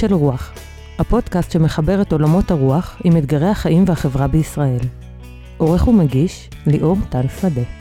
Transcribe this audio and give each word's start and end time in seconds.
של 0.00 0.14
רוח, 0.14 0.52
הפודקאסט 0.98 1.50
שמחבר 1.50 2.02
את 2.02 2.12
עולמות 2.12 2.50
הרוח 2.50 2.96
עם 3.04 3.16
אתגרי 3.16 3.48
החיים 3.48 3.84
והחברה 3.86 4.26
בישראל. 4.26 4.78
עורך 5.56 5.88
ומגיש, 5.88 6.50
ליאור 6.66 6.96
טל 7.08 7.28
שדה. 7.40 7.79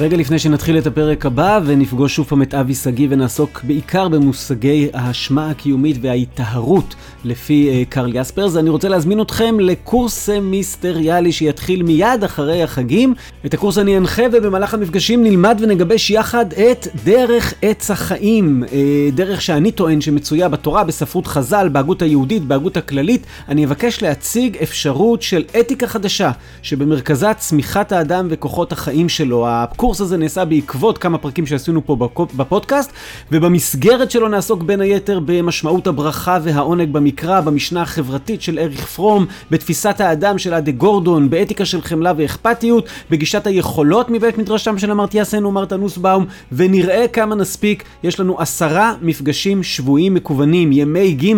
רגע 0.00 0.16
לפני 0.16 0.38
שנתחיל 0.38 0.78
את 0.78 0.86
הפרק 0.86 1.26
הבא 1.26 1.60
ונפגוש 1.64 2.14
שוב 2.16 2.26
פעם 2.26 2.42
את 2.42 2.54
אבי 2.54 2.74
שגיא 2.74 3.06
ונעסוק 3.10 3.60
בעיקר 3.64 4.08
במושגי 4.08 4.88
האשמה 4.92 5.50
הקיומית 5.50 5.96
וההיטהרות 6.00 6.94
לפי 7.24 7.84
uh, 7.84 7.90
קרל 7.90 8.16
יספרס, 8.16 8.56
אני 8.56 8.70
רוצה 8.70 8.88
להזמין 8.88 9.20
אתכם 9.20 9.60
לקורס 9.60 10.14
סמיסטריאלי 10.14 11.32
שיתחיל 11.32 11.82
מיד 11.82 12.24
אחרי 12.24 12.62
החגים. 12.62 13.14
את 13.46 13.54
הקורס 13.54 13.78
אני 13.78 13.98
אנחה 13.98 14.22
ובמהלך 14.32 14.74
המפגשים 14.74 15.22
נלמד 15.22 15.58
ונגבש 15.60 16.10
יחד 16.10 16.52
את 16.52 16.86
דרך 17.04 17.54
עץ 17.62 17.90
החיים, 17.90 18.64
uh, 18.66 18.70
דרך 19.14 19.42
שאני 19.42 19.72
טוען 19.72 20.00
שמצויה 20.00 20.48
בתורה, 20.48 20.84
בספרות 20.84 21.26
חז"ל, 21.26 21.68
בהגות 21.72 22.02
היהודית, 22.02 22.44
בהגות 22.44 22.76
הכללית. 22.76 23.26
אני 23.48 23.64
אבקש 23.64 24.02
להציג 24.02 24.56
אפשרות 24.56 25.22
של 25.22 25.44
אתיקה 25.60 25.86
חדשה 25.86 26.30
שבמרכזה 26.62 27.34
צמיחת 27.34 27.92
האדם 27.92 28.26
וכוחות 28.30 28.72
החיים 28.72 29.08
שלו. 29.08 29.46
הקורס 29.88 30.00
הזה 30.00 30.16
נעשה 30.16 30.44
בעקבות 30.44 30.98
כמה 30.98 31.18
פרקים 31.18 31.46
שעשינו 31.46 31.86
פה 31.86 31.96
בפודקאסט, 32.36 32.92
ובמסגרת 33.32 34.10
שלו 34.10 34.28
נעסוק 34.28 34.62
בין 34.62 34.80
היתר 34.80 35.20
במשמעות 35.24 35.86
הברכה 35.86 36.38
והעונג 36.42 36.92
במקרא, 36.92 37.40
במשנה 37.40 37.82
החברתית 37.82 38.42
של 38.42 38.58
אריך 38.58 38.86
פרום, 38.86 39.26
בתפיסת 39.50 40.00
האדם 40.00 40.38
של 40.38 40.54
אדה 40.54 40.70
גורדון, 40.70 41.30
באתיקה 41.30 41.64
של 41.64 41.82
חמלה 41.82 42.12
ואכפתיות, 42.16 42.88
בגישת 43.10 43.46
היכולות 43.46 44.10
מבית 44.10 44.38
מדרשם 44.38 44.78
של 44.78 44.90
אמרתיה 44.90 45.24
סן 45.24 45.44
ומרתה 45.44 45.76
נוסבאום, 45.76 46.26
ונראה 46.52 47.08
כמה 47.12 47.34
נספיק. 47.34 47.84
יש 48.02 48.20
לנו 48.20 48.40
עשרה 48.40 48.94
מפגשים 49.02 49.62
שבועיים 49.62 50.14
מקוונים, 50.14 50.72
ימי 50.72 51.12
ג' 51.12 51.32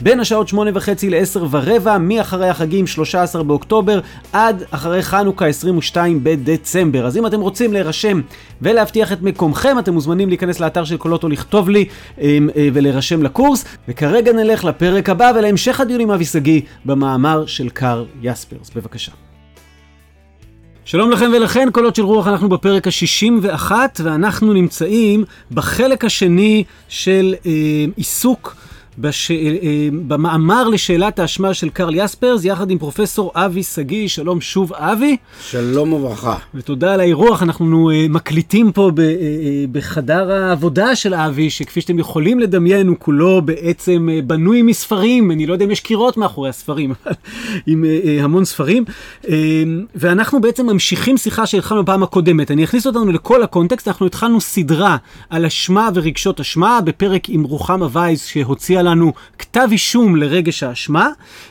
בין 0.00 0.20
השעות 0.20 0.48
שמונה 0.48 0.70
וחצי 0.74 1.10
לעשר 1.10 1.46
ורבע, 1.50 1.98
מאחרי 1.98 2.48
החגים 2.48 2.86
13 2.86 3.42
באוקטובר 3.42 4.00
עד 4.32 4.62
אחרי 4.70 5.02
חנוכה 5.02 5.46
22 5.46 6.20
בדצמבר. 6.22 7.06
אז 7.06 7.16
אם 7.16 7.26
אתם 7.26 7.40
רוצים 7.40 7.72
להירשם 7.72 7.89
להירשם 7.90 8.20
ולהבטיח 8.62 9.12
את 9.12 9.22
מקומכם, 9.22 9.78
אתם 9.78 9.92
מוזמנים 9.94 10.28
להיכנס 10.28 10.60
לאתר 10.60 10.84
של 10.84 10.96
קולות 10.96 11.24
או 11.24 11.28
לכתוב 11.28 11.68
לי 11.70 11.84
אמ, 12.20 12.48
אה, 12.56 12.68
ולהירשם 12.72 13.22
לקורס. 13.22 13.64
וכרגע 13.88 14.32
נלך 14.32 14.64
לפרק 14.64 15.08
הבא 15.08 15.32
ולהמשך 15.36 15.80
הדיון 15.80 16.00
עם 16.00 16.10
אבי 16.10 16.24
שגיא 16.24 16.60
במאמר 16.84 17.46
של 17.46 17.68
קארל 17.68 18.04
יספרס. 18.22 18.70
בבקשה. 18.74 19.12
שלום 20.84 21.10
לכם 21.10 21.30
ולכן, 21.36 21.68
קולות 21.72 21.96
של 21.96 22.02
רוח, 22.02 22.26
אנחנו 22.26 22.48
בפרק 22.48 22.86
ה-61 22.86 23.72
ואנחנו 24.02 24.52
נמצאים 24.52 25.24
בחלק 25.50 26.04
השני 26.04 26.64
של 26.88 27.34
אה, 27.46 27.84
עיסוק 27.96 28.56
בש... 29.00 29.30
אה, 29.30 29.36
אה, 29.36 29.88
במאמר 30.08 30.68
לשאלת 30.68 31.18
האשמה 31.18 31.54
של 31.54 31.68
קרל 31.68 31.94
יספרס, 31.94 32.44
יחד 32.44 32.70
עם 32.70 32.78
פרופסור 32.78 33.32
אבי 33.34 33.62
שגיא. 33.62 34.08
שלום 34.08 34.40
שוב, 34.40 34.72
אבי. 34.72 35.16
שלום 35.42 35.92
וברכה. 35.92 36.36
ותודה 36.54 36.94
על 36.94 37.00
האירוח. 37.00 37.42
אנחנו 37.42 37.90
אה, 37.90 38.06
מקליטים 38.08 38.72
פה 38.72 38.90
בחדר 39.72 40.32
העבודה 40.32 40.96
של 40.96 41.14
אבי, 41.14 41.50
שכפי 41.50 41.80
שאתם 41.80 41.98
יכולים 41.98 42.40
לדמיין, 42.40 42.88
הוא 42.88 42.96
כולו 42.98 43.42
בעצם 43.42 44.08
בנוי 44.26 44.62
מספרים. 44.62 45.30
אני 45.30 45.46
לא 45.46 45.52
יודע 45.52 45.64
אם 45.64 45.70
יש 45.70 45.80
קירות 45.80 46.16
מאחורי 46.16 46.48
הספרים, 46.48 46.94
עם 47.66 47.84
המון 48.20 48.44
ספרים. 48.44 48.84
ואנחנו 49.94 50.40
בעצם 50.40 50.66
ממשיכים 50.66 51.16
שיחה 51.16 51.46
שהתחלנו 51.46 51.82
בפעם 51.82 52.02
הקודמת. 52.02 52.50
אני 52.50 52.64
אכניס 52.64 52.86
אותנו 52.86 53.12
לכל 53.12 53.42
הקונטקסט. 53.42 53.88
אנחנו 53.88 54.06
התחלנו 54.06 54.40
סדרה 54.40 54.96
על 55.30 55.46
אשמה 55.46 55.88
ורגשות 55.94 56.40
אשמה, 56.40 56.80
בפרק 56.84 57.28
עם 57.28 57.42
רוחמה 57.42 57.86
וייס, 57.92 58.26
שהוציאה 58.26 58.82
לנו 58.82 58.89
כתב 59.38 59.68
אישום 59.72 60.16
לרגש 60.16 60.62
האשמה. 60.62 61.08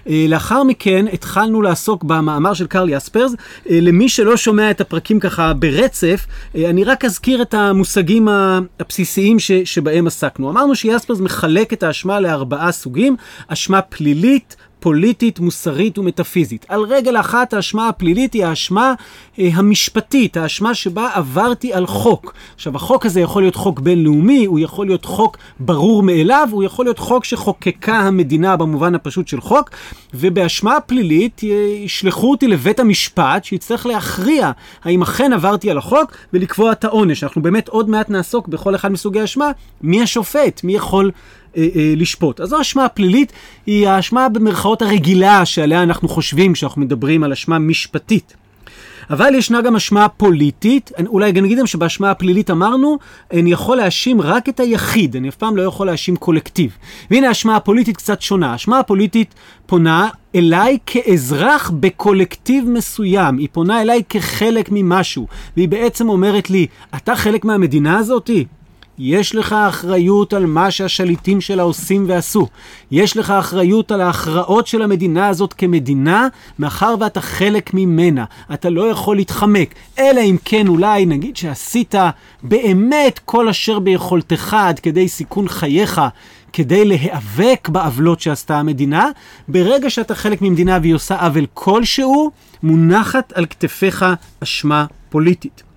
אה, 0.09 0.25
לאחר 0.29 0.63
מכן 0.63 1.05
התחלנו 1.13 1.61
לעסוק 1.61 2.03
במאמר 2.03 2.53
של 2.53 2.67
קרל 2.67 2.89
יספרס. 2.89 3.31
אה, 3.69 3.79
למי 3.81 4.09
שלא 4.09 4.37
שומע 4.37 4.71
את 4.71 4.81
הפרקים 4.81 5.19
ככה 5.19 5.53
ברצף, 5.53 6.25
אה, 6.55 6.69
אני 6.69 6.83
רק 6.83 7.05
אזכיר 7.05 7.41
את 7.41 7.53
המושגים 7.53 8.27
הבסיסיים 8.79 9.39
ש, 9.39 9.51
שבהם 9.51 10.07
עסקנו. 10.07 10.49
אמרנו 10.49 10.75
שיספרס 10.75 11.19
מחלק 11.19 11.73
את 11.73 11.83
האשמה 11.83 12.19
לארבעה 12.19 12.71
סוגים, 12.71 13.15
אשמה 13.47 13.81
פלילית, 13.81 14.55
פוליטית, 14.79 15.39
מוסרית 15.39 15.97
ומטאפיזית. 15.97 16.65
על 16.69 16.81
רגל 16.81 17.19
אחת 17.19 17.53
האשמה 17.53 17.89
הפלילית 17.89 18.33
היא 18.33 18.45
האשמה 18.45 18.93
אה, 19.39 19.49
המשפטית, 19.53 20.37
האשמה 20.37 20.73
שבה 20.73 21.09
עברתי 21.13 21.73
על 21.73 21.87
חוק. 21.87 22.33
עכשיו, 22.55 22.75
החוק 22.75 23.05
הזה 23.05 23.21
יכול 23.21 23.41
להיות 23.43 23.55
חוק 23.55 23.79
בינלאומי, 23.79 24.45
הוא 24.45 24.59
יכול 24.59 24.85
להיות 24.85 25.05
חוק 25.05 25.37
ברור 25.59 26.03
מאליו, 26.03 26.49
הוא 26.51 26.63
יכול 26.63 26.85
להיות 26.85 26.99
חוק 26.99 27.25
שחוקקה 27.25 27.99
המדינה 27.99 28.57
במובן 28.57 28.95
הפשוט 28.95 29.27
של 29.27 29.41
חוק, 29.41 29.69
ובאשמה 30.13 30.75
הפלילית 30.75 31.41
אה, 31.43 31.49
ישלחו 31.83 32.31
אותי 32.31 32.47
לבית 32.47 32.79
המשפט, 32.79 33.43
שיצטרך 33.43 33.85
להכריע 33.85 34.51
האם 34.83 35.01
אכן 35.01 35.33
עברתי 35.33 35.71
על 35.71 35.77
החוק 35.77 36.11
ולקבוע 36.33 36.71
את 36.71 36.83
העונש. 36.83 37.23
אנחנו 37.23 37.41
באמת 37.41 37.67
עוד 37.67 37.89
מעט 37.89 38.09
נעסוק 38.09 38.47
בכל 38.47 38.75
אחד 38.75 38.91
מסוגי 38.91 39.19
האשמה, 39.19 39.51
מי 39.81 40.01
השופט, 40.01 40.63
מי 40.63 40.75
יכול... 40.75 41.11
אה, 41.57 41.67
אה, 41.75 41.93
לשפוט. 41.97 42.39
אז 42.39 42.53
האשמה 42.53 42.85
הפלילית 42.85 43.33
היא 43.65 43.87
האשמה 43.87 44.29
במרכאות 44.29 44.81
הרגילה 44.81 45.45
שעליה 45.45 45.83
אנחנו 45.83 46.07
חושבים 46.09 46.53
כשאנחנו 46.53 46.81
מדברים 46.81 47.23
על 47.23 47.31
אשמה 47.31 47.59
משפטית. 47.59 48.35
אבל 49.09 49.35
ישנה 49.35 49.61
גם 49.61 49.75
אשמה 49.75 50.09
פוליטית, 50.09 50.91
אולי 51.07 51.31
גם 51.31 51.43
נגיד 51.43 51.59
שבאשמה 51.65 52.11
הפלילית 52.11 52.51
אמרנו, 52.51 52.97
אני 53.33 53.51
יכול 53.51 53.77
להאשים 53.77 54.21
רק 54.21 54.49
את 54.49 54.59
היחיד, 54.59 55.15
אני 55.15 55.29
אף 55.29 55.35
פעם 55.35 55.57
לא 55.57 55.61
יכול 55.61 55.87
להאשים 55.87 56.15
קולקטיב. 56.15 56.77
והנה 57.11 57.27
האשמה 57.27 57.55
הפוליטית 57.55 57.97
קצת 57.97 58.21
שונה. 58.21 58.51
האשמה 58.51 58.79
הפוליטית 58.79 59.35
פונה 59.65 60.09
אליי 60.35 60.77
כאזרח 60.85 61.71
בקולקטיב 61.79 62.69
מסוים, 62.69 63.37
היא 63.37 63.47
פונה 63.51 63.81
אליי 63.81 64.03
כחלק 64.09 64.69
ממשהו, 64.71 65.27
והיא 65.57 65.69
בעצם 65.69 66.09
אומרת 66.09 66.49
לי, 66.49 66.67
אתה 66.95 67.15
חלק 67.15 67.45
מהמדינה 67.45 67.97
הזאתי? 67.97 68.45
יש 68.99 69.35
לך 69.35 69.53
אחריות 69.53 70.33
על 70.33 70.45
מה 70.45 70.71
שהשליטים 70.71 71.41
שלה 71.41 71.63
עושים 71.63 72.05
ועשו. 72.07 72.47
יש 72.91 73.17
לך 73.17 73.31
אחריות 73.31 73.91
על 73.91 74.01
ההכרעות 74.01 74.67
של 74.67 74.81
המדינה 74.81 75.27
הזאת 75.27 75.53
כמדינה, 75.53 76.27
מאחר 76.59 76.95
ואתה 76.99 77.21
חלק 77.21 77.73
ממנה. 77.73 78.25
אתה 78.53 78.69
לא 78.69 78.89
יכול 78.89 79.15
להתחמק. 79.15 79.73
אלא 79.99 80.21
אם 80.21 80.37
כן 80.45 80.67
אולי 80.67 81.05
נגיד 81.05 81.37
שעשית 81.37 81.95
באמת 82.43 83.19
כל 83.25 83.49
אשר 83.49 83.79
ביכולתך 83.79 84.53
עד 84.59 84.79
כדי 84.79 85.07
סיכון 85.07 85.47
חייך. 85.47 86.01
כדי 86.53 86.85
להיאבק 86.85 87.69
בעוולות 87.71 88.19
שעשתה 88.19 88.59
המדינה, 88.59 89.07
ברגע 89.47 89.89
שאתה 89.89 90.15
חלק 90.15 90.41
ממדינה 90.41 90.77
והיא 90.81 90.95
עושה 90.95 91.15
עוול 91.15 91.45
כלשהו, 91.53 92.31
מונחת 92.63 93.33
על 93.35 93.45
כתפיך 93.45 94.05
אשמה 94.43 94.85
פוליטית. 95.09 95.68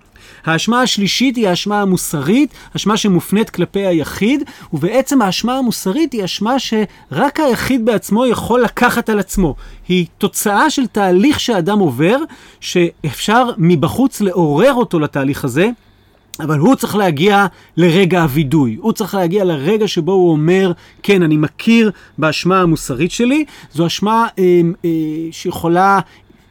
האשמה 0.45 0.81
השלישית 0.81 1.35
היא 1.35 1.47
האשמה 1.47 1.81
המוסרית, 1.81 2.53
אשמה 2.75 2.97
שמופנית 2.97 3.49
כלפי 3.49 3.85
היחיד, 3.85 4.43
ובעצם 4.73 5.21
האשמה 5.21 5.57
המוסרית 5.57 6.13
היא 6.13 6.25
אשמה 6.25 6.59
שרק 6.59 7.39
היחיד 7.39 7.85
בעצמו 7.85 8.25
יכול 8.25 8.61
לקחת 8.61 9.09
על 9.09 9.19
עצמו. 9.19 9.55
היא 9.87 10.05
תוצאה 10.17 10.69
של 10.69 10.87
תהליך 10.87 11.39
שאדם 11.39 11.79
עובר, 11.79 12.17
שאפשר 12.59 13.49
מבחוץ 13.57 14.21
לעורר 14.21 14.73
אותו 14.73 14.99
לתהליך 14.99 15.43
הזה. 15.43 15.69
אבל 16.39 16.59
הוא 16.59 16.75
צריך 16.75 16.95
להגיע 16.95 17.45
לרגע 17.77 18.21
הווידוי, 18.21 18.77
הוא 18.81 18.93
צריך 18.93 19.15
להגיע 19.15 19.43
לרגע 19.43 19.87
שבו 19.87 20.11
הוא 20.11 20.31
אומר, 20.31 20.71
כן, 21.03 21.23
אני 21.23 21.37
מכיר 21.37 21.91
באשמה 22.17 22.61
המוסרית 22.61 23.11
שלי, 23.11 23.45
זו 23.73 23.87
אשמה 23.87 24.27
אה, 24.39 24.61
אה, 24.85 24.89
שיכולה, 25.31 25.99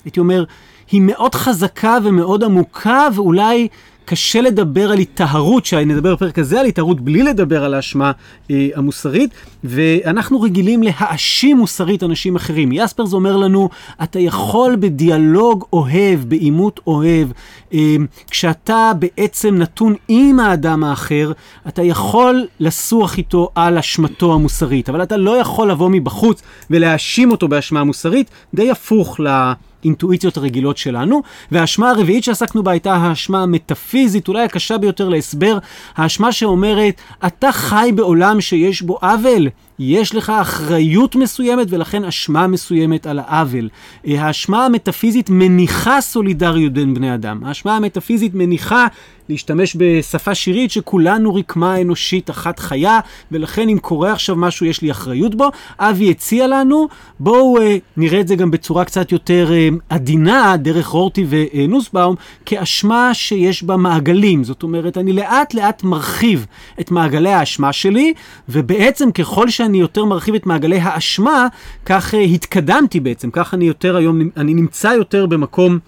הייתי 0.05 0.21
אומר, 0.21 0.45
היא 0.93 1.01
מאוד 1.05 1.35
חזקה 1.35 1.99
ומאוד 2.05 2.45
עמוקה, 2.45 3.09
ואולי 3.15 3.69
קשה 4.05 4.41
לדבר 4.41 4.93
על 4.93 4.99
היטהרות, 4.99 5.67
שנדבר 5.67 6.15
בפרק 6.15 6.39
הזה 6.39 6.61
על 6.61 6.67
היטהרות 6.67 7.01
בלי 7.01 7.23
לדבר 7.23 7.65
על 7.65 7.75
האשמה 7.75 8.13
אה, 8.51 8.69
המוסרית, 8.75 9.31
ואנחנו 9.65 10.41
רגילים 10.41 10.83
להאשים 10.83 11.57
מוסרית 11.57 12.03
אנשים 12.03 12.37
אחרים. 12.37 12.73
יספרס 12.73 13.13
אומר 13.13 13.37
לנו, 13.37 13.69
אתה 14.03 14.19
יכול 14.19 14.77
בדיאלוג 14.77 15.65
אוהב, 15.73 16.21
בעימות 16.29 16.81
אוהב, 16.87 17.29
אה, 17.75 17.97
כשאתה 18.31 18.93
בעצם 18.99 19.55
נתון 19.55 19.95
עם 20.09 20.41
האדם 20.41 20.85
האחר, 20.85 21.33
אתה 21.69 21.83
יכול 21.83 22.47
לסוח 22.61 23.19
איתו 23.19 23.51
על 23.55 23.79
אשמתו 23.79 24.35
המוסרית, 24.35 24.89
אבל 24.89 25.03
אתה 25.03 25.17
לא 25.17 25.31
יכול 25.31 25.71
לבוא 25.71 25.89
מבחוץ 25.93 26.43
ולהאשים 26.71 27.31
אותו 27.31 27.49
באשמה 27.49 27.85
מוסרית, 27.85 28.31
די 28.55 28.71
הפוך 28.71 29.21
ל... 29.21 29.53
האינטואיציות 29.83 30.37
הרגילות 30.37 30.77
שלנו. 30.77 31.23
והאשמה 31.53 31.91
הרביעית 31.91 32.25
שעסקנו 32.25 32.63
בה 32.63 32.71
הייתה 32.71 32.95
האשמה 32.95 33.43
המטאפיזית, 33.43 34.29
אולי 34.29 34.45
הקשה 34.45 34.79
ביותר 34.79 35.09
להסבר, 35.09 35.59
האשמה 35.97 36.33
שאומרת, 36.33 37.01
אתה 37.27 37.53
חי 37.53 37.91
בעולם 37.95 38.41
שיש 38.41 38.83
בו 38.83 38.99
עוול, 39.03 39.49
יש 39.85 40.15
לך 40.15 40.31
אחריות 40.31 41.15
מסוימת 41.15 41.67
ולכן 41.71 42.05
אשמה 42.05 42.47
מסוימת 42.47 43.07
על 43.07 43.19
העוול. 43.19 43.69
אה, 44.07 44.23
האשמה 44.23 44.67
המטאפיזית 44.67 45.31
מניחה 45.31 46.01
סולידריות 46.01 46.73
בין 46.73 46.95
בני 46.95 47.15
אדם. 47.15 47.45
האשמה 47.45 47.77
המטאפיזית 47.77 48.35
מניחה 48.35 48.87
להשתמש 49.29 49.77
בשפה 49.79 50.35
שירית 50.35 50.71
שכולנו 50.71 51.35
רקמה 51.35 51.81
אנושית 51.81 52.31
אחת 52.31 52.59
חיה, 52.59 53.01
ולכן 53.33 53.69
אם 53.69 53.79
קורה 53.79 54.13
עכשיו 54.13 54.37
משהו 54.37 54.67
יש 54.67 54.83
לי 54.83 54.91
אחריות 54.91 55.35
בו. 55.35 55.49
אבי 55.79 56.11
הציע 56.11 56.47
לנו, 56.47 56.89
בואו 57.21 57.59
אה, 57.61 57.77
נראה 57.97 58.21
את 58.21 58.29
זה 58.29 58.35
גם 58.35 58.51
בצורה 58.51 58.85
קצת 58.85 59.13
יותר 59.13 59.53
אה, 59.53 59.69
עדינה, 59.89 60.57
דרך 60.57 60.87
רורטי 60.87 61.27
ונוסבאום, 61.29 62.15
כאשמה 62.47 63.15
שיש 63.15 63.63
בה 63.63 63.77
מעגלים. 63.77 64.45
זאת 64.45 64.63
אומרת, 64.63 64.99
אני 64.99 65.13
לאט 65.13 65.55
לאט 65.55 65.85
מרחיב 65.85 66.47
את 66.81 66.91
מעגלי 66.91 67.33
האשמה 67.33 67.73
שלי, 67.73 68.15
ובעצם 68.49 69.13
ככל 69.13 69.49
שאני 69.49 69.72
יותר 69.79 70.05
מרחיב 70.05 70.35
את 70.35 70.47
מעגלי 70.47 70.79
האשמה, 70.79 71.47
כך 71.87 72.15
אה, 72.15 72.21
התקדמתי 72.21 73.01
בעצם, 73.01 73.31
כך 73.33 73.55
אני 73.55 73.65
יותר 73.65 73.97
היום, 73.97 74.21
אני 74.37 74.55
נמצא 74.55 74.89
יותר 74.89 75.27
במקום... 75.27 75.79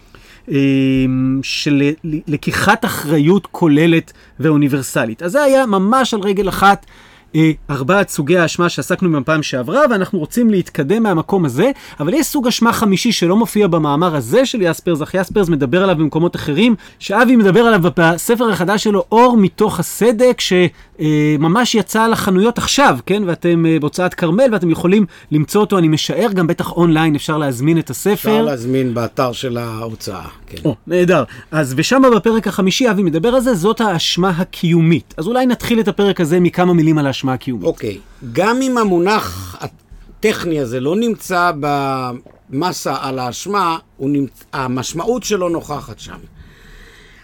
אמ, 0.48 1.40
של 1.42 1.90
לקיחת 2.04 2.84
אחריות 2.84 3.48
כוללת 3.50 4.12
ואוניברסלית. 4.40 5.22
אז 5.22 5.32
זה 5.32 5.42
היה 5.42 5.66
ממש 5.66 6.14
על 6.14 6.20
רגל 6.20 6.48
אחת. 6.48 6.86
אה, 7.34 7.50
ארבעת 7.70 8.08
סוגי 8.08 8.38
האשמה 8.38 8.68
שעסקנו 8.68 9.12
בהם 9.12 9.24
פעם 9.24 9.42
שעברה, 9.42 9.80
ואנחנו 9.90 10.18
רוצים 10.18 10.50
להתקדם 10.50 11.02
מהמקום 11.02 11.44
הזה, 11.44 11.70
אבל 12.00 12.14
יש 12.14 12.26
סוג 12.26 12.46
אשמה 12.46 12.72
חמישי 12.72 13.12
שלא 13.12 13.36
מופיע 13.36 13.66
במאמר 13.66 14.16
הזה 14.16 14.46
של 14.46 14.62
יספרס, 14.62 15.02
אך 15.02 15.14
יספרס 15.14 15.48
מדבר 15.48 15.82
עליו 15.82 15.96
במקומות 15.96 16.36
אחרים, 16.36 16.74
שאבי 16.98 17.36
מדבר 17.36 17.60
עליו 17.60 17.80
בספר 17.96 18.50
החדש 18.50 18.84
שלו, 18.84 19.04
אור 19.12 19.36
מתוך 19.36 19.80
הסדק, 19.80 20.38
שממש 20.40 21.74
יצא 21.74 22.06
לחנויות 22.06 22.58
עכשיו, 22.58 22.98
כן? 23.06 23.22
ואתם 23.26 23.66
אה, 23.66 23.80
בהוצאת 23.80 24.14
כרמל, 24.14 24.48
ואתם 24.52 24.70
יכולים 24.70 25.06
למצוא 25.32 25.60
אותו, 25.60 25.78
אני 25.78 25.88
משער, 25.88 26.32
גם 26.32 26.46
בטח 26.46 26.72
אונליין 26.72 27.14
אפשר 27.14 27.38
להזמין 27.38 27.78
את 27.78 27.90
הספר. 27.90 28.12
אפשר 28.12 28.42
להזמין 28.42 28.94
באתר 28.94 29.32
של 29.32 29.56
ההוצאה, 29.56 30.26
כן. 30.46 30.58
או, 30.64 30.74
נהדר. 30.86 31.24
אז 31.50 31.74
ושם 31.76 32.02
בפרק 32.16 32.48
החמישי, 32.48 32.90
אבי 32.90 33.02
מדבר 33.02 33.28
על 33.28 33.40
זה, 33.40 33.54
זאת 33.54 33.80
האשמה 33.80 34.28
הקיומית. 34.28 35.14
אז 35.16 35.26
אולי 35.26 35.46
נתחיל 35.46 35.80
את 35.80 35.88
הפרק 35.88 36.20
הזה 36.20 36.40
מכמה 36.40 36.72
מילים 36.72 36.98
על 36.98 37.06
האשמה 37.06 37.23
הקיומית. 37.32 37.64
אוקיי, 37.64 37.98
גם 38.32 38.62
אם 38.62 38.78
המונח 38.78 39.56
הטכני 39.60 40.60
הזה 40.60 40.80
לא 40.80 40.96
נמצא 40.96 41.52
במסה 41.60 42.96
על 43.00 43.18
האשמה, 43.18 43.78
נמצ... 44.00 44.44
המשמעות 44.52 45.22
שלו 45.24 45.48
נוכחת 45.48 45.98
שם. 45.98 46.18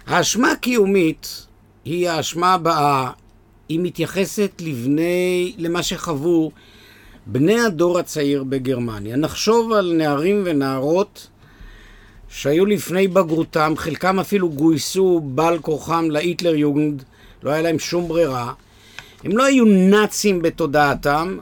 האשמה 0.07 0.51
הקיומית 0.51 1.47
היא 1.85 2.09
האשמה 2.09 2.55
הבאה, 2.55 3.11
היא 3.69 3.81
מתייחסת 3.83 4.51
לבני, 4.61 5.55
למה 5.59 5.83
שחוו 5.83 6.51
בני 7.27 7.61
הדור 7.61 7.99
הצעיר 7.99 8.45
בגרמניה. 8.45 9.17
נחשוב 9.17 9.73
על 9.73 9.93
נערים 9.93 10.43
ונערות 10.45 11.29
שהיו 12.29 12.67
לפני 12.67 13.09
בגרותם, 13.09 13.75
חלקם 13.77 14.21
אפילו 14.21 14.51
גויסו 14.51 15.21
בעל 15.25 15.59
כורחם 15.59 16.11
להיטלר 16.11 16.55
יוגנד, 16.55 17.05
לא 17.43 17.51
היה 17.51 17.63
להם 17.63 17.79
שום 17.79 18.09
ברירה. 18.09 18.53
הם 19.25 19.37
לא 19.37 19.45
היו 19.45 19.65
נאצים 19.65 20.43
בתודעתם, 20.43 21.39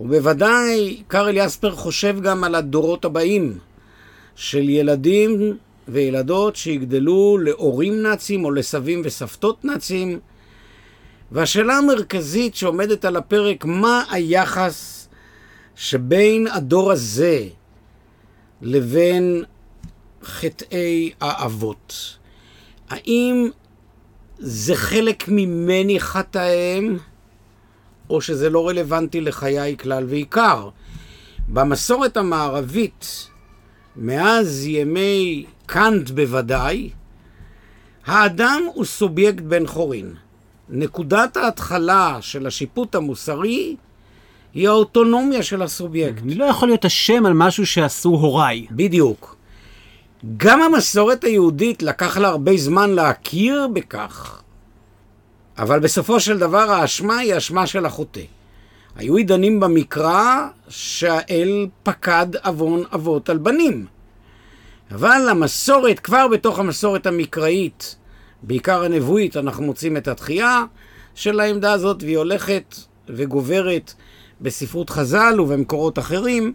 ובוודאי 0.00 1.02
קארל 1.08 1.36
יספר 1.36 1.70
חושב 1.70 2.20
גם 2.20 2.44
על 2.44 2.54
הדורות 2.54 3.04
הבאים 3.04 3.58
של 4.36 4.68
ילדים 4.68 5.56
וילדות 5.88 6.56
שיגדלו 6.56 7.38
להורים 7.38 8.02
נאצים 8.02 8.44
או 8.44 8.50
לסבים 8.50 9.02
וסבתות 9.04 9.64
נאצים. 9.64 10.18
והשאלה 11.32 11.76
המרכזית 11.76 12.54
שעומדת 12.54 13.04
על 13.04 13.16
הפרק, 13.16 13.64
מה 13.64 14.04
היחס 14.10 15.08
שבין 15.76 16.46
הדור 16.46 16.92
הזה 16.92 17.44
לבין 18.62 19.44
חטאי 20.22 21.10
האבות? 21.20 22.18
האם 22.90 23.50
זה 24.38 24.74
חלק 24.74 25.28
ממני 25.28 26.00
חטאיהם, 26.00 26.98
או 28.10 28.20
שזה 28.20 28.50
לא 28.50 28.68
רלוונטי 28.68 29.20
לחיי 29.20 29.76
כלל 29.76 30.04
ועיקר. 30.08 30.68
במסורת 31.48 32.16
המערבית, 32.16 33.28
מאז 33.96 34.66
ימי 34.66 35.44
קאנט 35.66 36.10
בוודאי, 36.10 36.90
האדם 38.06 38.62
הוא 38.74 38.84
סובייקט 38.84 39.42
בן 39.42 39.66
חורין. 39.66 40.14
נקודת 40.68 41.36
ההתחלה 41.36 42.18
של 42.20 42.46
השיפוט 42.46 42.94
המוסרי 42.94 43.76
היא 44.54 44.68
האוטונומיה 44.68 45.42
של 45.42 45.62
הסובייקט. 45.62 46.22
אני 46.22 46.34
לא 46.34 46.44
יכול 46.44 46.68
להיות 46.68 46.84
אשם 46.84 47.26
על 47.26 47.32
משהו 47.32 47.66
שעשו 47.66 48.08
הוריי. 48.08 48.66
בדיוק. 48.70 49.36
גם 50.36 50.62
המסורת 50.62 51.24
היהודית 51.24 51.82
לקח 51.82 52.16
לה 52.16 52.28
הרבה 52.28 52.56
זמן 52.56 52.90
להכיר 52.90 53.68
בכך, 53.72 54.42
אבל 55.58 55.80
בסופו 55.80 56.20
של 56.20 56.38
דבר 56.38 56.70
האשמה 56.70 57.18
היא 57.18 57.36
אשמה 57.36 57.66
של 57.66 57.86
החוטא. 57.86 58.20
היו 58.96 59.16
עידנים 59.16 59.60
במקרא 59.60 60.46
שהאל 60.68 61.68
פקד 61.82 62.26
עוון 62.44 62.82
אבות 62.94 63.30
על 63.30 63.38
בנים. 63.38 63.86
אבל 64.90 65.28
המסורת, 65.30 66.00
כבר 66.00 66.28
בתוך 66.28 66.58
המסורת 66.58 67.06
המקראית, 67.06 67.96
בעיקר 68.42 68.84
הנבואית, 68.84 69.36
אנחנו 69.36 69.62
מוצאים 69.62 69.96
את 69.96 70.08
התחייה 70.08 70.64
של 71.14 71.40
העמדה 71.40 71.72
הזאת, 71.72 72.02
והיא 72.02 72.18
הולכת 72.18 72.74
וגוברת 73.08 73.94
בספרות 74.40 74.90
חז"ל 74.90 75.40
ובמקורות 75.40 75.98
אחרים, 75.98 76.52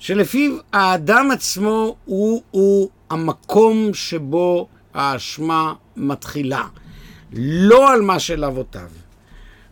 שלפיו 0.00 0.56
האדם 0.72 1.30
עצמו 1.30 1.96
הוא, 2.04 2.42
הוא 2.50 2.88
המקום 3.10 3.94
שבו 3.94 4.68
האשמה 4.94 5.74
מתחילה, 5.96 6.64
לא 7.32 7.92
על 7.92 8.02
מה 8.02 8.18
של 8.18 8.44
אבותיו. 8.44 8.88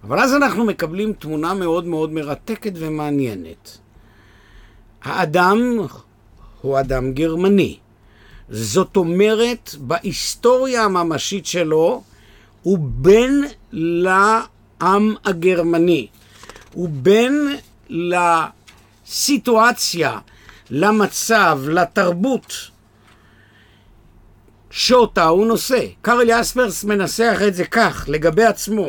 אבל 0.04 0.18
אז 0.18 0.34
אנחנו 0.34 0.64
מקבלים 0.64 1.12
תמונה 1.12 1.54
מאוד 1.54 1.86
מאוד 1.86 2.12
מרתקת 2.12 2.72
ומעניינת. 2.74 3.78
האדם 5.02 5.78
הוא 6.60 6.80
אדם 6.80 7.12
גרמני. 7.12 7.76
זאת 8.48 8.96
אומרת, 8.96 9.74
בהיסטוריה 9.78 10.84
הממשית 10.84 11.46
שלו, 11.46 12.02
הוא 12.62 12.78
בן 12.80 13.30
לעם 13.72 15.14
הגרמני. 15.24 16.06
הוא 16.74 16.88
בן 16.92 17.32
ל... 17.88 18.14
לסיטואציה, 19.08 20.18
למצב, 20.70 21.60
לתרבות 21.68 22.54
שאותה 24.70 25.24
הוא 25.24 25.46
נושא. 25.46 25.86
קארל 26.02 26.26
יספרס 26.28 26.84
מנסח 26.84 27.38
את 27.48 27.54
זה 27.54 27.64
כך, 27.64 28.04
לגבי 28.08 28.44
עצמו. 28.44 28.86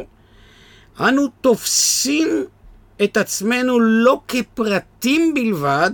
אנו 1.00 1.28
תופסים 1.42 2.46
את 3.04 3.18
עצמנו 3.18 3.80
לא 3.80 4.22
כפרטים 4.28 5.34
בלבד, 5.34 5.92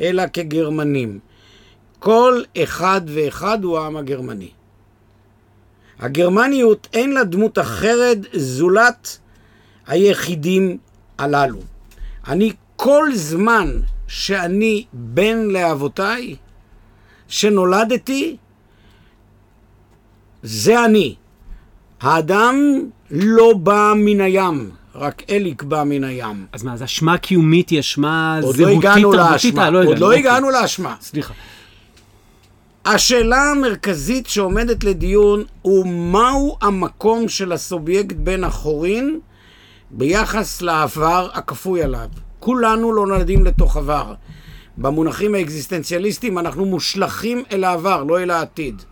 אלא 0.00 0.22
כגרמנים. 0.32 1.18
כל 1.98 2.42
אחד 2.62 3.00
ואחד 3.06 3.64
הוא 3.64 3.78
העם 3.78 3.96
הגרמני. 3.96 4.50
הגרמניות 5.98 6.88
אין 6.92 7.12
לה 7.12 7.24
דמות 7.24 7.58
אחרת 7.58 8.18
זולת 8.32 9.18
היחידים 9.86 10.78
הללו. 11.18 11.60
אני 12.26 12.52
כל 12.84 13.10
זמן 13.14 13.70
שאני 14.06 14.84
בן 14.92 15.38
לאבותיי, 15.38 16.36
שנולדתי, 17.28 18.36
זה 20.42 20.84
אני. 20.84 21.14
האדם 22.00 22.56
לא 23.10 23.52
בא 23.52 23.92
מן 23.96 24.20
הים, 24.20 24.70
רק 24.94 25.22
אליק 25.30 25.62
בא 25.62 25.84
מן 25.86 26.04
הים. 26.04 26.46
אז 26.52 26.62
מה, 26.62 26.72
אז 26.72 26.82
אשמה 26.82 27.18
קיומית 27.18 27.68
היא 27.68 27.80
אשמה 27.80 28.38
זהותית, 28.40 28.66
תרבותית? 28.66 29.04
לא 29.04 29.12
הגענו 29.12 29.12
לאשמה. 29.12 29.70
לא 29.70 29.84
עוד 29.84 29.98
לא 29.98 30.12
הגענו 30.12 30.50
לאשמה. 30.50 30.96
סליחה. 31.00 31.34
השאלה 32.84 33.50
המרכזית 33.50 34.26
שעומדת 34.26 34.84
לדיון 34.84 35.44
הוא 35.62 35.86
מהו 35.86 36.56
המקום 36.60 37.28
של 37.28 37.52
הסובייקט 37.52 38.16
בן 38.16 38.44
החורין 38.44 39.20
ביחס 39.90 40.62
לעבר 40.62 41.28
הכפוי 41.32 41.82
עליו. 41.82 42.08
כולנו 42.44 42.92
לא 42.92 43.06
נולדים 43.06 43.44
לתוך 43.44 43.76
עבר. 43.76 44.14
במונחים 44.78 45.34
האקזיסטנציאליסטיים 45.34 46.38
אנחנו 46.38 46.64
מושלכים 46.64 47.42
אל 47.52 47.64
העבר, 47.64 48.04
לא 48.04 48.22
אל 48.22 48.30
העתיד. 48.30 48.82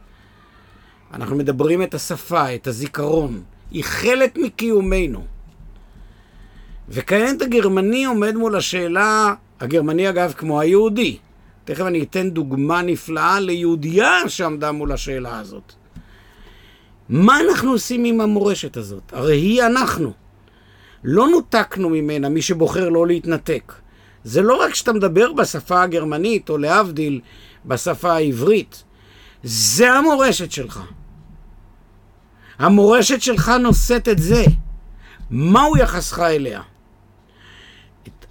אנחנו 1.14 1.36
מדברים 1.36 1.82
את 1.82 1.94
השפה, 1.94 2.54
את 2.54 2.66
הזיכרון. 2.66 3.42
היא 3.70 3.84
חלק 3.84 4.36
מקיומנו. 4.36 5.24
וכעת 6.88 7.42
הגרמני 7.42 8.04
עומד 8.04 8.34
מול 8.34 8.56
השאלה, 8.56 9.34
הגרמני 9.60 10.08
אגב 10.08 10.34
כמו 10.36 10.60
היהודי. 10.60 11.18
תכף 11.64 11.84
אני 11.84 12.02
אתן 12.02 12.30
דוגמה 12.30 12.82
נפלאה 12.82 13.40
ליהודייה 13.40 14.28
שעמדה 14.28 14.72
מול 14.72 14.92
השאלה 14.92 15.38
הזאת. 15.38 15.72
מה 17.08 17.40
אנחנו 17.40 17.70
עושים 17.70 18.04
עם 18.04 18.20
המורשת 18.20 18.76
הזאת? 18.76 19.12
הרי 19.12 19.36
היא 19.36 19.62
אנחנו. 19.62 20.21
לא 21.04 21.28
נותקנו 21.28 21.88
ממנה, 21.88 22.28
מי 22.28 22.42
שבוחר 22.42 22.88
לא 22.88 23.06
להתנתק. 23.06 23.72
זה 24.24 24.42
לא 24.42 24.54
רק 24.62 24.74
שאתה 24.74 24.92
מדבר 24.92 25.32
בשפה 25.32 25.82
הגרמנית, 25.82 26.50
או 26.50 26.58
להבדיל, 26.58 27.20
בשפה 27.66 28.12
העברית. 28.12 28.84
זה 29.42 29.92
המורשת 29.92 30.52
שלך. 30.52 30.80
המורשת 32.58 33.22
שלך 33.22 33.52
נושאת 33.60 34.08
את 34.08 34.18
זה. 34.18 34.44
מהו 35.30 35.76
יחסך 35.76 36.18
אליה? 36.18 36.62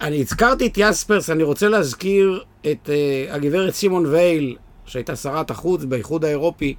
אני 0.00 0.20
הזכרתי 0.20 0.66
את 0.66 0.72
יספרס, 0.76 1.30
אני 1.30 1.42
רוצה 1.42 1.68
להזכיר 1.68 2.44
את 2.60 2.88
uh, 2.88 3.34
הגברת 3.34 3.74
סימון 3.74 4.06
וייל, 4.06 4.56
שהייתה 4.86 5.16
שרת 5.16 5.50
החוץ 5.50 5.84
באיחוד 5.84 6.24
האירופי, 6.24 6.74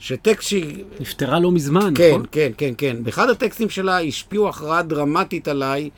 שטקסט 0.00 0.48
שהיא... 0.48 0.84
נפטרה 1.00 1.40
לא 1.40 1.52
מזמן, 1.52 1.92
כן, 1.94 2.08
נכון? 2.10 2.26
כן, 2.32 2.52
כן, 2.58 2.74
כן. 2.78 2.96
באחד 3.04 3.30
הטקסטים 3.30 3.68
שלה 3.68 4.00
השפיעו 4.00 4.48
הכרעה 4.48 4.82
דרמטית 4.82 5.48
עליי, 5.48 5.90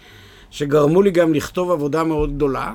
שגרמו 0.51 1.03
לי 1.03 1.11
גם 1.11 1.35
לכתוב 1.35 1.71
עבודה 1.71 2.05
מאוד 2.05 2.35
גדולה. 2.35 2.75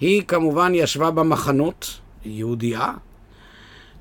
היא 0.00 0.22
כמובן 0.22 0.72
ישבה 0.74 1.10
במחנות, 1.10 2.00
יהודייה, 2.24 2.92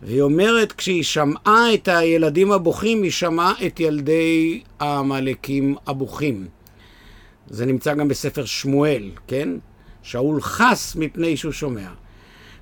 והיא 0.02 0.22
אומרת, 0.22 0.72
כשהיא 0.72 1.04
שמעה 1.04 1.74
את 1.74 1.88
הילדים 1.88 2.52
הבוכים, 2.52 3.04
היא 3.04 3.12
שמעה 3.12 3.54
את 3.66 3.80
ילדי 3.80 4.62
העמלקים 4.80 5.76
הבוכים. 5.88 6.48
זה 7.48 7.66
נמצא 7.66 7.94
גם 7.94 8.08
בספר 8.08 8.46
שמואל, 8.46 9.12
כן? 9.28 9.50
שאול 10.02 10.42
חס 10.42 10.96
מפני 10.96 11.38
שהוא 11.38 11.52
שומע. 11.52 11.88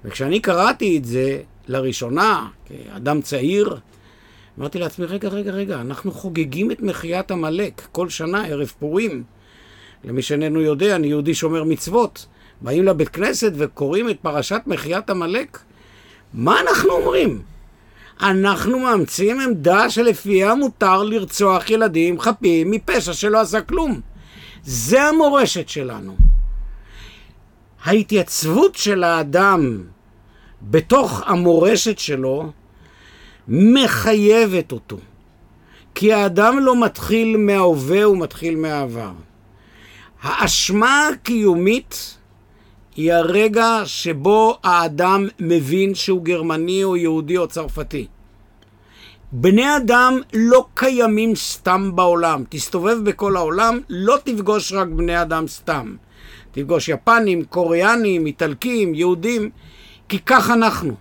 וכשאני 0.05 0.39
קראתי 0.39 0.97
את 0.97 1.05
זה 1.05 1.41
לראשונה, 1.71 2.47
כאדם 2.65 3.21
צעיר, 3.21 3.77
אמרתי 4.59 4.79
לעצמי, 4.79 5.05
רגע, 5.05 5.29
רגע, 5.29 5.51
רגע, 5.51 5.81
אנחנו 5.81 6.11
חוגגים 6.11 6.71
את 6.71 6.81
מחיית 6.81 7.31
עמלק 7.31 7.81
כל 7.91 8.09
שנה, 8.09 8.45
ערב 8.47 8.73
פורים. 8.79 9.23
למי 10.03 10.21
שאיננו 10.21 10.61
יודע, 10.61 10.95
אני 10.95 11.07
יהודי 11.07 11.33
שומר 11.33 11.63
מצוות. 11.63 12.25
באים 12.61 12.85
לבית 12.85 13.09
כנסת 13.09 13.51
וקוראים 13.57 14.09
את 14.09 14.17
פרשת 14.21 14.61
מחיית 14.65 15.09
עמלק. 15.09 15.59
מה 16.33 16.59
אנחנו 16.59 16.91
אומרים? 16.91 17.41
אנחנו 18.21 18.79
מאמצים 18.79 19.39
עמדה 19.39 19.89
שלפיה 19.89 20.55
מותר 20.55 21.03
לרצוח 21.03 21.69
ילדים 21.69 22.19
חפים 22.19 22.71
מפשע 22.71 23.13
שלא 23.13 23.41
עשה 23.41 23.61
כלום. 23.61 24.01
זה 24.63 25.03
המורשת 25.03 25.69
שלנו. 25.69 26.15
ההתייצבות 27.83 28.75
של 28.75 29.03
האדם 29.03 29.83
בתוך 30.63 31.23
המורשת 31.25 31.99
שלו 31.99 32.51
מחייבת 33.47 34.71
אותו. 34.71 34.97
כי 35.95 36.13
האדם 36.13 36.59
לא 36.59 36.83
מתחיל 36.83 37.37
מההווה, 37.37 38.03
הוא 38.03 38.17
מתחיל 38.17 38.55
מהעבר. 38.55 39.11
האשמה 40.21 41.07
הקיומית 41.07 42.17
היא 42.95 43.13
הרגע 43.13 43.81
שבו 43.85 44.57
האדם 44.63 45.27
מבין 45.39 45.95
שהוא 45.95 46.23
גרמני 46.23 46.83
או 46.83 46.97
יהודי 46.97 47.37
או 47.37 47.47
צרפתי. 47.47 48.07
בני 49.31 49.77
אדם 49.77 50.19
לא 50.33 50.65
קיימים 50.73 51.35
סתם 51.35 51.91
בעולם. 51.95 52.43
תסתובב 52.49 52.97
בכל 53.03 53.35
העולם, 53.35 53.79
לא 53.89 54.17
תפגוש 54.23 54.73
רק 54.73 54.87
בני 54.87 55.21
אדם 55.21 55.47
סתם. 55.47 55.95
תפגוש 56.51 56.89
יפנים, 56.89 57.43
קוריאנים, 57.43 58.25
איטלקים, 58.25 58.95
יהודים, 58.95 59.49
כי 60.11 60.19
כך 60.25 60.49
אנחנו. 60.49 60.95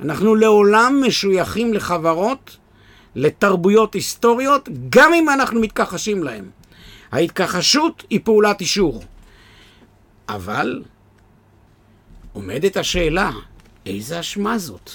אנחנו 0.00 0.34
לעולם 0.34 1.02
משויכים 1.06 1.74
לחברות, 1.74 2.56
לתרבויות 3.14 3.94
היסטוריות, 3.94 4.68
גם 4.88 5.12
אם 5.14 5.30
אנחנו 5.30 5.60
מתכחשים 5.60 6.22
להן. 6.22 6.44
ההתכחשות 7.12 8.04
היא 8.10 8.20
פעולת 8.24 8.60
אישור. 8.60 9.02
אבל 10.28 10.82
עומדת 12.32 12.76
השאלה, 12.76 13.30
איזה 13.86 14.20
אשמה 14.20 14.58
זאת? 14.58 14.90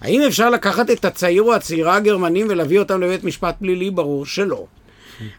האם 0.00 0.20
אפשר 0.26 0.50
לקחת 0.50 0.90
את 0.90 1.04
הצעיר 1.04 1.42
או 1.42 1.54
הצעירה 1.54 1.96
הגרמנים 1.96 2.46
ולהביא 2.50 2.78
אותם 2.78 3.00
לבית 3.00 3.24
משפט 3.24 3.56
פלילי? 3.58 3.90
ברור 3.90 4.26
שלא. 4.26 4.66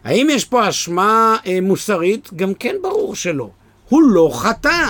האם 0.04 0.28
יש 0.30 0.44
פה 0.44 0.68
אשמה 0.68 1.36
אה, 1.46 1.58
מוסרית? 1.62 2.30
גם 2.36 2.54
כן 2.54 2.74
ברור 2.82 3.14
שלא. 3.14 3.50
הוא 3.88 4.02
לא 4.02 4.30
חטא. 4.34 4.88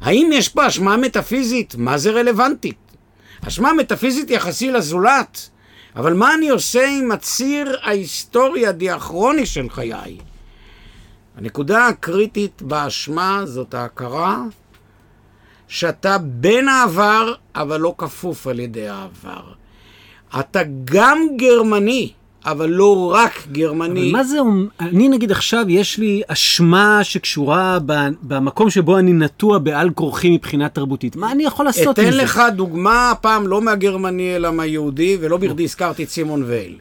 האם 0.00 0.30
יש 0.32 0.48
פה 0.48 0.66
אשמה 0.66 0.96
מטאפיזית? 0.96 1.74
מה 1.78 1.98
זה 1.98 2.10
רלוונטית? 2.10 2.78
אשמה 3.48 3.72
מטאפיזית 3.72 4.30
יחסי 4.30 4.70
לזולת, 4.70 5.50
אבל 5.96 6.14
מה 6.14 6.34
אני 6.34 6.48
עושה 6.48 6.88
עם 6.88 7.12
הציר 7.12 7.76
ההיסטורי 7.82 8.66
הדיאכרוני 8.66 9.46
של 9.46 9.70
חיי? 9.70 10.18
הנקודה 11.36 11.86
הקריטית 11.86 12.62
באשמה 12.62 13.42
זאת 13.44 13.74
ההכרה 13.74 14.42
שאתה 15.68 16.18
בן 16.18 16.68
העבר, 16.68 17.34
אבל 17.54 17.80
לא 17.80 17.94
כפוף 17.98 18.46
על 18.46 18.60
ידי 18.60 18.88
העבר. 18.88 19.52
אתה 20.40 20.60
גם 20.84 21.18
גרמני, 21.36 22.12
אבל 22.46 22.70
לא 22.70 23.12
רק 23.14 23.32
גרמני. 23.52 24.00
אבל 24.00 24.12
מה 24.12 24.24
זה, 24.24 24.38
אני 24.80 25.08
נגיד 25.08 25.30
עכשיו, 25.30 25.64
יש 25.68 25.98
לי 25.98 26.22
אשמה 26.28 27.04
שקשורה 27.04 27.78
במקום 28.22 28.70
שבו 28.70 28.98
אני 28.98 29.12
נטוע 29.12 29.58
בעל 29.58 29.90
כורחי 29.90 30.30
מבחינה 30.30 30.68
תרבותית. 30.68 31.16
מה 31.16 31.32
אני 31.32 31.44
יכול 31.44 31.64
לעשות 31.64 31.98
עם 31.98 32.04
זה? 32.04 32.10
אתן 32.10 32.18
לך 32.18 32.42
דוגמה, 32.56 33.10
הפעם 33.10 33.46
לא 33.46 33.60
מהגרמני 33.60 34.36
אלא 34.36 34.52
מהיהודי, 34.52 35.16
ולא 35.20 35.36
בכדי 35.36 35.64
הזכרתי 35.64 36.04
את 36.04 36.08
סימון 36.08 36.42
וייל. 36.46 36.74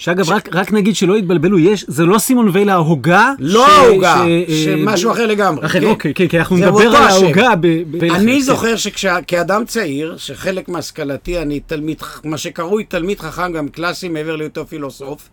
שאגב, 0.00 0.24
ש... 0.24 0.28
רק, 0.28 0.48
רק 0.52 0.72
נגיד 0.72 0.96
שלא 0.96 1.18
יתבלבלו, 1.18 1.58
יש, 1.58 1.84
זה 1.88 2.04
לא 2.04 2.18
סימון 2.18 2.50
וייל 2.52 2.70
ההוגה. 2.70 3.32
לא 3.38 3.68
ההוגה, 3.68 4.24
שמשהו 4.64 5.12
אחר 5.12 5.26
לגמרי. 5.26 5.66
אחר, 5.66 5.80
כן. 5.80 5.86
אוקיי, 5.86 6.14
כן, 6.14 6.28
כי 6.28 6.38
אנחנו 6.38 6.56
נדבר 6.56 6.96
על 6.96 7.08
ההוגה. 7.08 7.56
ב, 7.56 7.66
ב, 7.90 8.04
אני 8.04 8.34
כן. 8.34 8.40
זוכר 8.40 8.76
שכאדם 8.76 9.64
צעיר, 9.64 10.16
שחלק 10.16 10.68
מהשכלתי, 10.68 11.38
אני 11.38 11.60
תלמיד, 11.60 12.02
מה 12.24 12.38
שקרוי 12.38 12.84
תלמיד 12.84 13.20
חכם, 13.20 13.52
גם 13.52 13.68
קלאסי 13.68 14.08
מעבר 14.08 14.36
להיותו 14.36 14.66
פילוסוף, 14.66 15.28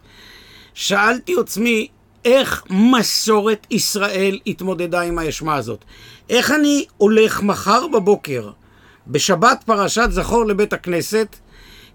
שאלתי 0.74 1.36
עצמי, 1.40 1.88
איך 2.26 2.64
מסורת 2.70 3.68
ישראל 3.72 4.40
התמודדה 4.48 5.02
עם 5.02 5.20
האשמה 5.20 5.56
הזאת? 5.56 5.86
איך 6.30 6.52
אני 6.52 6.86
הולך 6.98 7.44
מחר 7.44 7.88
בבוקר, 7.88 8.50
בשבת 9.08 9.64
פרשת 9.66 10.08
זכור 10.10 10.46
לבית 10.46 10.74
הכנסת, 10.74 11.36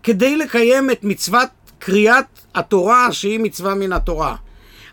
כדי 0.03 0.37
לקיים 0.37 0.91
את 0.91 1.05
מצוות 1.05 1.49
קריאת 1.85 2.25
התורה 2.55 3.13
שהיא 3.13 3.41
מצווה 3.41 3.75
מן 3.75 3.93
התורה. 3.93 4.37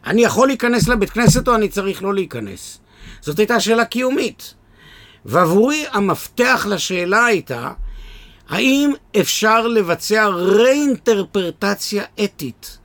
אני 0.05 0.21
יכול 0.21 0.47
להיכנס 0.47 0.87
לבית 0.87 1.09
כנסת 1.09 1.47
או 1.47 1.55
אני 1.55 1.69
צריך 1.69 2.03
לא 2.03 2.13
להיכנס? 2.13 2.79
זאת 3.21 3.39
הייתה 3.39 3.59
שאלה 3.59 3.85
קיומית. 3.85 4.53
ועבורי 5.25 5.85
המפתח 5.91 6.65
לשאלה 6.69 7.25
הייתה, 7.25 7.71
האם 8.49 8.93
אפשר 9.19 9.67
לבצע 9.67 10.27
ראינטרפרטציה 10.27 12.03
אתית 12.23 12.77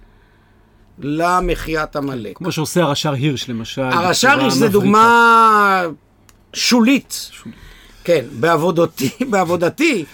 למחיית 0.99 1.97
עמלק? 1.97 2.37
כמו 2.37 2.53
שעושה 2.53 2.83
הרש"ר 2.83 3.13
הירש 3.13 3.49
למשל. 3.49 3.83
הרש"ר 3.83 4.41
הירש 4.41 4.53
זה 4.53 4.69
דוגמה 4.69 5.83
שולית. 6.53 7.31
שולית. 7.33 7.59
כן, 8.05 8.25
בעבודתי, 8.33 9.11
בעבודתי 9.31 10.05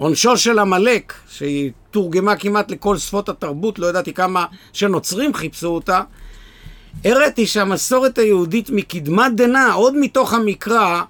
עונשו 0.00 0.36
של 0.36 0.58
עמלק, 0.58 1.14
שהיא 1.28 1.70
תורגמה 1.90 2.36
כמעט 2.36 2.70
לכל 2.70 2.98
שפות 2.98 3.28
התרבות, 3.28 3.78
לא 3.78 3.86
ידעתי 3.86 4.14
כמה 4.14 4.46
שנוצרים 4.72 5.34
חיפשו 5.34 5.68
אותה, 5.68 6.00
הראיתי 7.04 7.46
שהמסורת 7.46 8.18
היהודית 8.18 8.70
מקדמת 8.70 9.34
דנא, 9.34 9.74
עוד 9.74 9.96
מתוך 9.96 10.34
המקרא, 10.34 11.02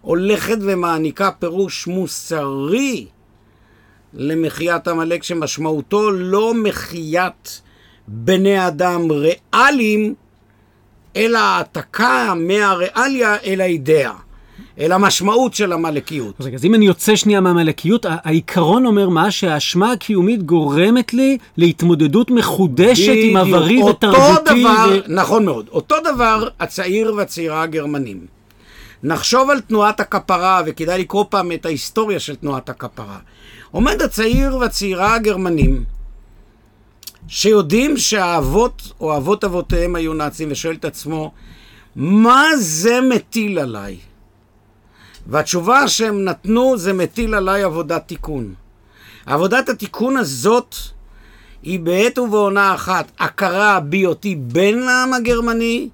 הולכת 0.00 0.58
ומעניקה 0.60 1.30
פירוש 1.30 1.86
מוסרי 1.86 3.06
למחיית 4.14 4.88
עמלק, 4.88 5.22
שמשמעותו 5.22 6.10
לא 6.10 6.54
מחיית 6.54 7.62
בני 8.08 8.66
אדם 8.66 9.08
ריאליים, 9.10 10.14
אלא 11.16 11.38
העתקה 11.38 12.34
מהריאליה 12.36 13.36
אל 13.36 13.60
האידאה. 13.60 14.29
אל 14.80 14.92
המשמעות 14.92 15.54
של 15.54 15.72
המלכיות. 15.72 16.34
רגע, 16.40 16.56
אז 16.56 16.64
אם 16.64 16.74
אני 16.74 16.86
יוצא 16.86 17.16
שנייה 17.16 17.40
מהמלכיות, 17.40 18.06
העיקרון 18.08 18.86
אומר 18.86 19.08
מה? 19.08 19.30
שהאשמה 19.30 19.92
הקיומית 19.92 20.42
גורמת 20.42 21.14
לי 21.14 21.38
להתמודדות 21.56 22.30
מחודשת 22.30 23.12
עם 23.22 23.36
עברי 23.36 23.82
ותרבותי. 23.82 24.64
ו... 24.64 24.68
נכון 25.08 25.44
מאוד. 25.44 25.68
אותו 25.72 25.96
דבר 26.14 26.48
הצעיר 26.60 27.14
והצעירה 27.14 27.62
הגרמנים. 27.62 28.26
נחשוב 29.02 29.50
על 29.50 29.60
תנועת 29.60 30.00
הכפרה, 30.00 30.62
וכדאי 30.66 31.00
לקרוא 31.00 31.24
פעם 31.28 31.52
את 31.52 31.66
ההיסטוריה 31.66 32.20
של 32.20 32.34
תנועת 32.34 32.68
הכפרה. 32.68 33.18
עומד 33.70 34.02
הצעיר 34.02 34.56
והצעירה 34.56 35.14
הגרמנים, 35.14 35.84
שיודעים 37.28 37.96
שהאבות 37.96 38.92
או 39.00 39.16
אבות 39.16 39.44
אבותיהם 39.44 39.96
היו 39.96 40.14
נאצים, 40.14 40.48
ושואל 40.50 40.74
את 40.74 40.84
עצמו, 40.84 41.32
מה 41.96 42.44
זה 42.56 43.00
מטיל 43.00 43.58
עליי? 43.58 43.96
והתשובה 45.30 45.88
שהם 45.88 46.24
נתנו 46.24 46.78
זה 46.78 46.92
מטיל 46.92 47.34
עליי 47.34 47.62
עבודת 47.62 48.02
תיקון. 48.06 48.54
עבודת 49.26 49.68
התיקון 49.68 50.16
הזאת 50.16 50.74
היא 51.62 51.80
בעת 51.80 52.18
ובעונה 52.18 52.74
אחת 52.74 53.10
הכרה 53.18 53.80
בהיותי 53.80 54.34
בן 54.34 54.78
לעם 54.78 55.14
הגרמני, 55.14 55.88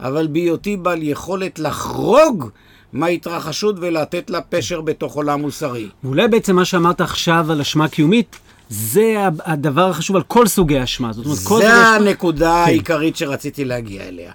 אבל 0.00 0.26
בהיותי 0.26 0.76
בעל 0.76 1.02
יכולת 1.02 1.58
לחרוג 1.58 2.48
מההתרחשות 2.92 3.76
ולתת 3.78 4.30
לה 4.30 4.40
פשר 4.40 4.80
בתוך 4.80 5.14
עולם 5.14 5.40
מוסרי. 5.40 5.88
ואולי 6.04 6.28
בעצם 6.28 6.56
מה 6.56 6.64
שאמרת 6.64 7.00
עכשיו 7.00 7.46
על 7.52 7.60
אשמה 7.60 7.88
קיומית, 7.88 8.36
זה 8.68 9.14
הדבר 9.44 9.90
החשוב 9.90 10.16
על 10.16 10.22
כל 10.22 10.46
סוגי 10.46 10.78
האשמה. 10.78 11.12
זאת 11.12 11.24
אומרת, 11.24 11.38
כל 11.38 11.56
זה 11.60 11.64
סוגי 11.64 11.66
האשמה- 11.66 11.96
הנקודה 11.96 12.62
כן. 12.64 12.70
העיקרית 12.70 13.16
שרציתי 13.16 13.64
להגיע 13.64 14.02
אליה. 14.02 14.32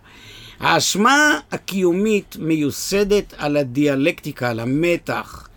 האשמה 0.59 1.39
הקיומית 1.51 2.35
מיוסדת 2.39 3.33
על 3.37 3.57
הדיאלקטיקה, 3.57 4.49
על 4.49 4.59
המתח 4.59 5.49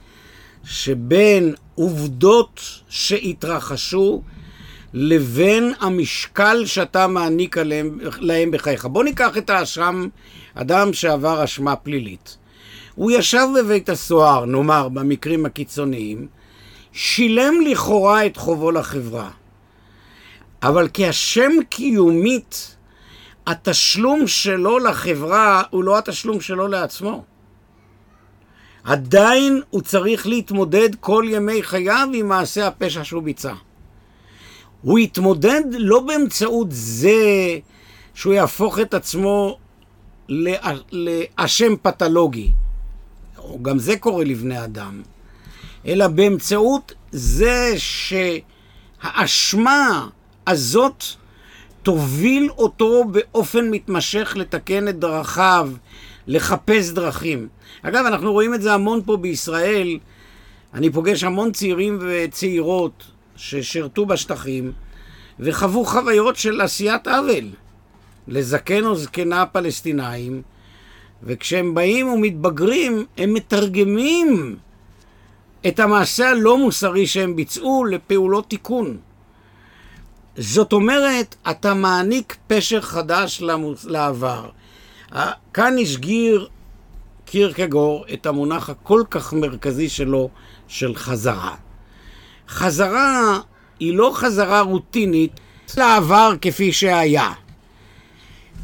שבין 0.65 1.55
עובדות 1.75 2.61
שהתרחשו 2.89 4.23
לבין 4.95 5.73
המשקל 5.81 6.63
שאתה 6.67 7.07
מעניק 7.07 7.59
עליהם, 7.59 7.99
להם 8.19 8.51
בחייך. 8.51 8.87
בוא 8.87 9.05
ניקח 9.05 9.37
את 9.39 9.51
האשם, 9.51 10.09
אדם 10.55 10.93
שעבר 10.93 11.45
אשמה 11.45 11.77
פלילית. 11.77 12.37
הוא 12.95 13.11
ישב 13.11 13.47
בבית 13.59 13.89
הסוהר, 13.89 14.45
נאמר, 14.45 14.89
במקרים 14.89 15.47
הקיצוניים, 15.47 16.27
שילם 16.93 17.55
לכאורה 17.67 18.27
את 18.27 18.37
חובו 18.37 18.71
לחברה. 18.71 19.31
אבל 20.63 20.89
כאשם 20.95 21.53
קיומית, 21.69 22.77
התשלום 23.47 24.27
שלו 24.27 24.79
לחברה 24.79 25.63
הוא 25.71 25.85
לא 25.85 25.99
התשלום 25.99 26.41
שלו 26.41 26.69
לעצמו. 26.69 27.25
עדיין 28.85 29.61
הוא 29.71 29.83
צריך 29.83 30.27
להתמודד 30.27 30.95
כל 31.01 31.25
ימי 31.29 31.63
חייו 31.63 32.09
עם 32.15 32.29
מעשה 32.29 32.67
הפשע 32.67 33.05
שהוא 33.05 33.23
ביצע. 33.23 33.55
הוא 34.83 34.99
יתמודד 34.99 35.63
לא 35.79 36.01
באמצעות 36.01 36.67
זה 36.71 37.59
שהוא 38.15 38.35
יהפוך 38.35 38.79
את 38.79 38.95
עצמו 38.95 39.59
לא- 40.29 40.53
לאשם 40.93 41.77
פתולוגי, 41.83 42.53
גם 43.63 43.79
זה 43.79 43.97
קורה 43.97 44.25
לבני 44.25 44.65
אדם, 44.65 45.03
אלא 45.87 46.09
באמצעות 46.09 46.93
זה 47.13 47.75
שהאשמה 49.03 50.09
הזאת 50.47 51.05
תוביל 51.83 52.51
אותו 52.51 53.05
באופן 53.05 53.71
מתמשך 53.71 54.33
לתקן 54.37 54.89
את 54.89 54.99
דרכיו, 54.99 55.71
לחפש 56.27 56.91
דרכים. 56.91 57.49
אגב, 57.83 58.05
אנחנו 58.07 58.33
רואים 58.33 58.55
את 58.55 58.63
זה 58.63 58.75
המון 58.75 59.01
פה 59.05 59.17
בישראל. 59.17 59.99
אני 60.75 60.91
פוגש 60.91 61.25
המון 61.25 61.53
צעירים 61.53 61.99
וצעירות 62.01 63.05
ששירתו 63.37 64.07
בשטחים 64.07 64.73
וחוו 65.41 65.85
חוויות 65.85 66.37
של 66.37 66.61
עשיית 66.61 67.09
עוול 67.09 67.49
לזקן 68.29 68.85
או 68.85 68.97
זקנה 68.97 69.47
פלסטינאים, 69.47 70.43
וכשהם 71.23 71.75
באים 71.75 72.09
ומתבגרים, 72.09 73.05
הם 73.19 73.35
מתרגמים 73.35 74.57
את 75.69 75.81
המעשה 75.81 76.31
הלא 76.31 76.59
מוסרי 76.59 77.07
שהם 77.07 77.37
ביצעו 77.37 77.85
לפעולות 77.85 78.49
תיקון. 78.49 78.97
זאת 80.37 80.73
אומרת, 80.73 81.35
אתה 81.51 81.75
מעניק 81.75 82.37
פשר 82.47 82.81
חדש 82.81 83.43
למוס- 83.43 83.85
לעבר. 83.85 84.49
כאן 85.55 85.75
השגיר 85.83 86.49
קירקגור 87.25 88.05
את 88.13 88.27
המונח 88.27 88.71
הכל 88.71 89.03
כך 89.11 89.33
מרכזי 89.33 89.89
שלו, 89.89 90.29
של 90.69 90.95
חזרה. 90.95 91.55
חזרה 92.49 93.41
היא 93.81 93.95
לא 93.95 94.11
חזרה 94.15 94.61
רוטינית 94.61 95.41
לעבר 95.77 96.33
כפי 96.41 96.73
שהיה. 96.73 97.33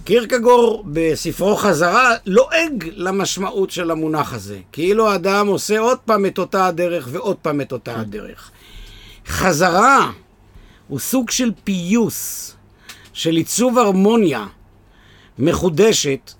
קירקגור 0.05 0.85
בספרו 0.93 1.57
חזרה 1.57 2.11
לועג 2.27 2.89
למשמעות 2.97 3.71
של 3.71 3.91
המונח 3.91 4.33
הזה. 4.33 4.59
כאילו 4.73 5.11
האדם 5.11 5.47
עושה 5.47 5.79
עוד 5.79 5.99
פעם 5.99 6.27
את 6.27 6.39
אותה 6.39 6.67
הדרך 6.67 7.09
ועוד 7.11 7.37
פעם 7.37 7.61
את 7.61 7.73
אותה 7.73 8.01
הדרך. 8.01 8.51
חזרה 9.27 10.11
הוא 10.89 10.99
סוג 10.99 11.31
של 11.31 11.53
פיוס, 11.65 12.55
של 13.13 13.37
עיצוב 13.37 13.79
הרמוניה 13.79 14.47
מחודשת 15.39 16.33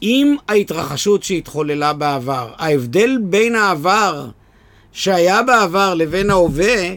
עם 0.00 0.36
ההתרחשות 0.48 1.22
שהתחוללה 1.22 1.92
בעבר. 1.92 2.52
ההבדל 2.56 3.18
בין 3.22 3.54
העבר 3.54 4.28
שהיה 4.92 5.42
בעבר 5.42 5.94
לבין 5.94 6.30
ההווה, 6.30 6.94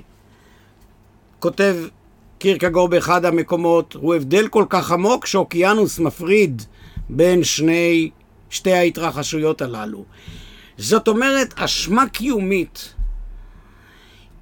כותב 1.39 1.75
קירקגור 2.39 2.87
באחד 2.87 3.25
המקומות, 3.25 3.93
הוא 3.93 4.15
הבדל 4.15 4.47
כל 4.47 4.65
כך 4.69 4.91
עמוק 4.91 5.25
שאוקיינוס 5.25 5.99
מפריד 5.99 6.61
בין 7.09 7.43
שני, 7.43 8.09
שתי 8.49 8.73
ההתרחשויות 8.73 9.61
הללו. 9.61 10.05
זאת 10.77 11.07
אומרת, 11.07 11.53
אשמה 11.55 12.07
קיומית 12.09 12.93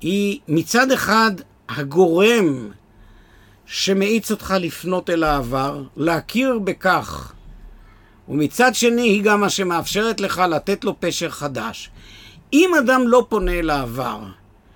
היא 0.01 0.39
מצד 0.47 0.91
אחד 0.91 1.31
הגורם 1.69 2.69
שמאיץ 3.65 4.31
אותך 4.31 4.53
לפנות 4.59 5.09
אל 5.09 5.23
העבר, 5.23 5.83
להכיר 5.97 6.59
בכך, 6.63 7.33
ומצד 8.29 8.75
שני 8.75 9.01
היא 9.01 9.23
גם 9.23 9.41
מה 9.41 9.49
שמאפשרת 9.49 10.21
לך 10.21 10.43
לתת 10.49 10.83
לו 10.83 10.95
פשר 10.99 11.29
חדש. 11.29 11.89
אם 12.53 12.71
אדם 12.79 13.07
לא 13.07 13.25
פונה 13.29 13.51
אל 13.51 13.69
העבר, 13.69 14.19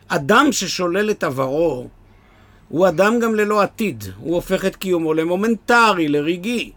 אדם 0.08 0.47
ששולל 0.52 1.12
את 1.12 1.23
עברו, 1.23 1.88
הוא 2.69 2.88
אדם 2.88 3.19
גם 3.19 3.36
ללא 3.36 3.62
עתיד, 3.62 4.04
הוא 4.17 4.36
הופך 4.36 4.65
את 4.65 4.75
קיומו 4.75 5.13
למומנטרי, 5.13 6.08
לרגעי. 6.08 6.71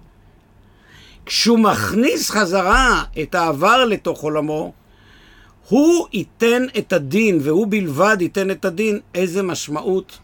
כשהוא 1.26 1.58
מכניס 1.58 2.30
חזרה 2.30 3.04
את 3.22 3.34
העבר 3.34 3.84
לתוך 3.84 4.22
עולמו, 4.22 4.72
הוא 5.72 6.06
ייתן 6.12 6.62
את 6.78 6.92
הדין, 6.92 7.38
והוא 7.42 7.66
בלבד 7.70 8.16
ייתן 8.20 8.50
את 8.50 8.64
הדין, 8.64 8.98
איזה 9.14 9.42
משמעות 9.42 10.18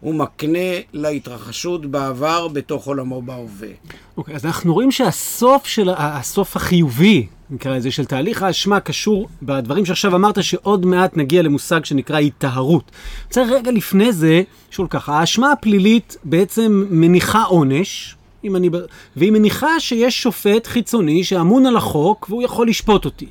הוא 0.00 0.14
מקנה 0.14 0.68
להתרחשות 0.92 1.86
בעבר 1.86 2.48
בתוך 2.48 2.86
עולמו 2.86 3.22
בהווה. 3.22 3.68
אוקיי, 4.16 4.34
אז 4.34 4.46
אנחנו 4.46 4.74
רואים 4.74 4.90
שהסוף 4.90 5.66
של, 5.66 5.90
הסוף 5.96 6.56
החיובי, 6.56 7.26
נקרא 7.50 7.76
לזה, 7.76 7.90
של 7.90 8.04
תהליך 8.04 8.42
האשמה 8.42 8.80
קשור 8.80 9.28
בדברים 9.42 9.86
שעכשיו 9.86 10.14
אמרת, 10.14 10.44
שעוד 10.44 10.86
מעט 10.86 11.16
נגיע 11.16 11.42
למושג 11.42 11.84
שנקרא 11.84 12.16
היטהרות. 12.16 12.90
רוצה 13.26 13.42
רגע 13.50 13.70
לפני 13.70 14.12
זה, 14.12 14.42
לשאול 14.70 14.86
ככה, 14.90 15.20
האשמה 15.20 15.52
הפלילית 15.52 16.16
בעצם 16.24 16.86
מניחה 16.90 17.42
עונש, 17.42 18.16
אם 18.44 18.56
אני, 18.56 18.70
והיא 19.16 19.32
מניחה 19.32 19.80
שיש 19.80 20.22
שופט 20.22 20.66
חיצוני 20.66 21.24
שאמון 21.24 21.66
על 21.66 21.76
החוק 21.76 22.26
והוא 22.30 22.42
יכול 22.42 22.68
לשפוט 22.68 23.04
אותי. 23.04 23.26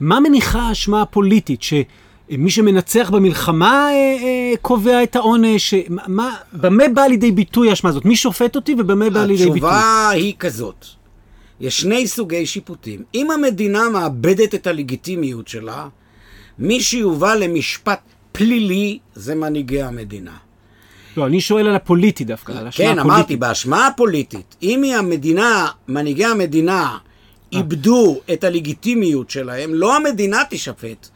מה 0.00 0.20
מניחה 0.20 0.60
האשמה 0.60 1.02
הפוליטית? 1.02 1.62
שמי 1.62 2.50
שמנצח 2.50 3.10
במלחמה 3.10 3.88
אה, 3.88 3.92
אה, 3.92 4.52
קובע 4.62 5.02
את 5.02 5.16
העונש? 5.16 5.74
מה- 5.88 6.02
מה, 6.08 6.34
במה 6.52 6.84
באה 6.94 7.08
לידי 7.08 7.32
ביטוי 7.32 7.70
האשמה 7.70 7.90
הזאת? 7.90 8.04
מי 8.04 8.16
שופט 8.16 8.56
אותי 8.56 8.74
ובמה 8.78 9.10
באה 9.10 9.26
לידי 9.26 9.38
ביטוי? 9.44 9.56
התשובה 9.70 10.08
היא 10.10 10.34
כזאת, 10.38 10.86
יש 11.60 11.80
שני 11.80 12.06
סוגי 12.06 12.46
שיפוטים. 12.46 13.02
אם 13.14 13.30
המדינה 13.30 13.88
מאבדת 13.88 14.54
את 14.54 14.66
הלגיטימיות 14.66 15.48
שלה, 15.48 15.88
מי 16.58 16.80
שיובא 16.80 17.34
למשפט 17.34 18.00
פלילי 18.32 18.98
זה 19.14 19.34
מנהיגי 19.34 19.82
המדינה. 19.82 20.32
לא, 21.16 21.26
אני 21.26 21.40
שואל 21.40 21.66
על 21.66 21.74
הפוליטי 21.76 22.24
דווקא, 22.24 22.52
על 22.52 22.66
האשמה 22.66 22.84
כן, 22.86 22.90
הפוליטית. 22.98 23.12
אמרתי, 23.16 23.36
בהשמעה 23.36 23.86
הפוליטית, 23.86 24.56
אם 24.62 24.82
היא 24.82 24.94
המדינה, 24.96 25.66
מנהיגי 25.88 26.24
המדינה, 26.24 26.98
איבדו 27.52 28.20
את 28.32 28.44
הלגיטימיות 28.44 29.30
שלהם, 29.30 29.74
לא 29.74 29.96
המדינה 29.96 30.42
תשפט, 30.50 31.08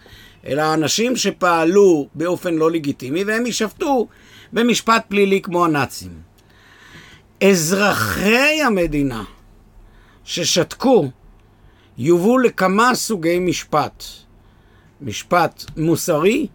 אלא 0.47 0.63
האנשים 0.63 1.17
שפעלו 1.17 2.09
באופן 2.15 2.55
לא 2.55 2.71
לגיטימי, 2.71 3.25
והם 3.25 3.47
יישפטו 3.47 4.09
במשפט 4.53 5.05
פלילי 5.09 5.41
כמו 5.43 5.65
הנאצים. 5.65 6.13
אזרחי 7.45 8.63
המדינה 8.63 9.25
ששתקו 10.25 11.11
יובאו 11.99 12.39
לכמה 12.39 12.95
סוגי 12.95 13.39
משפט. 13.39 14.05
משפט 15.01 15.65
מוסרי, 15.77 16.47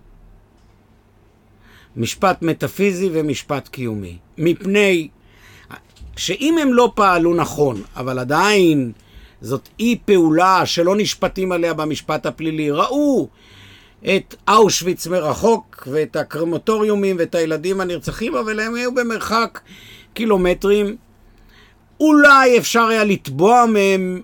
משפט 1.95 2.41
מטאפיזי 2.41 3.09
ומשפט 3.13 3.67
קיומי. 3.67 4.17
מפני 4.38 5.07
שאם 6.17 6.57
הם 6.61 6.73
לא 6.73 6.91
פעלו 6.95 7.33
נכון, 7.33 7.81
אבל 7.95 8.19
עדיין 8.19 8.91
זאת 9.41 9.69
אי 9.80 9.98
פעולה 10.06 10.65
שלא 10.65 10.95
נשפטים 10.95 11.52
עליה 11.52 11.74
במשפט 11.74 12.26
הפלילי, 12.26 12.71
ראו 12.71 13.28
את 14.04 14.36
אושוויץ 14.48 15.08
מרחוק 15.08 15.88
ואת 15.91 16.15
הקרמטוריומים 16.15 17.15
ואת 17.19 17.36
הילדים 17.36 17.82
הנרצחים, 17.82 18.36
אבל 18.36 18.60
הם 18.60 18.76
היו 18.76 18.95
במרחק 18.95 19.60
קילומטרים. 20.13 20.95
אולי 22.00 22.58
אפשר 22.58 22.84
היה 22.84 23.04
לתבוע 23.04 23.65
מהם 23.65 24.21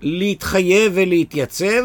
להתחייב 0.00 0.92
ולהתייצב, 0.94 1.84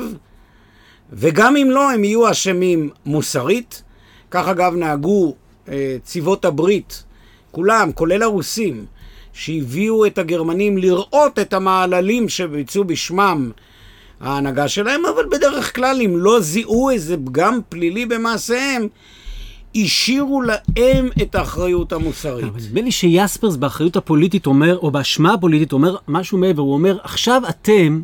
וגם 1.14 1.58
אם 1.58 1.68
לא, 1.72 1.92
הם 1.92 2.04
יהיו 2.04 2.32
אשמים 2.32 2.90
מוסרית. 3.06 3.84
כך 4.32 4.48
אגב 4.48 4.74
נהגו 4.76 5.36
אה, 5.70 5.98
צבאות 6.04 6.46
הברית 6.46 7.04
כולם, 7.52 7.92
כולל 7.92 8.24
הרוסים, 8.24 8.86
שהביאו 9.38 10.06
את 10.06 10.18
הגרמנים 10.18 10.78
לראות 10.78 11.40
את 11.40 11.54
המעללים 11.54 12.30
שביצעו 12.30 12.84
בשמם 12.84 13.52
ההנהגה 14.22 14.68
שלהם, 14.68 15.02
אבל 15.06 15.26
בדרך 15.32 15.76
כלל, 15.76 16.02
אם 16.06 16.18
לא 16.18 16.40
זיהו 16.40 16.90
איזה 16.90 17.18
פגם 17.26 17.60
פלילי 17.70 18.06
במעשיהם, 18.06 18.88
השאירו 19.76 20.42
להם 20.42 21.10
את 21.22 21.36
האחריות 21.36 21.94
המוסרית. 21.94 22.46
אבל 22.46 22.60
נדמה 22.62 22.82
לי 22.82 22.92
שיספרס 22.92 23.56
באחריות 23.56 23.96
הפוליטית 23.96 24.46
אומר, 24.46 24.78
או 24.78 24.92
באשמה 24.92 25.34
הפוליטית 25.34 25.74
אומר 25.74 25.96
משהו 26.08 26.38
מעבר, 26.38 26.62
הוא 26.62 26.74
אומר, 26.74 26.98
עכשיו 27.04 27.42
אתם... 27.50 28.02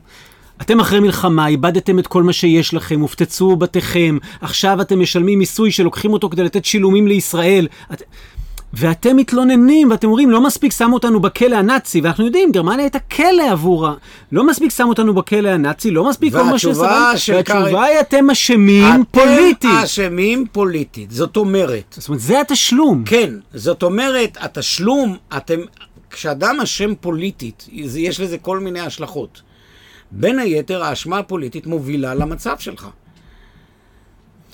אתם 0.61 0.79
אחרי 0.79 0.99
מלחמה, 0.99 1.47
איבדתם 1.47 1.99
את 1.99 2.07
כל 2.07 2.23
מה 2.23 2.33
שיש 2.33 2.73
לכם, 2.73 2.99
הופצצו 2.99 3.55
בתיכם, 3.55 4.17
עכשיו 4.41 4.81
אתם 4.81 4.99
משלמים 4.99 5.39
מיסוי 5.39 5.71
שלוקחים 5.71 6.13
אותו 6.13 6.29
כדי 6.29 6.43
לתת 6.43 6.65
שילומים 6.65 7.07
לישראל. 7.07 7.67
את... 7.93 8.03
ואתם 8.73 9.15
מתלוננים, 9.15 9.91
ואתם 9.91 10.07
אומרים, 10.07 10.29
לא 10.29 10.41
מספיק 10.41 10.71
שמו 10.71 10.93
אותנו 10.93 11.19
בכלא 11.19 11.55
הנאצי, 11.55 12.01
ואנחנו 12.01 12.25
יודעים, 12.25 12.51
גרמניה 12.51 12.85
הייתה 12.85 12.99
כלא 12.99 13.51
עבור 13.51 13.87
ה... 13.87 13.93
לא 14.31 14.47
מספיק 14.47 14.71
שמו 14.71 14.89
אותנו 14.89 15.13
בכלא 15.13 15.49
הנאצי, 15.49 15.91
לא 15.91 16.09
מספיק 16.09 16.33
כל 16.33 16.43
מה 16.43 16.51
והתשובה 16.51 17.13
של 17.17 17.33
והתשובה 17.33 17.83
היא, 17.83 17.99
אתם 17.99 18.29
אשמים 18.29 19.03
פוליטית. 19.11 19.69
אתם 19.69 19.83
אשמים 19.83 20.45
פוליטית. 20.51 21.11
זאת 21.11 21.37
אומרת, 21.37 21.95
זאת 21.97 22.07
אומרת, 22.07 22.21
זה 22.21 22.41
התשלום. 22.41 23.03
כן, 23.05 23.29
זאת 23.53 23.83
אומרת, 23.83 24.37
התשלום, 24.41 25.17
אתם, 25.37 25.59
כשאדם 26.09 26.59
אשם 26.63 26.93
פוליטית, 27.01 27.67
יש 27.71 28.19
לזה 28.19 28.37
כל 28.37 28.59
מיני 28.59 28.79
השלכות. 28.79 29.41
בין 30.11 30.39
היתר, 30.39 30.83
האשמה 30.83 31.17
הפוליטית 31.17 31.67
מובילה 31.67 32.15
למצב 32.15 32.55
שלך. 32.59 32.87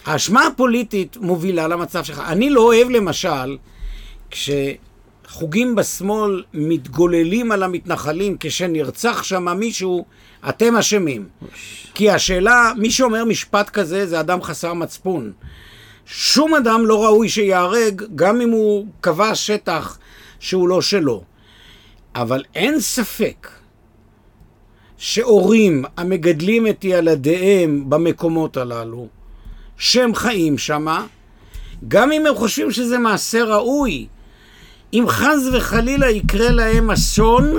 האשמה 0.06 0.48
הפוליטית 0.48 1.18
מובילה 1.18 1.68
למצב 1.68 2.04
שלך. 2.04 2.24
אני 2.28 2.50
לא 2.50 2.62
אוהב, 2.62 2.90
למשל, 2.90 3.58
כשחוגים 4.32 5.76
בשמאל 5.76 6.44
מתגוללים 6.54 7.52
על 7.52 7.64
המתנחלים 7.64 8.38
כשנרצח 8.40 9.24
שם 9.24 9.58
מישהו, 9.58 10.06
אתם 10.50 10.76
אשמים. 10.76 11.28
כי 11.94 12.10
השאלה, 12.10 12.72
מי 12.78 12.92
שאומר 12.92 13.26
משפט 13.26 13.70
כזה 13.70 14.08
זה 14.08 14.20
אדם 14.20 14.42
חסר 14.42 14.74
מצפון. 14.74 15.32
שום 16.06 16.56
אדם 16.56 16.86
לא 16.86 17.06
ראוי 17.06 17.30
שייהרג, 17.30 18.04
גם 18.16 18.42
אם 18.42 18.50
הוא 18.50 18.88
כבש 19.02 19.48
שטח 19.48 20.00
שהוא 20.40 20.70
לא 20.70 20.82
שלו. 20.82 21.24
אבל 22.16 22.44
אין 22.56 22.80
ספק 22.80 23.48
שהורים 24.98 25.86
המגדלים 25.98 26.68
את 26.68 26.84
ילדיהם 26.84 27.90
במקומות 27.90 28.58
הללו, 28.58 29.08
שהם 29.78 30.16
חיים 30.16 30.58
שמה, 30.58 31.06
גם 31.88 32.12
אם 32.12 32.26
הם 32.26 32.36
חושבים 32.36 32.72
שזה 32.72 32.98
מעשה 32.98 33.44
ראוי, 33.44 34.08
אם 34.94 35.06
חס 35.08 35.50
וחלילה 35.54 36.10
יקרה 36.10 36.50
להם 36.50 36.92
אסון, 36.92 37.54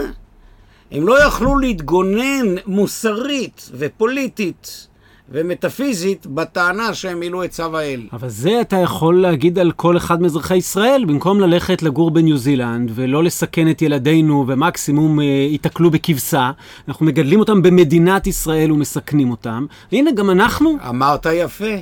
הם 0.91 1.09
לא 1.09 1.25
יכלו 1.25 1.59
להתגונן 1.59 2.55
מוסרית 2.67 3.71
ופוליטית 3.75 4.87
ומטאפיזית 5.33 6.27
בטענה 6.27 6.95
שהם 6.95 7.21
מילאו 7.21 7.45
את 7.45 7.51
צו 7.51 7.79
האל. 7.79 8.03
אבל 8.13 8.29
זה 8.29 8.61
אתה 8.61 8.77
יכול 8.77 9.21
להגיד 9.21 9.59
על 9.59 9.73
כל 9.73 9.97
אחד 9.97 10.23
מאזרחי 10.23 10.57
ישראל, 10.57 11.05
במקום 11.09 11.41
ללכת 11.41 11.83
לגור 11.83 12.11
בניו 12.11 12.37
זילנד 12.37 12.91
ולא 12.95 13.25
לסכן 13.25 13.71
את 13.71 13.83
ילדינו 13.83 14.45
ומקסימום 14.49 15.21
אה, 15.21 15.25
ייתקלו 15.25 15.91
בכבשה, 15.91 16.51
אנחנו 16.89 17.07
מגדלים 17.07 17.41
אותם 17.41 17.63
במדינת 17.63 18.27
ישראל 18.27 18.73
ומסכנים 18.73 19.31
אותם. 19.31 19.67
הנה, 19.93 20.13
גם 20.13 20.31
אנחנו, 20.31 20.77
אמרת 20.89 21.27
יפה, 21.35 21.75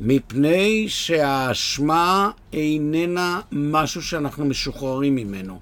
מפני 0.00 0.84
שהאשמה 0.88 2.30
איננה 2.52 3.40
משהו 3.52 4.02
שאנחנו 4.02 4.44
משוחררים 4.44 5.16
ממנו. 5.16 5.58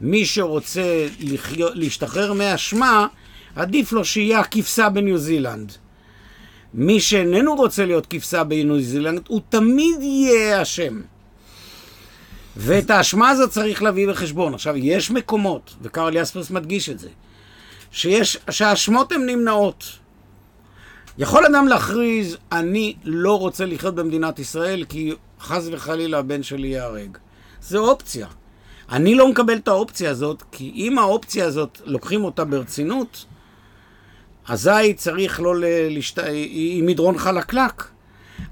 מי 0.00 0.26
שרוצה 0.26 1.06
לחיות, 1.20 1.72
להשתחרר 1.74 2.32
מאשמה, 2.32 3.06
עדיף 3.56 3.92
לו 3.92 4.04
שיהיה 4.04 4.40
הכבשה 4.40 4.88
בניו 4.88 5.18
זילנד. 5.18 5.72
מי 6.74 7.00
שאיננו 7.00 7.54
רוצה 7.54 7.86
להיות 7.86 8.06
כבשה 8.06 8.44
בניו 8.44 8.80
זילנד, 8.80 9.20
הוא 9.28 9.40
תמיד 9.48 10.02
יהיה 10.02 10.62
אשם. 10.62 11.00
ואת 12.56 12.90
האשמה 12.90 13.28
הזאת 13.28 13.50
צריך 13.50 13.82
להביא 13.82 14.08
בחשבון. 14.08 14.54
עכשיו, 14.54 14.76
יש 14.76 15.10
מקומות, 15.10 15.74
וקרל 15.82 16.16
יספרס 16.16 16.50
מדגיש 16.50 16.88
את 16.88 16.98
זה, 16.98 17.08
שיש, 17.90 18.38
שהאשמות 18.50 19.12
הן 19.12 19.26
נמנעות. 19.26 20.03
יכול 21.18 21.46
אדם 21.46 21.68
להכריז, 21.68 22.36
אני 22.52 22.94
לא 23.04 23.38
רוצה 23.38 23.66
לחיות 23.66 23.94
במדינת 23.94 24.38
ישראל 24.38 24.84
כי 24.84 25.12
חס 25.40 25.68
וחלילה 25.72 26.18
הבן 26.18 26.42
שלי 26.42 26.68
ייהרג. 26.68 27.18
זו 27.62 27.90
אופציה. 27.90 28.26
אני 28.90 29.14
לא 29.14 29.28
מקבל 29.28 29.56
את 29.56 29.68
האופציה 29.68 30.10
הזאת, 30.10 30.42
כי 30.52 30.72
אם 30.74 30.98
האופציה 30.98 31.46
הזאת, 31.46 31.80
לוקחים 31.84 32.24
אותה 32.24 32.44
ברצינות, 32.44 33.24
אזי 34.48 34.94
צריך 34.96 35.40
לא 35.40 35.56
ל... 35.56 35.64
לשת... 35.96 36.18
היא 36.18 36.82
מדרון 36.82 37.18
חלקלק. 37.18 37.84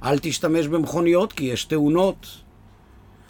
אל 0.05 0.19
תשתמש 0.19 0.67
במכוניות 0.67 1.33
כי 1.33 1.45
יש 1.45 1.65
תאונות. 1.65 2.27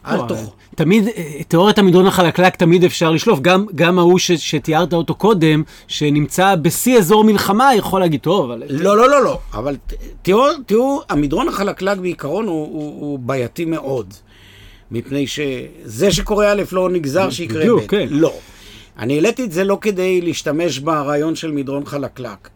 אל 0.07 0.17
לא, 0.17 0.25
תוך... 0.29 0.55
תמיד, 0.75 1.09
אה, 1.09 1.43
תיאוריית 1.49 1.79
המדרון 1.79 2.07
החלקלק 2.07 2.57
תמיד 2.57 2.85
אפשר 2.85 3.11
לשלוף. 3.11 3.41
גם, 3.41 3.67
גם 3.75 3.99
ההוא 3.99 4.19
ש, 4.19 4.33
שתיארת 4.33 4.95
אותו 4.95 5.15
קודם, 5.15 5.63
שנמצא 5.89 6.55
בשיא 6.55 6.99
אזור 6.99 7.25
מלחמה, 7.25 7.75
יכול 7.75 8.01
להגיד, 8.01 8.21
טוב, 8.21 8.51
אבל... 8.51 8.63
לא, 8.69 8.97
לא, 8.97 9.09
לא, 9.09 9.25
לא. 9.25 9.39
אבל 9.55 9.77
תראו, 10.23 10.45
תראו, 10.67 11.03
המדרון 11.09 11.49
החלקלק 11.49 11.99
בעיקרון 11.99 12.47
הוא, 12.47 12.67
הוא, 12.67 13.01
הוא 13.01 13.19
בעייתי 13.19 13.65
מאוד. 13.65 14.15
מפני 14.91 15.27
שזה 15.27 16.13
שקורה 16.13 16.53
א' 16.53 16.63
לא 16.73 16.91
נגזר 16.91 17.31
שיקרה 17.31 17.65
ב'. 17.77 17.87
כן. 17.87 18.07
לא. 18.11 18.33
אני 18.99 19.15
העליתי 19.15 19.45
את 19.45 19.53
זה 19.53 19.65
לא 19.65 19.79
כדי 19.81 20.21
להשתמש 20.21 20.79
ברעיון 20.79 21.37
של 21.37 21.51
מדרון 21.51 21.85
חלקלק, 21.85 22.49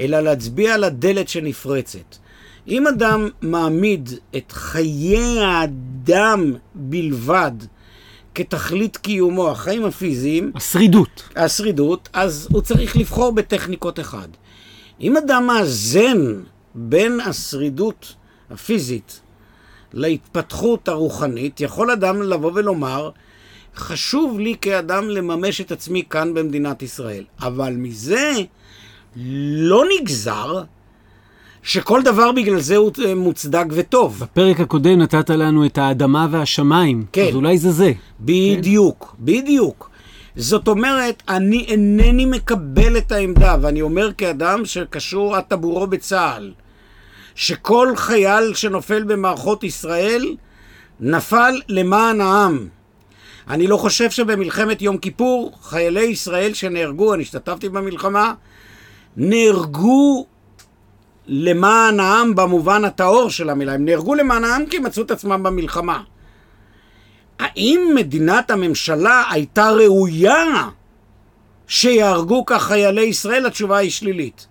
אלא 0.00 0.20
להצביע 0.20 0.74
על 0.74 0.84
הדלת 0.84 1.28
שנפרצת. 1.28 2.16
אם 2.68 2.86
אדם 2.86 3.28
מעמיד 3.42 4.10
את 4.36 4.52
חיי 4.52 5.40
האדם 5.40 6.54
בלבד 6.74 7.52
כתכלית 8.34 8.96
קיומו, 8.96 9.50
החיים 9.50 9.84
הפיזיים, 9.84 10.52
השרידות. 10.54 11.22
השרידות, 11.36 12.08
אז 12.12 12.48
הוא 12.52 12.60
צריך 12.60 12.96
לבחור 12.96 13.32
בטכניקות 13.32 14.00
אחד. 14.00 14.28
אם 15.00 15.16
אדם 15.16 15.46
מאזן 15.46 16.40
בין 16.74 17.20
השרידות 17.20 18.14
הפיזית 18.50 19.20
להתפתחות 19.92 20.88
הרוחנית, 20.88 21.60
יכול 21.60 21.90
אדם 21.90 22.22
לבוא 22.22 22.52
ולומר, 22.54 23.10
חשוב 23.76 24.38
לי 24.38 24.54
כאדם 24.60 25.08
לממש 25.08 25.60
את 25.60 25.72
עצמי 25.72 26.02
כאן 26.10 26.34
במדינת 26.34 26.82
ישראל. 26.82 27.24
אבל 27.40 27.72
מזה 27.72 28.32
לא 29.16 29.84
נגזר 30.00 30.62
שכל 31.68 32.02
דבר 32.02 32.32
בגלל 32.32 32.60
זה 32.60 32.76
הוא 32.76 32.90
אה, 33.04 33.14
מוצדק 33.14 33.64
וטוב. 33.70 34.18
בפרק 34.20 34.60
הקודם 34.60 34.98
נתת 34.98 35.30
לנו 35.30 35.66
את 35.66 35.78
האדמה 35.78 36.26
והשמיים. 36.30 37.04
כן. 37.12 37.26
אז 37.28 37.34
אולי 37.34 37.58
זה 37.58 37.70
זה. 37.70 37.92
בדיוק, 38.20 39.16
בדיוק. 39.20 39.90
זאת 40.36 40.68
אומרת, 40.68 41.22
אני 41.28 41.64
אינני 41.68 42.24
מקבל 42.24 42.96
את 42.96 43.12
העמדה, 43.12 43.56
ואני 43.60 43.82
אומר 43.82 44.12
כאדם 44.12 44.64
שקשור 44.64 45.36
עד 45.36 45.42
טבורו 45.42 45.86
בצה"ל, 45.86 46.52
שכל 47.34 47.92
חייל 47.96 48.54
שנופל 48.54 49.02
במערכות 49.02 49.64
ישראל 49.64 50.36
נפל 51.00 51.60
למען 51.68 52.20
העם. 52.20 52.68
אני 53.48 53.66
לא 53.66 53.76
חושב 53.76 54.10
שבמלחמת 54.10 54.82
יום 54.82 54.98
כיפור 54.98 55.52
חיילי 55.62 56.04
ישראל 56.04 56.54
שנהרגו, 56.54 57.14
אני 57.14 57.22
השתתפתי 57.22 57.68
במלחמה, 57.68 58.32
נהרגו 59.16 60.26
למען 61.28 62.00
העם 62.00 62.34
במובן 62.34 62.84
הטהור 62.84 63.30
של 63.30 63.50
המילה. 63.50 63.72
הם 63.72 63.84
נהרגו 63.84 64.14
למען 64.14 64.44
העם 64.44 64.66
כי 64.66 64.78
מצאו 64.78 65.02
את 65.02 65.10
עצמם 65.10 65.42
במלחמה. 65.42 66.02
האם 67.38 67.92
מדינת 67.94 68.50
הממשלה 68.50 69.22
הייתה 69.30 69.70
ראויה 69.70 70.68
שיהרגו 71.66 72.46
כך 72.46 72.62
חיילי 72.62 73.02
ישראל? 73.02 73.46
התשובה 73.46 73.76
היא 73.76 73.90
שלילית. 73.90 74.46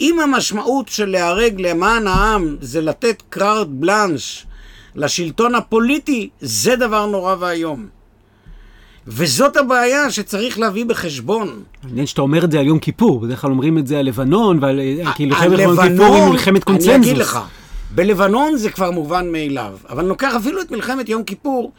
אם 0.00 0.20
המשמעות 0.20 0.88
של 0.88 1.08
להיהרג 1.08 1.60
למען 1.60 2.06
העם 2.06 2.56
זה 2.60 2.80
לתת 2.80 3.22
קרארט 3.30 3.68
בלאנש 3.70 4.46
לשלטון 4.94 5.54
הפוליטי, 5.54 6.30
זה 6.40 6.76
דבר 6.76 7.06
נורא 7.06 7.34
ואיום. 7.38 7.88
וזאת 9.06 9.56
הבעיה 9.56 10.10
שצריך 10.10 10.58
להביא 10.58 10.84
בחשבון. 10.84 11.62
מעניין 11.82 12.06
שאתה 12.06 12.22
אומר 12.22 12.44
את 12.44 12.50
זה 12.50 12.60
על 12.60 12.66
יום 12.66 12.78
כיפור, 12.78 13.20
בדרך 13.20 13.40
כלל 13.40 13.50
אומרים 13.50 13.78
את 13.78 13.86
זה 13.86 13.98
על 13.98 14.06
לבנון, 14.06 14.58
ועל... 14.62 14.80
כי 15.14 15.26
מלחמת 15.26 15.58
יום 15.58 15.76
כיפור 15.82 16.14
היא 16.14 16.24
מלחמת 16.24 16.64
קונצנזוס. 16.64 16.94
אני 16.94 16.96
אגיד 16.96 17.18
לך, 17.18 17.38
בלבנון 17.90 18.56
זה 18.56 18.70
כבר 18.70 18.90
מובן 18.90 19.32
מאליו, 19.32 19.76
אבל 19.88 19.98
אני 19.98 20.08
לוקח 20.08 20.34
אפילו 20.34 20.60
את 20.60 20.70
מלחמת 20.70 21.08
יום 21.08 21.24
כיפור, 21.24 21.72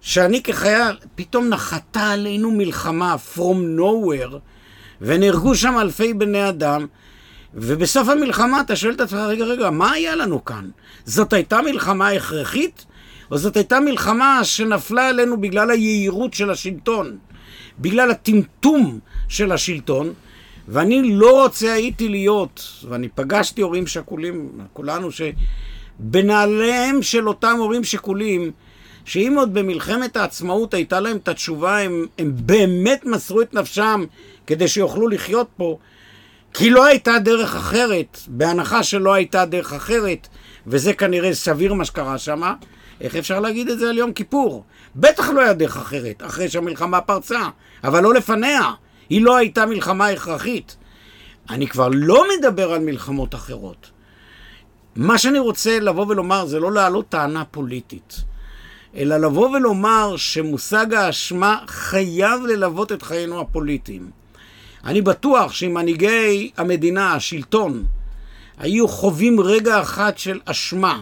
שאני 0.00 0.42
כחייל, 0.42 0.96
פתאום 1.14 1.48
נחתה 1.48 2.10
עלינו 2.10 2.50
מלחמה 2.50 3.16
from 3.34 3.78
nowhere, 3.78 4.36
ונהרגו 5.00 5.54
שם 5.54 5.74
אלפי 5.78 6.14
בני 6.14 6.48
אדם, 6.48 6.86
ובסוף 7.54 8.08
המלחמה 8.08 8.60
אתה 8.60 8.76
שואל 8.76 8.92
את 8.94 9.00
עצמך, 9.00 9.20
רגע, 9.20 9.44
רגע, 9.44 9.70
מה 9.70 9.92
היה 9.92 10.16
לנו 10.16 10.44
כאן? 10.44 10.68
זאת 11.04 11.32
הייתה 11.32 11.62
מלחמה 11.62 12.08
הכרחית? 12.08 12.84
אבל 13.32 13.40
זאת 13.40 13.56
הייתה 13.56 13.80
מלחמה 13.80 14.40
שנפלה 14.44 15.08
עלינו 15.08 15.40
בגלל 15.40 15.70
היהירות 15.70 16.34
של 16.34 16.50
השלטון, 16.50 17.18
בגלל 17.78 18.10
הטמטום 18.10 18.98
של 19.28 19.52
השלטון, 19.52 20.12
ואני 20.68 21.14
לא 21.14 21.42
רוצה 21.42 21.72
הייתי 21.72 22.08
להיות, 22.08 22.84
ואני 22.88 23.08
פגשתי 23.08 23.62
הורים 23.62 23.86
שכולים, 23.86 24.50
כולנו, 24.72 25.08
שבנעליהם 26.00 27.02
של 27.02 27.28
אותם 27.28 27.56
הורים 27.58 27.84
שכולים, 27.84 28.50
שאם 29.04 29.34
עוד 29.36 29.54
במלחמת 29.54 30.16
העצמאות 30.16 30.74
הייתה 30.74 31.00
להם 31.00 31.16
את 31.16 31.28
התשובה, 31.28 31.78
הם, 31.78 32.06
הם 32.18 32.32
באמת 32.34 33.04
מסרו 33.04 33.42
את 33.42 33.54
נפשם 33.54 34.04
כדי 34.46 34.68
שיוכלו 34.68 35.08
לחיות 35.08 35.48
פה, 35.56 35.78
כי 36.54 36.70
לא 36.70 36.84
הייתה 36.84 37.18
דרך 37.18 37.56
אחרת, 37.56 38.18
בהנחה 38.28 38.82
שלא 38.82 39.12
הייתה 39.12 39.44
דרך 39.44 39.72
אחרת, 39.72 40.28
וזה 40.66 40.92
כנראה 40.92 41.34
סביר 41.34 41.74
מה 41.74 41.84
שקרה 41.84 42.18
שם, 42.18 42.42
איך 43.02 43.16
אפשר 43.16 43.40
להגיד 43.40 43.68
את 43.68 43.78
זה 43.78 43.90
על 43.90 43.98
יום 43.98 44.12
כיפור? 44.12 44.64
בטח 44.96 45.28
לא 45.28 45.40
היה 45.40 45.52
דרך 45.52 45.76
אחרת, 45.76 46.22
אחרי 46.26 46.48
שהמלחמה 46.48 47.00
פרצה, 47.00 47.40
אבל 47.84 48.02
לא 48.02 48.14
לפניה. 48.14 48.72
היא 49.08 49.22
לא 49.22 49.36
הייתה 49.36 49.66
מלחמה 49.66 50.08
הכרחית. 50.08 50.76
אני 51.50 51.66
כבר 51.66 51.88
לא 51.92 52.24
מדבר 52.38 52.72
על 52.72 52.80
מלחמות 52.80 53.34
אחרות. 53.34 53.90
מה 54.96 55.18
שאני 55.18 55.38
רוצה 55.38 55.80
לבוא 55.80 56.06
ולומר 56.08 56.46
זה 56.46 56.60
לא 56.60 56.72
להעלות 56.72 57.08
טענה 57.08 57.44
פוליטית, 57.44 58.16
אלא 58.96 59.16
לבוא 59.16 59.48
ולומר 59.48 60.16
שמושג 60.16 60.94
האשמה 60.94 61.58
חייב 61.66 62.42
ללוות 62.42 62.92
את 62.92 63.02
חיינו 63.02 63.40
הפוליטיים. 63.40 64.10
אני 64.84 65.02
בטוח 65.02 65.52
שאם 65.52 65.74
מנהיגי 65.74 66.50
המדינה, 66.56 67.14
השלטון, 67.14 67.84
היו 68.58 68.88
חווים 68.88 69.40
רגע 69.40 69.80
אחד 69.80 70.18
של 70.18 70.40
אשמה, 70.44 71.00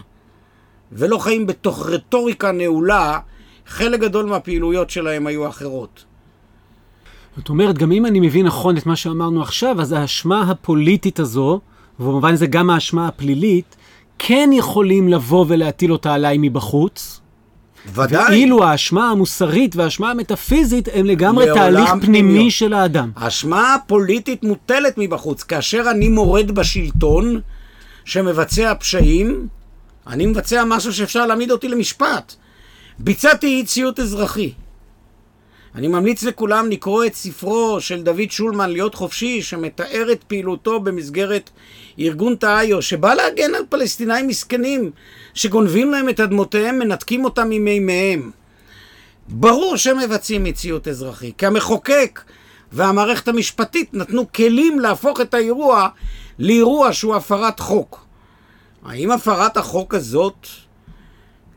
ולא 0.91 1.17
חיים 1.17 1.47
בתוך 1.47 1.87
רטוריקה 1.87 2.51
נעולה, 2.51 3.19
חלק 3.67 3.99
גדול 3.99 4.25
מהפעילויות 4.25 4.89
שלהם 4.89 5.27
היו 5.27 5.49
אחרות. 5.49 6.05
זאת 7.37 7.49
אומרת, 7.49 7.77
גם 7.77 7.91
אם 7.91 8.05
אני 8.05 8.19
מבין 8.19 8.45
נכון 8.45 8.77
את 8.77 8.85
מה 8.85 8.95
שאמרנו 8.95 9.41
עכשיו, 9.41 9.81
אז 9.81 9.91
האשמה 9.91 10.41
הפוליטית 10.41 11.19
הזו, 11.19 11.59
ובמובן 11.99 12.35
זה 12.35 12.47
גם 12.47 12.69
האשמה 12.69 13.07
הפלילית, 13.07 13.75
כן 14.19 14.49
יכולים 14.53 15.07
לבוא 15.07 15.45
ולהטיל 15.47 15.91
אותה 15.91 16.13
עליי 16.13 16.37
מבחוץ. 16.39 17.21
ודאי. 17.93 18.25
ואילו 18.29 18.63
האשמה 18.63 19.09
המוסרית 19.09 19.75
והאשמה 19.75 20.11
המטאפיזית 20.11 20.87
הם 20.93 21.05
לגמרי 21.05 21.45
תהליך 21.53 21.89
פנימי 21.89 22.05
פנימיות. 22.05 22.51
של 22.51 22.73
האדם. 22.73 23.11
האשמה 23.15 23.73
הפוליטית 23.73 24.43
מוטלת 24.43 24.93
מבחוץ. 24.97 25.43
כאשר 25.43 25.83
אני 25.91 26.09
מורד 26.09 26.51
בשלטון 26.51 27.41
שמבצע 28.05 28.73
פשעים, 28.79 29.47
אני 30.07 30.25
מבצע 30.25 30.63
משהו 30.65 30.93
שאפשר 30.93 31.25
להעמיד 31.25 31.51
אותי 31.51 31.67
למשפט. 31.67 32.33
ביצעתי 32.99 33.47
אי 33.47 33.65
ציות 33.65 33.99
אזרחי. 33.99 34.53
אני 35.75 35.87
ממליץ 35.87 36.23
לכולם 36.23 36.69
לקרוא 36.69 37.05
את 37.05 37.15
ספרו 37.15 37.81
של 37.81 38.01
דוד 38.01 38.31
שולמן, 38.31 38.69
להיות 38.69 38.95
חופשי, 38.95 39.41
שמתאר 39.41 40.07
את 40.11 40.23
פעילותו 40.23 40.79
במסגרת 40.79 41.49
ארגון 41.99 42.35
תאיו, 42.35 42.81
שבא 42.81 43.13
להגן 43.13 43.55
על 43.55 43.63
פלסטינאים 43.69 44.27
מסכנים, 44.27 44.91
שגונבים 45.33 45.91
להם 45.91 46.09
את 46.09 46.19
אדמותיהם, 46.19 46.79
מנתקים 46.79 47.25
אותם 47.25 47.49
ממימיהם. 47.49 48.31
ברור 49.27 49.75
מבצעים 50.03 50.45
אי 50.45 50.53
ציות 50.53 50.87
אזרחי, 50.87 51.31
כי 51.37 51.45
המחוקק 51.45 52.21
והמערכת 52.71 53.27
המשפטית 53.27 53.93
נתנו 53.93 54.31
כלים 54.31 54.79
להפוך 54.79 55.21
את 55.21 55.33
האירוע 55.33 55.87
לאירוע 56.39 56.93
שהוא 56.93 57.15
הפרת 57.15 57.59
חוק. 57.59 58.00
האם 58.85 59.11
הפרת 59.11 59.57
החוק 59.57 59.95
הזאת, 59.95 60.47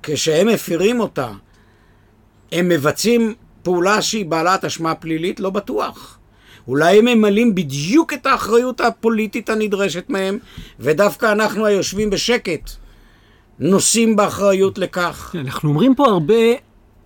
כשהם 0.02 0.48
מפירים 0.48 1.00
אותה, 1.00 1.30
הם 2.52 2.68
מבצעים 2.68 3.34
פעולה 3.62 4.02
שהיא 4.02 4.26
בעלת 4.26 4.64
אשמה 4.64 4.94
פלילית? 4.94 5.40
לא 5.40 5.50
בטוח. 5.50 6.18
אולי 6.68 6.98
הם 6.98 7.04
ממלאים 7.04 7.54
בדיוק 7.54 8.12
את 8.12 8.26
האחריות 8.26 8.80
הפוליטית 8.80 9.50
הנדרשת 9.50 10.04
מהם, 10.08 10.38
ודווקא 10.80 11.32
אנחנו 11.32 11.66
היושבים 11.66 12.10
בשקט 12.10 12.70
נושאים 13.58 14.16
באחריות 14.16 14.78
לכך. 14.78 15.30
כן, 15.32 15.38
אנחנו 15.38 15.68
אומרים 15.68 15.94
פה 15.94 16.06
הרבה 16.06 16.34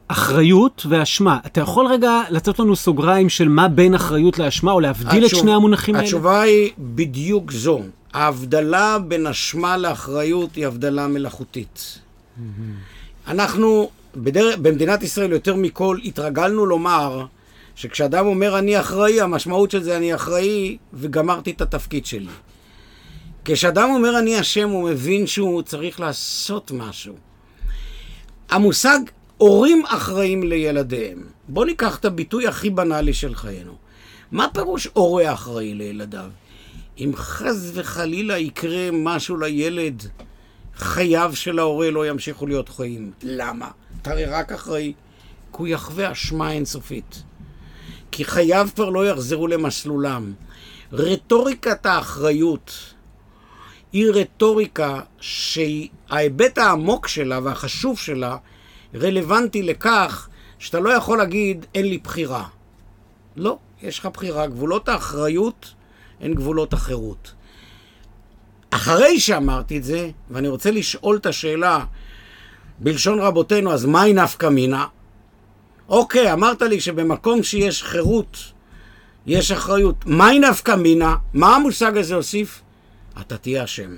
אחריות 0.09 0.87
ואשמה. 0.89 1.39
אתה 1.47 1.61
יכול 1.61 1.87
רגע 1.87 2.21
לתת 2.31 2.59
לנו 2.59 2.77
סוגריים 2.77 3.29
של 3.29 3.49
מה 3.49 3.69
בין 3.69 3.95
אחריות 3.95 4.39
לאשמה, 4.39 4.73
או 4.73 4.81
להבדיל 4.81 5.21
את 5.21 5.25
התשוב- 5.25 5.41
שני 5.41 5.55
המונחים 5.55 5.95
האלה? 5.95 6.05
התשובה 6.07 6.41
היא 6.41 6.71
בדיוק 6.79 7.53
זו. 7.53 7.81
ההבדלה 8.15 8.99
בין 8.99 9.27
אשמה 9.27 9.77
לאחריות 9.77 10.55
היא 10.55 10.67
הבדלה 10.67 11.07
מלאכותית. 11.07 11.99
אנחנו 13.29 13.91
בדרך, 14.17 14.59
במדינת 14.59 15.03
ישראל 15.03 15.33
יותר 15.33 15.55
מכל 15.57 15.99
התרגלנו 16.05 16.67
לומר 16.67 17.25
שכשאדם 17.75 18.27
אומר 18.27 18.59
אני 18.59 18.81
אחראי, 18.81 19.21
המשמעות 19.21 19.71
של 19.71 19.83
זה 19.83 19.97
אני 19.97 20.15
אחראי 20.15 20.77
וגמרתי 20.95 21.51
את 21.51 21.61
התפקיד 21.61 22.07
שלי. 22.07 22.27
כשאדם 23.45 23.91
אומר 23.91 24.19
אני 24.19 24.41
אשם, 24.41 24.69
הוא 24.69 24.91
מבין 24.91 25.27
שהוא 25.27 25.63
צריך 25.63 26.01
לעשות 26.01 26.73
משהו. 26.75 27.15
המושג 28.51 28.99
הורים 29.39 29.83
אחראים 29.87 30.43
לילדיהם. 30.43 31.27
בואו 31.49 31.65
ניקח 31.65 31.99
את 31.99 32.05
הביטוי 32.05 32.47
הכי 32.47 32.71
בנאלי 32.71 33.15
של 33.15 33.35
חיינו. 33.35 33.73
מה 34.33 34.47
פירוש 34.55 34.89
הורה 34.93 35.33
אחראי 35.33 35.75
לילדיו? 35.75 36.31
אם 36.99 37.13
חס 37.15 37.71
וחלילה 37.75 38.39
יקרה 38.39 38.91
משהו 38.93 39.37
לילד, 39.37 40.03
חייו 40.77 41.31
של 41.35 41.59
ההורה 41.59 41.91
לא 41.91 42.07
ימשיכו 42.07 42.47
להיות 42.47 42.69
חיים. 42.69 43.11
למה? 43.23 43.69
אתה 44.03 44.11
הרי 44.11 44.25
רק 44.25 44.53
אחראי. 44.53 44.93
כי 45.53 45.59
הוא 45.59 45.69
יחווה 45.69 46.13
אשמה 46.13 46.53
אינסופית. 46.53 47.23
כי 48.11 48.25
חייו 48.25 48.69
כבר 48.75 48.91
לא 48.91 49.07
יחזרו 49.07 49.47
למסלולם. 49.47 50.33
רטוריקת 50.93 51.87
האחריות 51.87 52.95
היא 53.93 54.07
רטוריקה 54.15 55.01
שההיבט 55.21 56.59
העמוק 56.59 57.09
שלה 57.09 57.41
והחשוב 57.43 57.99
שלה 57.99 58.37
רלוונטי 58.95 59.63
לכך 59.63 60.29
שאתה 60.59 60.81
לא 60.81 60.91
יכול 60.91 61.19
להגיד 61.19 61.67
אין 61.75 61.87
לי 61.87 61.99
בחירה. 61.99 62.45
לא, 63.37 63.59
יש 63.83 63.99
לך 63.99 64.07
בחירה. 64.07 64.47
גבולות 64.47 64.89
האחריות 64.89 65.75
הן 66.21 66.35
גבולות 66.35 66.73
החירות. 66.73 67.33
אחרי 68.71 69.21
שאמרתי 69.21 69.79
את 69.79 69.85
זה, 69.85 70.11
ואני 70.31 70.49
רוצה 70.49 70.71
לשאול 70.71 71.17
את 71.17 71.27
השאלה 71.27 71.85
בלשון 72.79 73.19
רבותינו, 73.19 73.73
אז 73.73 73.85
מהי 73.85 74.13
נפקא 74.13 74.47
מינה? 74.47 74.87
אוקיי, 75.89 76.33
אמרת 76.33 76.63
לי 76.63 76.81
שבמקום 76.81 77.43
שיש 77.43 77.83
חירות, 77.83 78.39
יש 79.27 79.51
אחריות. 79.51 80.07
מהי 80.07 80.39
נפקא 80.39 80.75
מינה? 80.77 81.17
מה 81.35 81.57
המושג 81.57 81.97
הזה 81.97 82.15
הוסיף? 82.15 82.63
אתה 83.21 83.37
תהיה 83.37 83.65
אשם. 83.65 83.97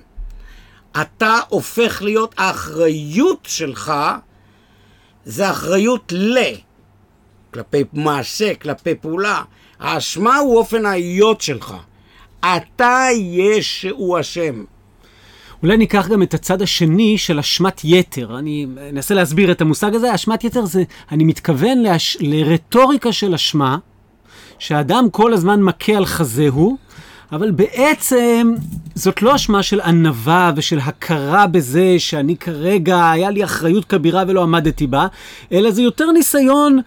אתה 1.01 1.39
הופך 1.49 2.03
להיות, 2.03 2.35
האחריות 2.39 3.47
שלך 3.49 3.93
זה 5.25 5.51
אחריות 5.51 6.13
ל... 6.13 6.39
כלפי 7.55 7.85
מעשה, 7.93 8.55
כלפי 8.55 8.95
פעולה. 8.95 9.43
האשמה 9.81 10.37
הוא 10.37 10.59
אופן 10.59 10.87
ההיות 10.87 11.41
שלך. 11.41 11.75
אתה 12.41 13.07
יש 13.15 13.81
שהוא 13.81 14.21
אשם. 14.21 14.65
אולי 15.63 15.77
ניקח 15.77 16.09
גם 16.09 16.23
את 16.23 16.35
הצד 16.35 16.63
השני 16.63 17.19
של 17.19 17.39
אשמת 17.39 17.81
יתר. 17.85 18.39
אני 18.39 18.67
אנסה 18.91 19.15
להסביר 19.15 19.53
את 19.53 19.61
המושג 19.61 19.95
הזה. 19.95 20.15
אשמת 20.15 20.45
יתר 20.45 20.65
זה, 20.65 20.83
אני 21.13 21.25
מתכוון 21.25 21.79
להש... 21.79 22.17
לרטוריקה 22.21 23.13
של 23.13 23.35
אשמה, 23.35 23.79
שהאדם 24.59 25.11
כל 25.11 25.33
הזמן 25.33 25.63
מכה 25.63 25.93
על 25.93 26.07
חזהו, 26.07 26.77
אבל 27.33 27.51
בעצם 27.51 28.55
זאת 28.95 29.23
לא 29.23 29.35
אשמה 29.35 29.63
של 29.63 29.81
ענווה 29.81 30.53
ושל 30.57 30.79
הכרה 30.79 31.47
בזה 31.47 31.95
שאני 31.99 32.37
כרגע, 32.37 33.11
היה 33.11 33.31
לי 33.31 33.45
אחריות 33.45 33.85
כבירה 33.85 34.25
ולא 34.29 34.43
עמדתי 34.43 34.87
בה, 34.87 35.07
אלא 35.53 35.71
זה 35.71 35.83
יותר 35.83 36.11
ניסיון... 36.13 36.81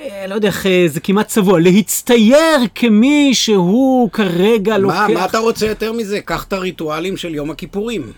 אה, 0.00 0.26
לא 0.28 0.34
יודע 0.34 0.48
איך, 0.48 0.66
אה, 0.66 0.84
זה 0.88 1.00
כמעט 1.00 1.28
צבוע, 1.28 1.60
להצטייר 1.60 2.60
כמי 2.74 3.30
שהוא 3.34 4.10
כרגע 4.10 4.78
לוקח... 4.78 4.94
מה, 4.94 5.08
מה 5.08 5.24
אתה 5.24 5.38
רוצה 5.38 5.66
יותר 5.66 5.92
מזה? 5.92 6.20
קח 6.20 6.44
את 6.44 6.52
הריטואלים 6.52 7.16
של 7.16 7.34
יום 7.34 7.50
הכיפורים. 7.50 8.12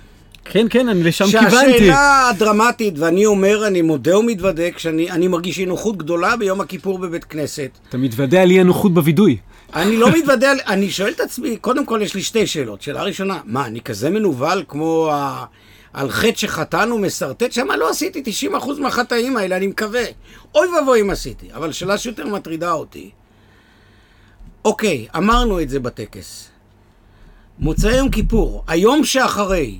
כן, 0.44 0.66
כן, 0.70 0.88
אני 0.88 1.02
לשם 1.02 1.24
כיוונתי. 1.24 1.78
שהשאלה 1.78 2.28
הדרמטית, 2.28 2.98
ואני 2.98 3.26
אומר, 3.26 3.66
אני 3.66 3.82
מודה 3.82 4.18
ומתוודה, 4.18 4.70
כשאני 4.70 5.10
אני 5.10 5.28
מרגיש 5.28 5.58
אי 5.58 5.66
נוחות 5.66 5.96
גדולה 5.96 6.36
ביום 6.36 6.60
הכיפור 6.60 6.98
בבית 6.98 7.24
כנסת. 7.24 7.70
אתה 7.88 7.98
מתוודע 7.98 8.42
על 8.42 8.50
אי 8.50 8.60
הנוחות 8.60 8.94
בווידוי. 8.94 9.36
אני 9.74 9.96
לא 9.96 10.10
מתוודה, 10.18 10.50
על- 10.50 10.60
אני 10.66 10.90
שואל 10.90 11.12
את 11.12 11.20
עצמי, 11.20 11.56
קודם 11.56 11.86
כל 11.86 12.00
יש 12.02 12.14
לי 12.14 12.22
שתי 12.22 12.46
שאלות. 12.46 12.82
שאלה 12.82 13.02
ראשונה, 13.02 13.40
מה, 13.44 13.66
אני 13.66 13.80
כזה 13.80 14.10
מנוול 14.10 14.64
כמו 14.68 15.08
ה... 15.12 15.44
על 15.92 16.10
חטא 16.10 16.36
שחטאנו 16.36 16.98
משרטט? 16.98 17.52
שמה 17.52 17.76
לא 17.76 17.90
עשיתי 17.90 18.22
90% 18.54 18.80
מהחטאים 18.80 19.36
האלה, 19.36 19.56
אני 19.56 19.66
מקווה. 19.66 20.04
אוי 20.54 20.68
ואבוי 20.68 21.00
אם 21.00 21.10
עשיתי. 21.10 21.48
אבל 21.54 21.72
שאלה 21.72 21.98
שיותר 21.98 22.26
מטרידה 22.26 22.72
אותי, 22.72 23.10
אוקיי, 24.64 25.06
אמרנו 25.16 25.60
את 25.60 25.68
זה 25.68 25.80
בטקס. 25.80 26.48
מוצאי 27.58 27.96
יום 27.96 28.10
כיפור, 28.10 28.64
היום 28.66 29.04
שאחרי, 29.04 29.78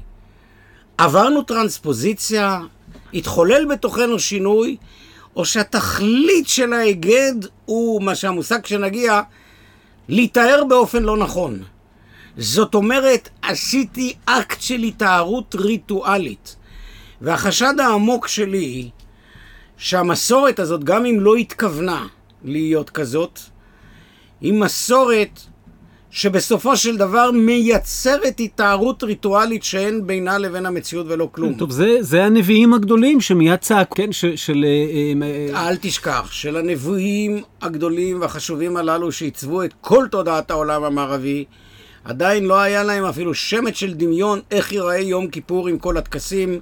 עברנו 0.98 1.42
טרנספוזיציה 1.42 2.61
התחולל 3.14 3.64
בתוכנו 3.70 4.18
שינוי, 4.18 4.77
או 5.37 5.44
שהתכלית 5.44 6.48
של 6.48 6.72
ההיגד 6.72 7.35
הוא 7.64 8.03
מה 8.03 8.14
שהמושג 8.14 8.66
שנגיע, 8.66 9.20
להיטהר 10.08 10.64
באופן 10.68 11.02
לא 11.02 11.16
נכון. 11.16 11.62
זאת 12.36 12.74
אומרת, 12.74 13.28
עשיתי 13.42 14.14
אקט 14.24 14.60
של 14.60 14.80
התארות 14.80 15.54
ריטואלית. 15.54 16.56
והחשד 17.20 17.74
העמוק 17.80 18.28
שלי, 18.28 18.90
שהמסורת 19.76 20.58
הזאת, 20.58 20.84
גם 20.84 21.06
אם 21.06 21.20
לא 21.20 21.36
התכוונה 21.36 22.06
להיות 22.44 22.90
כזאת, 22.90 23.40
היא 24.40 24.52
מסורת 24.52 25.40
שבסופו 26.10 26.76
של 26.76 26.96
דבר 26.96 27.30
מייצרת 27.30 28.40
התארות 28.40 29.02
ריטואלית 29.02 29.64
שאין 29.64 30.06
בינה 30.06 30.38
לבין 30.38 30.66
המציאות 30.66 31.06
ולא 31.08 31.28
כלום. 31.32 31.54
טוב, 31.54 31.70
זה, 31.70 31.96
זה 32.00 32.24
הנביאים 32.24 32.74
הגדולים 32.74 33.20
שמיד 33.20 33.56
צעקו, 33.56 33.94
כן, 33.94 34.12
ש, 34.12 34.24
של... 34.24 34.64
אה, 34.64 35.54
אה, 35.54 35.68
אל 35.68 35.76
תשכח, 35.80 36.28
של 36.32 36.56
הנביאים 36.56 37.42
הגדולים 37.62 38.20
והחשובים 38.20 38.76
הללו 38.76 39.12
שעיצבו 39.12 39.62
את 39.62 39.74
כל 39.80 40.06
תודעת 40.10 40.50
העולם 40.50 40.84
המערבי, 40.84 41.44
עדיין 42.04 42.44
לא 42.44 42.60
היה 42.60 42.82
להם 42.82 43.04
אפילו 43.04 43.34
שמץ 43.34 43.74
של 43.74 43.94
דמיון 43.94 44.40
איך 44.50 44.72
ייראה 44.72 44.98
יום 44.98 45.28
כיפור 45.28 45.68
עם 45.68 45.78
כל 45.78 45.96
הטקסים 45.96 46.60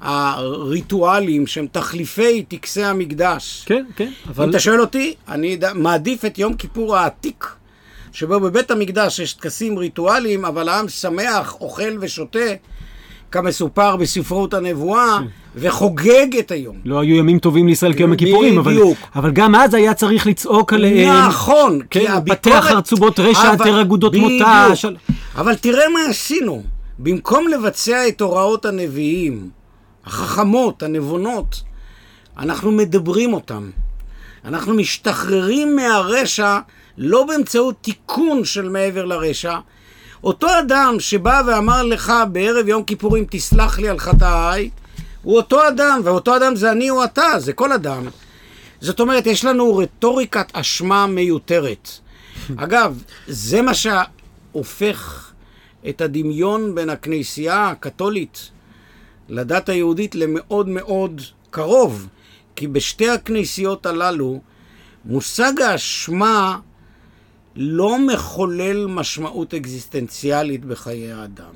הריטואליים 0.00 1.46
שהם 1.46 1.66
תחליפי 1.72 2.42
טקסי 2.42 2.82
המקדש. 2.82 3.62
כן, 3.66 3.84
כן, 3.96 4.10
אבל... 4.28 4.44
אם 4.44 4.50
אתה 4.50 4.60
שואל 4.60 4.80
אותי, 4.80 5.14
אני 5.28 5.58
מעדיף 5.74 6.24
את 6.24 6.38
יום 6.38 6.54
כיפור 6.54 6.96
העתיק. 6.96 7.59
שבו 8.12 8.40
בבית 8.40 8.70
המקדש 8.70 9.18
יש 9.18 9.32
טקסים 9.32 9.78
ריטואליים, 9.78 10.44
אבל 10.44 10.68
העם 10.68 10.88
שמח, 10.88 11.56
אוכל 11.60 11.98
ושותה, 12.00 12.38
כמסופר 13.30 13.96
בספרות 13.96 14.54
הנבואה, 14.54 15.18
וחוגג 15.56 16.36
את 16.38 16.50
היום. 16.50 16.76
לא 16.84 17.00
היו 17.00 17.16
ימים 17.16 17.38
טובים 17.38 17.66
לישראל 17.68 17.92
כיום 17.94 18.12
הכיפורים, 18.12 18.58
אבל, 18.58 18.76
אבל 19.14 19.30
גם 19.30 19.54
אז 19.54 19.74
היה 19.74 19.94
צריך 19.94 20.26
לצעוק 20.26 20.72
עליהם. 20.72 21.28
נכון, 21.28 21.80
כן, 21.90 22.00
כי 22.00 22.08
הביקורת... 22.08 22.38
פתח 22.40 22.70
ארצובות 22.70 23.20
רשע, 23.20 23.52
עטר 23.52 23.80
אגודות 23.80 24.14
מותה. 24.14 24.66
של... 24.74 24.96
אבל 25.34 25.54
תראה 25.54 25.88
מה 25.88 26.00
עשינו. 26.10 26.62
במקום 26.98 27.48
לבצע 27.48 28.08
את 28.08 28.20
הוראות 28.20 28.64
הנביאים, 28.64 29.50
החכמות, 30.06 30.82
הנבונות, 30.82 31.62
אנחנו 32.38 32.72
מדברים 32.72 33.32
אותם. 33.32 33.70
אנחנו 34.44 34.74
משתחררים 34.74 35.76
מהרשע 35.76 36.58
לא 37.02 37.24
באמצעות 37.24 37.74
תיקון 37.80 38.44
של 38.44 38.68
מעבר 38.68 39.04
לרשע. 39.04 39.58
אותו 40.24 40.46
אדם 40.58 40.96
שבא 40.98 41.42
ואמר 41.46 41.82
לך 41.82 42.12
בערב 42.32 42.68
יום 42.68 42.84
כיפורים, 42.84 43.24
תסלח 43.30 43.78
לי 43.78 43.88
על 43.88 43.98
חטאיי, 43.98 44.70
הוא 45.22 45.36
אותו 45.36 45.68
אדם, 45.68 46.00
ואותו 46.04 46.36
אדם 46.36 46.56
זה 46.56 46.72
אני 46.72 46.90
או 46.90 47.04
אתה, 47.04 47.28
זה 47.38 47.52
כל 47.52 47.72
אדם. 47.72 48.08
זאת 48.80 49.00
אומרת, 49.00 49.26
יש 49.26 49.44
לנו 49.44 49.76
רטוריקת 49.76 50.46
אשמה 50.52 51.06
מיותרת. 51.06 51.88
אגב, 52.64 53.02
זה 53.26 53.62
מה 53.62 53.72
שהופך 53.74 55.30
את 55.88 56.00
הדמיון 56.00 56.74
בין 56.74 56.90
הכנסייה 56.90 57.68
הקתולית 57.68 58.50
לדת 59.28 59.68
היהודית 59.68 60.14
למאוד 60.14 60.68
מאוד 60.68 61.22
קרוב. 61.50 62.08
כי 62.56 62.66
בשתי 62.66 63.10
הכנסיות 63.10 63.86
הללו, 63.86 64.40
מושג 65.04 65.60
האשמה 65.60 66.58
לא 67.56 67.98
מחולל 67.98 68.86
משמעות 68.86 69.54
אקזיסטנציאלית 69.54 70.64
בחיי 70.64 71.12
האדם. 71.12 71.54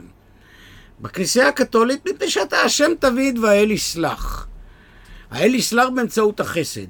בכנסייה 1.00 1.48
הקתולית, 1.48 2.08
מפני 2.08 2.30
שאתה 2.30 2.56
השם 2.56 2.90
תביד 2.98 3.38
והאל 3.38 3.70
יסלח. 3.70 4.46
האל 5.30 5.54
יסלח 5.54 5.88
באמצעות 5.94 6.40
החסד. 6.40 6.86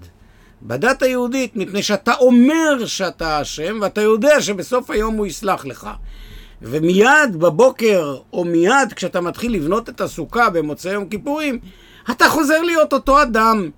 בדת 0.63 1.03
היהודית, 1.03 1.57
מפני 1.57 1.83
שאתה 1.83 2.13
אומר 2.15 2.87
שאתה 2.87 3.39
השם, 3.39 3.79
ואתה 3.83 4.01
יודע 4.01 4.41
שבסוף 4.41 4.91
היום 4.91 5.15
הוא 5.15 5.27
יסלח 5.27 5.67
לך. 5.67 5.91
ומיד 6.63 7.37
בבוקר, 7.37 8.17
או 8.33 8.45
מיד 8.45 8.93
כשאתה 8.97 9.21
מתחיל 9.21 9.55
לבנות 9.55 9.89
את 9.89 10.01
הסוכה 10.01 10.51
במוצאי 10.51 10.93
יום 10.93 11.09
כיפורים, 11.09 11.59
אתה 12.11 12.29
חוזר 12.29 12.63
להיות 12.63 12.93
אותו 12.93 13.23
אדם. 13.23 13.71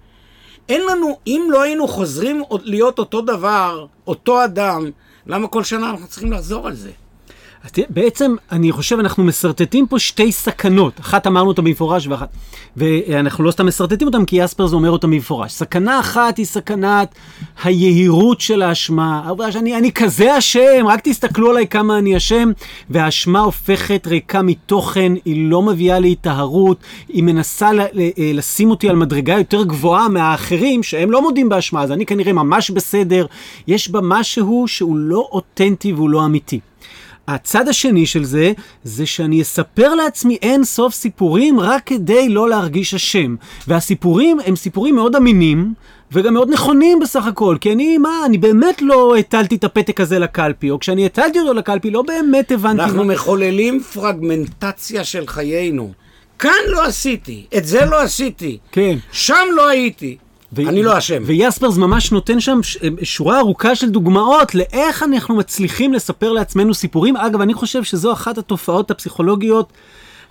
אין 0.68 0.82
לנו, 0.90 1.18
אם 1.26 1.48
לא 1.50 1.62
היינו 1.62 1.88
חוזרים 1.88 2.42
להיות 2.62 2.98
אותו 2.98 3.20
דבר, 3.20 3.86
אותו 4.06 4.44
אדם, 4.44 4.90
למה 5.26 5.48
כל 5.48 5.64
שנה 5.64 5.90
אנחנו 5.90 6.06
צריכים 6.08 6.32
לחזור 6.32 6.66
על 6.66 6.74
זה? 6.74 6.90
בעצם, 7.90 8.35
אני 8.52 8.72
חושב, 8.72 8.98
אנחנו 8.98 9.24
משרטטים 9.24 9.87
פה 9.87 9.98
שתי 9.98 10.33
סכנות. 10.33 11.00
אחת 11.00 11.26
אמרנו 11.26 11.48
אותה 11.48 11.62
במפורש, 11.62 12.07
ואחת... 12.07 12.29
ואנחנו 12.76 13.44
לא 13.44 13.50
סתם 13.50 13.66
משרטטים 13.66 14.09
אותם, 14.09 14.24
כי 14.24 14.44
אספרס 14.44 14.72
אומר 14.72 14.90
אותה 14.90 15.07
במפורש. 15.07 15.52
סכנה 15.52 16.00
אחת 16.00 16.38
היא 16.38 16.46
סכנת 16.46 17.14
היהירות 17.64 18.40
של 18.40 18.62
האשמה. 18.62 19.22
העובדה 19.24 19.52
שאני 19.52 19.76
אני 19.76 19.92
כזה 19.92 20.38
אשם, 20.38 20.87
רק 20.87 21.00
תסתכלו 21.02 21.50
עליי 21.50 21.66
כמה 21.66 21.98
אני 21.98 22.16
אשם, 22.16 22.50
והאשמה 22.90 23.40
הופכת 23.40 24.07
ריקה 24.07 24.42
מתוכן, 24.42 25.12
היא 25.24 25.50
לא 25.50 25.62
מביאה 25.62 25.98
להיטהרות, 25.98 26.79
היא 27.09 27.22
מנסה 27.22 27.72
ל- 27.72 27.81
ל- 27.92 28.38
לשים 28.38 28.70
אותי 28.70 28.88
על 28.88 28.96
מדרגה 28.96 29.38
יותר 29.38 29.64
גבוהה 29.64 30.09
מהאחרים, 30.09 30.83
שהם 30.83 31.11
לא 31.11 31.22
מודים 31.22 31.48
באשמה, 31.48 31.83
אז 31.83 31.92
אני 31.92 32.07
כנראה 32.07 32.33
ממש 32.33 32.70
בסדר. 32.70 33.26
יש 33.66 33.90
בה 33.90 34.00
משהו 34.02 34.64
שהוא 34.68 34.96
לא 34.96 35.29
אותנטי 35.33 35.92
והוא 35.92 36.11
לא 36.11 36.24
אמיתי. 36.24 36.61
הצד 37.28 37.68
השני 37.68 38.06
של 38.06 38.24
זה, 38.24 38.52
זה 38.84 39.06
שאני 39.06 39.42
אספר 39.42 39.94
לעצמי 39.94 40.38
אין 40.42 40.64
סוף 40.64 40.94
סיפורים 40.94 41.60
רק 41.60 41.82
כדי 41.86 42.28
לא 42.28 42.48
להרגיש 42.48 42.94
אשם. 42.94 43.36
והסיפורים 43.68 44.38
הם 44.46 44.56
סיפורים 44.56 44.94
מאוד 44.94 45.16
אמינים, 45.16 45.74
וגם 46.12 46.34
מאוד 46.34 46.50
נכונים 46.50 47.00
בסך 47.00 47.26
הכל, 47.26 47.56
כי 47.60 47.72
אני, 47.72 47.98
מה, 47.98 48.22
אני 48.26 48.38
באמת 48.38 48.82
לא 48.82 49.16
הטלתי 49.16 49.54
את 49.54 49.64
הפתק 49.64 50.00
הזה 50.00 50.18
לקלפי, 50.18 50.70
או 50.70 50.78
כשאני 50.78 51.06
הטלתי 51.06 51.40
אותו 51.40 51.54
לקלפי, 51.54 51.90
לא 51.90 52.02
באמת 52.02 52.52
הבנתי... 52.52 52.82
אנחנו 52.82 53.04
מה... 53.04 53.14
מחוללים 53.14 53.80
פרגמנטציה 53.80 55.04
של 55.04 55.26
חיינו. 55.26 55.92
כאן 56.38 56.50
לא 56.66 56.84
עשיתי, 56.84 57.46
את 57.56 57.64
זה 57.66 57.84
לא 57.84 58.02
עשיתי. 58.02 58.58
כן. 58.72 58.96
שם 59.12 59.46
לא 59.54 59.68
הייתי. 59.68 60.16
ו- 60.52 60.68
אני 60.68 60.82
לא 60.82 60.98
אשם. 60.98 61.22
ויאספרס 61.26 61.76
ממש 61.76 62.12
נותן 62.12 62.40
שם 62.40 62.62
ש- 62.62 62.76
שורה 63.02 63.38
ארוכה 63.38 63.74
של 63.74 63.90
דוגמאות 63.90 64.54
לאיך 64.54 65.02
אנחנו 65.02 65.37
מצליחים 65.37 65.92
לספר 65.92 66.32
לעצמנו 66.32 66.74
סיפורים. 66.74 67.16
אגב, 67.16 67.40
אני 67.40 67.54
חושב 67.54 67.85
שזו 67.85 68.12
אחת 68.12 68.38
התופעות 68.38 68.90
הפסיכולוגיות 68.90 69.72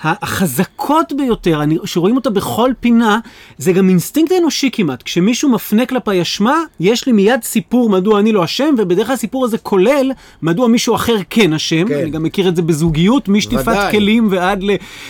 החזקות 0.03 1.13
ביותר, 1.17 1.63
אני, 1.63 1.77
שרואים 1.86 2.15
אותה 2.15 2.29
בכל 2.29 2.71
פינה, 2.79 3.19
זה 3.58 3.73
גם 3.73 3.89
אינסטינקט 3.89 4.31
אנושי 4.39 4.69
כמעט. 4.71 5.03
כשמישהו 5.03 5.49
מפנה 5.49 5.86
כלפי 5.86 6.21
אשמה, 6.21 6.60
יש 6.79 7.08
לי 7.08 7.12
מיד 7.12 7.43
סיפור 7.43 7.89
מדוע 7.89 8.19
אני 8.19 8.31
לא 8.31 8.43
אשם, 8.43 8.75
ובדרך 8.77 9.08
כלל 9.08 9.13
הסיפור 9.13 9.45
הזה 9.45 9.58
כולל 9.58 10.12
מדוע 10.41 10.67
מישהו 10.67 10.95
אחר 10.95 11.15
כן 11.29 11.53
אשם. 11.53 11.88
כן. 11.88 11.99
אני 11.99 12.10
גם 12.10 12.23
מכיר 12.23 12.47
את 12.47 12.55
זה 12.55 12.62
בזוגיות, 12.62 13.27
משטיפת 13.27 13.77
כלים 13.91 14.27
ועד 14.31 14.63
ל... 14.63 14.69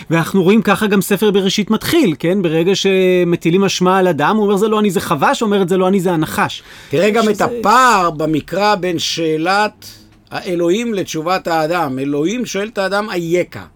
ואנחנו 0.10 0.44
רואים 0.44 0.62
ככה 0.62 0.88
גם 0.88 1.02
ספר 1.02 1.32
בראשית 1.32 1.72
מתחיל, 1.72 2.16
כן? 2.20 2.42
ברגע 2.42 2.76
שמטילים 2.76 3.64
אשמה 3.64 3.98
על 3.98 4.08
אדם, 4.08 4.36
הוא 4.38 4.46
אומר 4.46 4.58
זה 4.58 4.68
לא 4.68 4.80
אני, 4.80 4.92
זה 4.92 5.02
חבש, 5.02 5.42
אומר 5.42 5.62
את 5.62 5.70
זה 5.70 5.78
לא 5.78 5.88
אני, 5.88 6.00
זה 6.00 6.12
הנחש. 6.12 6.64
תראה 6.90 7.10
גם 7.10 7.24
שזה... 7.24 7.32
את 7.32 7.42
הפער 7.42 8.12
במקרא 8.12 8.76
בין 8.76 9.00
שאלת 9.00 9.86
האלוהים 10.32 10.94
לתשובת 10.94 11.48
האדם. 11.48 12.00
אלוהים 12.00 12.46
שואל 12.46 12.68
את 12.68 12.78
האדם 12.78 13.10
אייכה. 13.10 13.75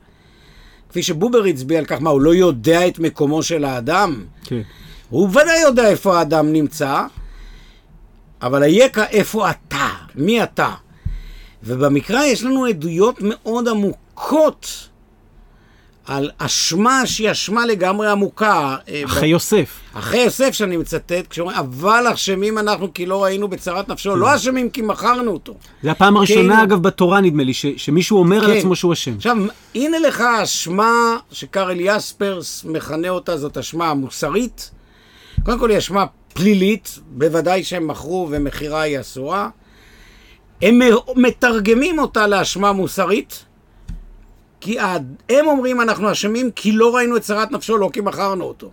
כפי 0.89 1.04
שבובר 1.04 1.43
הצביע 1.43 1.80
על 1.80 1.86
כך, 1.86 2.02
מה, 2.02 2.10
הוא 2.10 2.21
לא 2.21 2.36
יודע 2.36 2.88
את 2.88 2.99
מקומו 2.99 3.43
של 3.43 3.65
האדם? 3.65 4.25
כן. 4.43 4.62
הוא 5.10 5.30
ודאי 5.30 5.62
יודע 5.62 5.89
איפה 5.89 6.19
האדם 6.19 6.54
נמצא, 6.54 7.04
אבל 8.41 8.63
אייכה 8.63 9.06
איפה 9.06 9.49
אתה, 9.49 9.89
מי 10.15 10.43
אתה. 10.43 10.73
ובמקרא 11.63 12.23
יש 12.23 12.43
לנו 12.43 12.65
עדויות 12.65 13.15
מאוד 13.21 13.67
עמוקות 13.67 14.88
על 16.10 16.30
אשמה 16.38 17.06
שהיא 17.06 17.32
אשמה 17.32 17.65
לגמרי 17.65 18.08
עמוקה. 18.08 18.76
אה, 18.89 19.02
אחרי 19.06 19.28
ב... 19.28 19.31
יוסף. 19.31 19.79
אחרי 19.94 20.19
יוסף 20.19 20.52
שאני 20.52 20.77
מצטט, 20.77 21.27
כשאומרים, 21.29 21.58
אבל 21.58 22.08
אשמים 22.13 22.58
אנחנו 22.58 22.94
כי 22.94 23.06
לא 23.06 23.23
ראינו 23.23 23.48
בצרת 23.48 23.90
נפשו, 23.90 24.12
כן. 24.12 24.19
לא 24.19 24.36
אשמים 24.36 24.69
כי 24.69 24.81
מכרנו 24.81 25.31
אותו. 25.31 25.54
זה 25.84 25.92
הפעם 25.92 26.17
הראשונה, 26.17 26.56
כן. 26.56 26.62
אגב, 26.62 26.81
בתורה 26.81 27.21
נדמה 27.21 27.44
לי, 27.44 27.54
ש... 27.54 27.65
שמישהו 27.77 28.19
אומר 28.19 28.42
כן. 28.42 28.46
על 28.46 28.58
עצמו 28.58 28.75
שהוא 28.75 28.94
אשם. 28.94 29.15
עכשיו, 29.15 29.38
הנה 29.75 30.00
לך 30.00 30.21
אשמה 30.21 31.17
שקארל 31.31 31.77
יספרס 31.79 32.65
מכנה 32.65 33.10
אותה, 33.10 33.38
זאת 33.38 33.58
אשמה 33.58 33.94
מוסרית. 33.94 34.71
קודם 35.44 35.60
כל 35.60 35.69
היא 35.69 35.77
אשמה 35.77 36.06
פלילית, 36.34 37.00
בוודאי 37.10 37.63
שהם 37.63 37.88
מכרו 37.88 38.27
ומכירה 38.31 38.81
היא 38.81 39.00
אסורה. 39.00 39.50
הם 40.62 40.79
מתרגמים 41.15 42.00
אותה 42.00 42.27
לאשמה 42.27 42.71
מוסרית. 42.71 43.46
כי 44.62 44.78
הם 45.30 45.48
אומרים 45.48 45.82
אנחנו 45.82 46.12
אשמים 46.12 46.52
כי 46.52 46.72
לא 46.72 46.96
ראינו 46.96 47.18
את 47.18 47.22
צרת 47.22 47.52
נפשו, 47.52 47.78
לא 47.78 47.90
כי 47.94 48.02
מכרנו 48.02 48.44
אותו. 48.44 48.72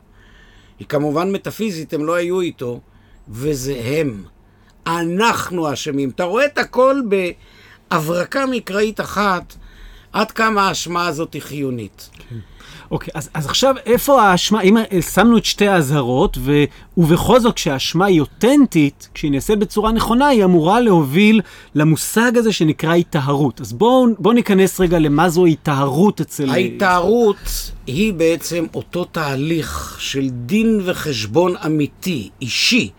היא 0.78 0.86
כמובן 0.86 1.32
מטאפיזית, 1.32 1.92
הם 1.92 2.04
לא 2.04 2.14
היו 2.14 2.40
איתו, 2.40 2.80
וזה 3.28 3.80
הם. 3.84 4.24
אנחנו 4.86 5.72
אשמים. 5.72 6.10
אתה 6.10 6.24
רואה 6.24 6.46
את 6.46 6.58
הכל 6.58 7.00
בהברקה 7.90 8.46
מקראית 8.46 9.00
אחת, 9.00 9.54
עד 10.12 10.30
כמה 10.30 10.68
האשמה 10.68 11.06
הזאת 11.06 11.34
היא 11.34 11.42
חיונית. 11.42 12.10
כן. 12.28 12.36
אוקיי, 12.90 13.10
אז, 13.14 13.30
אז 13.34 13.46
עכשיו 13.46 13.74
איפה 13.86 14.22
האשמה, 14.22 14.60
אם 14.62 14.76
שמנו 15.14 15.38
את 15.38 15.44
שתי 15.44 15.68
האזהרות, 15.68 16.38
ו, 16.40 16.64
ובכל 16.96 17.40
זאת 17.40 17.54
כשהאשמה 17.54 18.06
היא 18.06 18.20
אותנטית, 18.20 19.08
כשהיא 19.14 19.30
נעשית 19.30 19.58
בצורה 19.58 19.92
נכונה, 19.92 20.26
היא 20.26 20.44
אמורה 20.44 20.80
להוביל 20.80 21.40
למושג 21.74 22.36
הזה 22.36 22.52
שנקרא 22.52 22.90
היטהרות. 22.90 23.60
אז 23.60 23.72
בואו 23.72 24.06
בוא 24.18 24.34
ניכנס 24.34 24.80
רגע 24.80 24.98
למה 24.98 25.28
זו 25.28 25.44
היטהרות 25.44 26.20
אצל... 26.20 26.50
ההיטהרות 26.50 27.72
היא 27.86 28.12
בעצם 28.12 28.66
אותו 28.74 29.04
תהליך 29.04 29.96
של 30.00 30.28
דין 30.30 30.80
וחשבון 30.84 31.56
אמיתי, 31.66 32.30
אישי. 32.40 32.90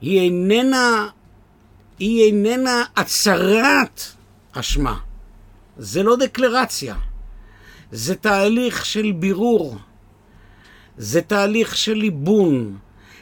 היא 0.00 0.20
איננה, 0.20 1.06
היא 1.98 2.24
איננה 2.24 2.82
הצהרת 2.96 4.02
אשמה. 4.52 4.96
זה 5.78 6.02
לא 6.02 6.16
דקלרציה. 6.16 6.94
זה 7.92 8.14
תהליך 8.14 8.86
של 8.86 9.12
בירור, 9.12 9.76
זה 10.96 11.22
תהליך 11.22 11.76
של 11.76 11.94
ליבון, 11.94 12.78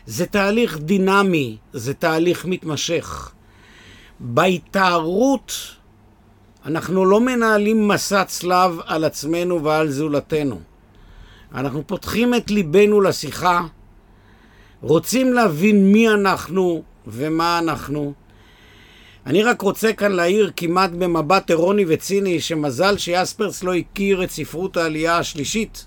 זה 0.06 0.26
תהליך 0.26 0.78
דינמי, 0.78 1.56
זה 1.72 1.94
תהליך 1.94 2.44
מתמשך. 2.44 3.32
בהתארות 4.20 5.52
אנחנו 6.66 7.04
לא 7.04 7.20
מנהלים 7.20 7.88
מסע 7.88 8.24
צלב 8.24 8.80
על 8.86 9.04
עצמנו 9.04 9.64
ועל 9.64 9.90
זולתנו. 9.90 10.60
אנחנו 11.54 11.86
פותחים 11.86 12.34
את 12.34 12.50
ליבנו 12.50 13.00
לשיחה, 13.00 13.66
רוצים 14.80 15.32
להבין 15.32 15.92
מי 15.92 16.08
אנחנו 16.08 16.82
ומה 17.06 17.58
אנחנו. 17.58 18.12
אני 19.28 19.42
רק 19.42 19.62
רוצה 19.62 19.92
כאן 19.92 20.12
להעיר 20.12 20.50
כמעט 20.56 20.90
במבט 20.90 21.50
אירוני 21.50 21.84
וציני, 21.88 22.40
שמזל 22.40 22.98
שיאספרס 22.98 23.64
לא 23.64 23.74
הכיר 23.74 24.24
את 24.24 24.30
ספרות 24.30 24.76
העלייה 24.76 25.18
השלישית, 25.18 25.86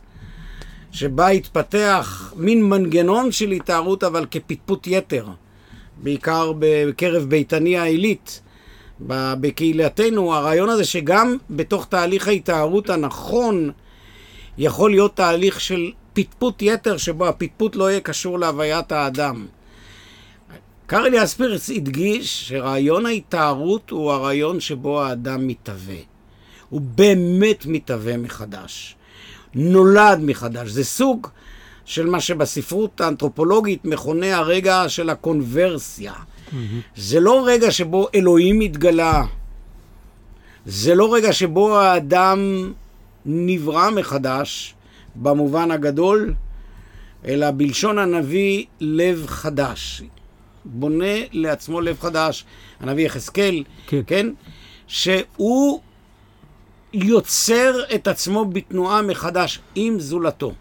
שבה 0.91 1.27
התפתח 1.27 2.33
מין 2.35 2.63
מנגנון 2.63 3.31
של 3.31 3.51
התארות, 3.51 4.03
אבל 4.03 4.25
כפטפוט 4.31 4.87
יתר, 4.87 5.27
בעיקר 6.03 6.51
בקרב 6.59 7.23
ביתני 7.23 7.77
העילית. 7.77 8.41
בקהילתנו, 9.07 10.33
הרעיון 10.33 10.69
הזה 10.69 10.83
שגם 10.83 11.37
בתוך 11.49 11.85
תהליך 11.85 12.27
ההתארות 12.27 12.89
הנכון, 12.89 13.71
יכול 14.57 14.91
להיות 14.91 15.15
תהליך 15.15 15.61
של 15.61 15.91
פטפוט 16.13 16.61
יתר, 16.61 16.97
שבו 16.97 17.27
הפטפוט 17.27 17.75
לא 17.75 17.89
יהיה 17.89 17.99
קשור 17.99 18.39
להוויית 18.39 18.91
האדם. 18.91 19.45
קרלי 20.91 21.23
אספירס 21.23 21.69
הדגיש 21.69 22.49
שרעיון 22.49 23.05
ההתארות 23.05 23.89
הוא 23.89 24.11
הרעיון 24.11 24.59
שבו 24.59 25.01
האדם 25.01 25.47
מתהווה. 25.47 25.95
הוא 26.69 26.81
באמת 26.81 27.65
מתהווה 27.65 28.17
מחדש. 28.17 28.95
נולד 29.55 30.19
מחדש. 30.21 30.69
זה 30.69 30.83
סוג 30.83 31.27
של 31.85 32.09
מה 32.09 32.19
שבספרות 32.19 33.01
האנתרופולוגית 33.01 33.85
מכונה 33.85 34.37
הרגע 34.37 34.83
של 34.87 35.09
הקונברסיה. 35.09 36.13
Mm-hmm. 36.13 36.55
זה 36.95 37.19
לא 37.19 37.43
רגע 37.45 37.71
שבו 37.71 38.07
אלוהים 38.15 38.59
מתגלה. 38.59 39.23
זה 40.65 40.95
לא 40.95 41.13
רגע 41.13 41.33
שבו 41.33 41.77
האדם 41.77 42.71
נברא 43.25 43.89
מחדש, 43.89 44.75
במובן 45.15 45.71
הגדול, 45.71 46.33
אלא 47.25 47.51
בלשון 47.51 47.99
הנביא, 47.99 48.65
לב 48.79 49.25
חדש. 49.27 50.03
בונה 50.65 51.15
לעצמו 51.31 51.81
לב 51.81 51.99
חדש, 51.99 52.45
הנביא 52.79 53.05
יחזקאל, 53.05 53.63
כן. 53.87 54.01
כן? 54.07 54.27
שהוא 54.87 55.81
יוצר 56.93 57.73
את 57.95 58.07
עצמו 58.07 58.45
בתנועה 58.45 59.01
מחדש 59.01 59.59
עם 59.75 59.99
זולתו. 59.99 60.53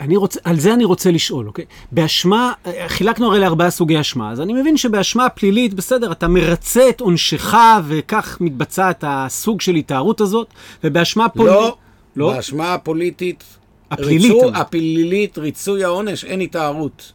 אני 0.00 0.16
רוצה, 0.16 0.40
על 0.44 0.58
זה 0.58 0.74
אני 0.74 0.84
רוצה 0.84 1.10
לשאול, 1.10 1.46
אוקיי? 1.46 1.64
באשמה, 1.92 2.52
חילקנו 2.86 3.26
הרי 3.26 3.40
לארבעה 3.40 3.70
סוגי 3.70 4.00
אשמה, 4.00 4.30
אז 4.30 4.40
אני 4.40 4.52
מבין 4.52 4.76
שבאשמה 4.76 5.26
הפלילית, 5.26 5.74
בסדר, 5.74 6.12
אתה 6.12 6.28
מרצה 6.28 6.88
את 6.88 7.00
עונשך 7.00 7.54
וכך 7.86 8.38
מתבצעת 8.40 9.04
הסוג 9.06 9.60
של 9.60 9.74
התארות 9.74 10.20
הזאת, 10.20 10.48
ובאשמה 10.84 11.28
פולית... 11.28 11.52
לא, 11.52 11.76
לא, 12.16 12.32
באשמה 12.32 12.74
הפוליטית, 12.74 13.44
הפלילית, 13.90 14.32
ריצו, 14.32 14.50
הפלילית, 14.54 15.38
ריצוי 15.38 15.84
העונש, 15.84 16.24
אין 16.24 16.40
התארות. 16.40 17.12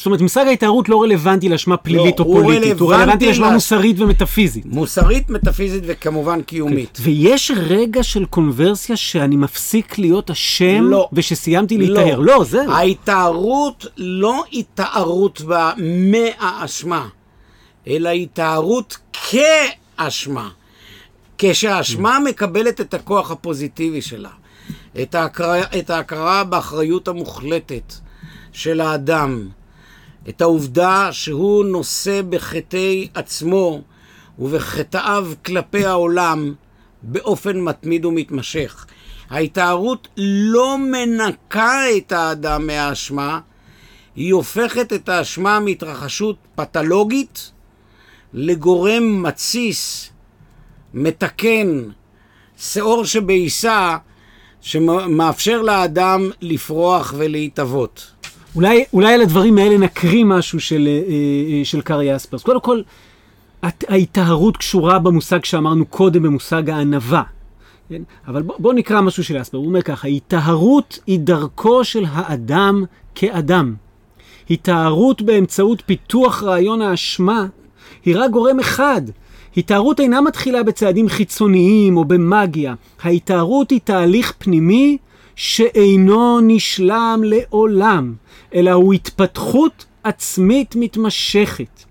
זאת 0.00 0.06
אומרת, 0.06 0.20
מושג 0.20 0.46
ההתארות 0.46 0.88
לא 0.88 1.02
רלוונטי 1.02 1.48
לאשמה 1.48 1.76
פלילית 1.76 2.20
לא, 2.20 2.24
או 2.24 2.32
פוליטית, 2.32 2.80
הוא 2.80 2.94
רלוונטי 2.94 3.26
לאשמה. 3.26 3.50
מוסרית 3.50 4.00
ומטאפיזית. 4.00 4.66
מוסרית, 4.66 5.30
מטאפיזית 5.30 5.82
וכמובן 5.86 6.42
קיומית. 6.42 6.96
כן. 6.96 7.02
ויש 7.06 7.52
רגע 7.56 8.02
של 8.02 8.24
קונברסיה 8.24 8.96
שאני 8.96 9.36
מפסיק 9.36 9.98
להיות 9.98 10.30
אשם, 10.30 10.84
לא. 10.84 11.08
ושסיימתי 11.12 11.78
לא. 11.78 11.84
להתאר. 11.86 12.18
לא, 12.18 12.26
לא 12.38 12.44
זהו. 12.44 12.70
ההתארות 12.70 13.86
לא 13.96 14.44
התארות 14.52 15.42
מהאשמה, 15.78 17.08
אלא 17.88 18.08
התארות 18.08 18.96
כאשמה. 19.12 20.48
כשהאשמה 21.38 22.18
מקבלת 22.24 22.80
את 22.80 22.94
הכוח 22.94 23.30
הפוזיטיבי 23.30 24.02
שלה, 24.02 24.30
את 25.02 25.14
ההכרה, 25.14 25.58
את 25.78 25.90
ההכרה 25.90 26.44
באחריות 26.44 27.08
המוחלטת 27.08 27.94
של 28.52 28.80
האדם, 28.80 29.48
את 30.28 30.40
העובדה 30.40 31.08
שהוא 31.12 31.64
נושא 31.64 32.20
בחטאי 32.28 33.08
עצמו 33.14 33.82
ובחטאיו 34.38 35.32
כלפי 35.44 35.84
העולם 35.84 36.54
באופן 37.02 37.60
מתמיד 37.60 38.04
ומתמשך. 38.04 38.86
ההתארות 39.30 40.08
לא 40.16 40.78
מנקה 40.78 41.82
את 41.96 42.12
האדם 42.12 42.66
מהאשמה, 42.66 43.40
היא 44.16 44.34
הופכת 44.34 44.92
את 44.92 45.08
האשמה 45.08 45.60
מהתרחשות 45.60 46.36
פתולוגית 46.54 47.52
לגורם 48.32 49.22
מתסיס, 49.22 50.10
מתקן, 50.94 51.82
שאור 52.56 53.04
שבעיסה, 53.04 53.96
שמאפשר 54.60 55.62
לאדם 55.62 56.30
לפרוח 56.40 57.14
ולהתהוות. 57.16 58.12
אולי, 58.56 58.84
אולי 58.92 59.14
על 59.14 59.20
הדברים 59.20 59.58
האלה 59.58 59.78
נקריא 59.78 60.24
משהו 60.24 60.60
של, 60.60 60.88
אה, 60.88 61.12
אה, 61.58 61.64
של 61.64 61.80
קארי 61.80 62.16
אספרס. 62.16 62.42
קודם 62.42 62.60
כל, 62.60 62.80
ההיטהרות 63.62 64.56
קשורה 64.56 64.98
במושג 64.98 65.44
שאמרנו 65.44 65.86
קודם, 65.86 66.22
במושג 66.22 66.70
הענווה. 66.70 67.22
כן? 67.88 68.02
אבל 68.28 68.42
בוא, 68.42 68.54
בוא 68.58 68.72
נקרא 68.72 69.00
משהו 69.00 69.24
של 69.24 69.40
אספר, 69.40 69.58
הוא 69.58 69.66
אומר 69.66 69.82
ככה, 69.82 70.08
היטהרות 70.08 70.98
היא 71.06 71.20
דרכו 71.20 71.84
של 71.84 72.04
האדם 72.08 72.84
כאדם. 73.14 73.74
היטהרות 74.48 75.22
באמצעות 75.22 75.82
פיתוח 75.86 76.42
רעיון 76.42 76.82
האשמה 76.82 77.46
היא 78.04 78.14
רק 78.18 78.30
גורם 78.30 78.60
אחד. 78.60 79.02
היטהרות 79.56 80.00
אינה 80.00 80.20
מתחילה 80.20 80.62
בצעדים 80.62 81.08
חיצוניים 81.08 81.96
או 81.96 82.04
במאגיה. 82.04 82.74
ההיטהרות 83.02 83.70
היא 83.70 83.80
תהליך 83.84 84.32
פנימי 84.38 84.98
שאינו 85.36 86.40
נשלם 86.42 87.22
לעולם. 87.24 88.14
אלא 88.54 88.70
הוא 88.70 88.92
התפתחות 88.92 89.84
עצמית 90.04 90.76
מתמשכת. 90.76 91.84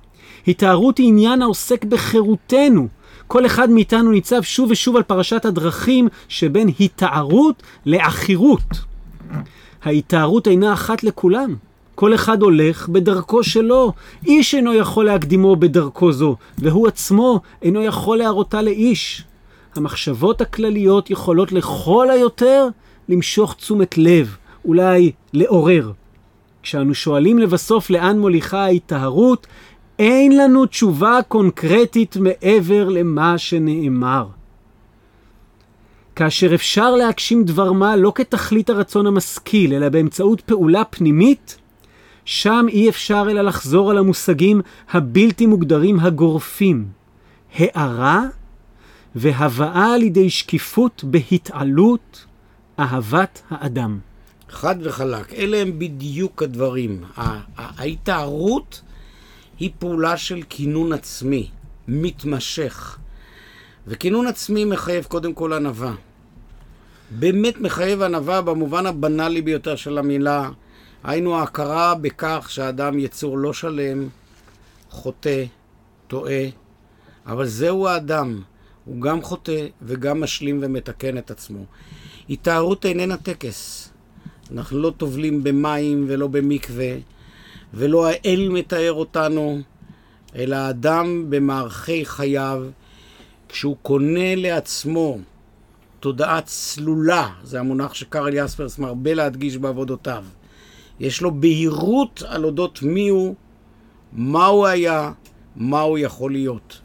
התארות 0.48 0.98
היא 0.98 1.08
עניין 1.08 1.42
העוסק 1.42 1.86
בחירותנו. 1.86 2.88
כל 3.28 3.46
אחד 3.46 3.70
מאיתנו 3.70 4.12
ניצב 4.12 4.42
שוב 4.42 4.72
ושוב 4.72 4.96
על 4.96 5.04
פרשת 5.04 5.46
הדרכים 5.46 6.08
שבין 6.28 6.70
התארות 6.80 7.64
לעכירות. 7.86 8.80
ההתארות 9.84 10.48
אינה 10.48 10.74
אחת 10.74 11.04
לכולם. 11.04 11.56
כל 11.96 12.16
אחד 12.16 12.42
הולך 12.42 12.90
בדרכו 12.90 13.44
שלו. 13.44 13.94
איש 14.26 14.56
אינו 14.56 14.74
יכול 14.74 15.06
להקדימו 15.06 15.56
בדרכו 15.56 16.12
זו, 16.12 16.36
והוא 16.58 16.88
עצמו 16.88 17.40
אינו 17.62 17.84
יכול 17.84 18.18
להראותה 18.18 18.62
לאיש. 18.62 19.24
המחשבות 19.76 20.42
הכלליות 20.42 21.10
יכולות 21.10 21.52
לכל 21.52 22.10
היותר 22.10 22.68
למשוך 23.10 23.54
תשומת 23.54 23.98
לב, 23.98 24.38
אולי 24.66 25.12
לעורר. 25.34 25.92
כשאנו 26.64 26.96
שואלים 26.96 27.40
לבסוף 27.40 27.90
לאן 27.90 28.20
מוליכה 28.20 28.64
ההיטהרות, 28.64 29.48
אין 30.00 30.38
לנו 30.38 30.66
תשובה 30.66 31.20
קונקרטית 31.28 32.18
מעבר 32.18 32.90
למה 32.90 33.38
שנאמר. 33.38 34.28
כאשר 36.16 36.56
אפשר 36.56 36.96
להגשים 36.96 37.44
דבר 37.44 37.72
מה 37.72 37.96
לא 37.96 38.12
כתכלית 38.16 38.70
הרצון 38.70 39.08
המשכיל, 39.08 39.74
אלא 39.74 39.90
באמצעות 39.90 40.42
פעולה 40.42 40.84
פנימית, 40.84 41.58
שם 42.26 42.66
אי 42.70 42.90
אפשר 42.90 43.28
אלא 43.32 43.42
לחזור 43.42 43.92
על 43.92 43.98
המושגים 43.98 44.62
הבלתי 44.90 45.46
מוגדרים 45.46 46.00
הגורפים. 46.00 46.86
הארה 47.56 48.24
והבאה 49.16 49.98
לידי 49.98 50.30
שקיפות 50.30 51.04
בהתעלות 51.04 52.26
אהבת 52.80 53.42
האדם. 53.50 54.00
חד 54.50 54.76
וחלק. 54.82 55.34
אלה 55.34 55.58
הם 55.58 55.80
בדיוק 55.80 56.44
הדברים. 56.44 57.04
ההתארות 57.58 58.82
היא 59.60 59.72
פעולה 59.80 60.18
של 60.18 60.42
כינון 60.50 60.94
עצמי, 60.94 61.50
מתמשך. 61.88 62.98
וכינון 63.88 64.28
עצמי 64.28 64.66
מחייב 64.66 65.04
קודם 65.04 65.34
כל 65.34 65.54
ענווה. 65.54 65.94
באמת 67.12 67.62
מחייב 67.62 68.02
ענווה 68.02 68.42
במובן 68.42 68.86
הבנאלי 68.86 69.42
ביותר 69.42 69.76
של 69.76 69.98
המילה. 69.98 70.50
היינו 71.04 71.36
ההכרה 71.36 71.96
בכך 71.96 72.48
שהאדם 72.50 73.00
יצור 73.00 73.38
לא 73.38 73.54
שלם, 73.54 74.08
חוטא, 74.90 75.44
טועה, 76.08 76.44
אבל 77.26 77.46
זהו 77.46 77.88
האדם. 77.88 78.42
הוא 78.86 79.02
גם 79.02 79.22
חוטא 79.22 79.68
וגם 79.82 80.22
משלים 80.22 80.60
ומתקן 80.62 81.18
את 81.18 81.32
עצמו. 81.32 81.66
התארות 82.30 82.86
איננה 82.86 83.18
טקס. 83.18 83.89
אנחנו 84.54 84.80
לא 84.80 84.94
טובלים 84.98 85.44
במים 85.44 86.06
ולא 86.08 86.28
במקווה, 86.28 86.96
ולא 87.74 88.08
האל 88.08 88.50
מתאר 88.50 88.94
אותנו, 88.94 89.62
אלא 90.36 90.56
האדם 90.56 91.26
במערכי 91.30 92.06
חייו, 92.06 92.64
כשהוא 93.50 93.76
קונה 93.82 94.36
לעצמו 94.36 95.18
תודעה 96.00 96.42
צלולה, 96.42 97.30
זה 97.44 97.60
המונח 97.60 97.94
שקרל 97.94 98.34
יספרס 98.34 98.80
מרבה 98.80 99.14
להדגיש 99.14 99.58
בעבודותיו. 99.58 100.24
יש 101.00 101.22
לו 101.22 101.32
בהירות 101.32 102.24
על 102.28 102.46
אודות 102.46 102.82
מי 102.82 103.10
הוא, 103.10 103.36
מה 104.14 104.46
הוא 104.46 104.68
היה, 104.68 105.12
מה 105.56 105.82
הוא 105.82 105.98
יכול 105.98 106.32
להיות. 106.32 106.82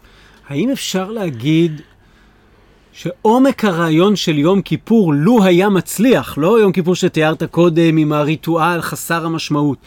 האם 0.48 0.70
אפשר 0.70 1.10
להגיד 1.10 1.82
שעומק 2.96 3.64
הרעיון 3.64 4.16
של 4.16 4.38
יום 4.38 4.62
כיפור, 4.62 5.14
לו 5.14 5.44
היה 5.44 5.68
מצליח, 5.68 6.38
לא 6.38 6.60
יום 6.60 6.72
כיפור 6.72 6.94
שתיארת 6.94 7.42
קודם 7.42 7.96
עם 7.96 8.12
הריטואל 8.12 8.80
חסר 8.80 9.26
המשמעות, 9.26 9.78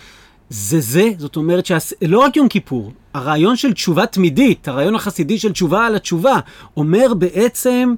זה 0.49 0.79
זה, 0.79 1.09
זאת 1.17 1.35
אומרת 1.35 1.65
שלא 1.65 2.19
רק 2.19 2.35
יום 2.35 2.47
כיפור, 2.47 2.91
הרעיון 3.13 3.55
של 3.55 3.73
תשובה 3.73 4.05
תמידית, 4.05 4.67
הרעיון 4.67 4.95
החסידי 4.95 5.39
של 5.39 5.51
תשובה 5.51 5.85
על 5.85 5.95
התשובה, 5.95 6.39
אומר 6.77 7.13
בעצם, 7.13 7.95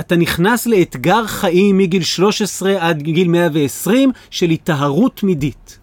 אתה, 0.00 0.16
נכנס 0.16 0.66
לאתגר 0.66 1.26
חיים 1.26 1.78
מגיל 1.78 2.02
13 2.02 2.88
עד 2.88 3.02
גיל 3.02 3.28
120 3.28 4.12
של 4.30 4.50
היטהרות 4.50 5.16
תמידית. 5.16 5.78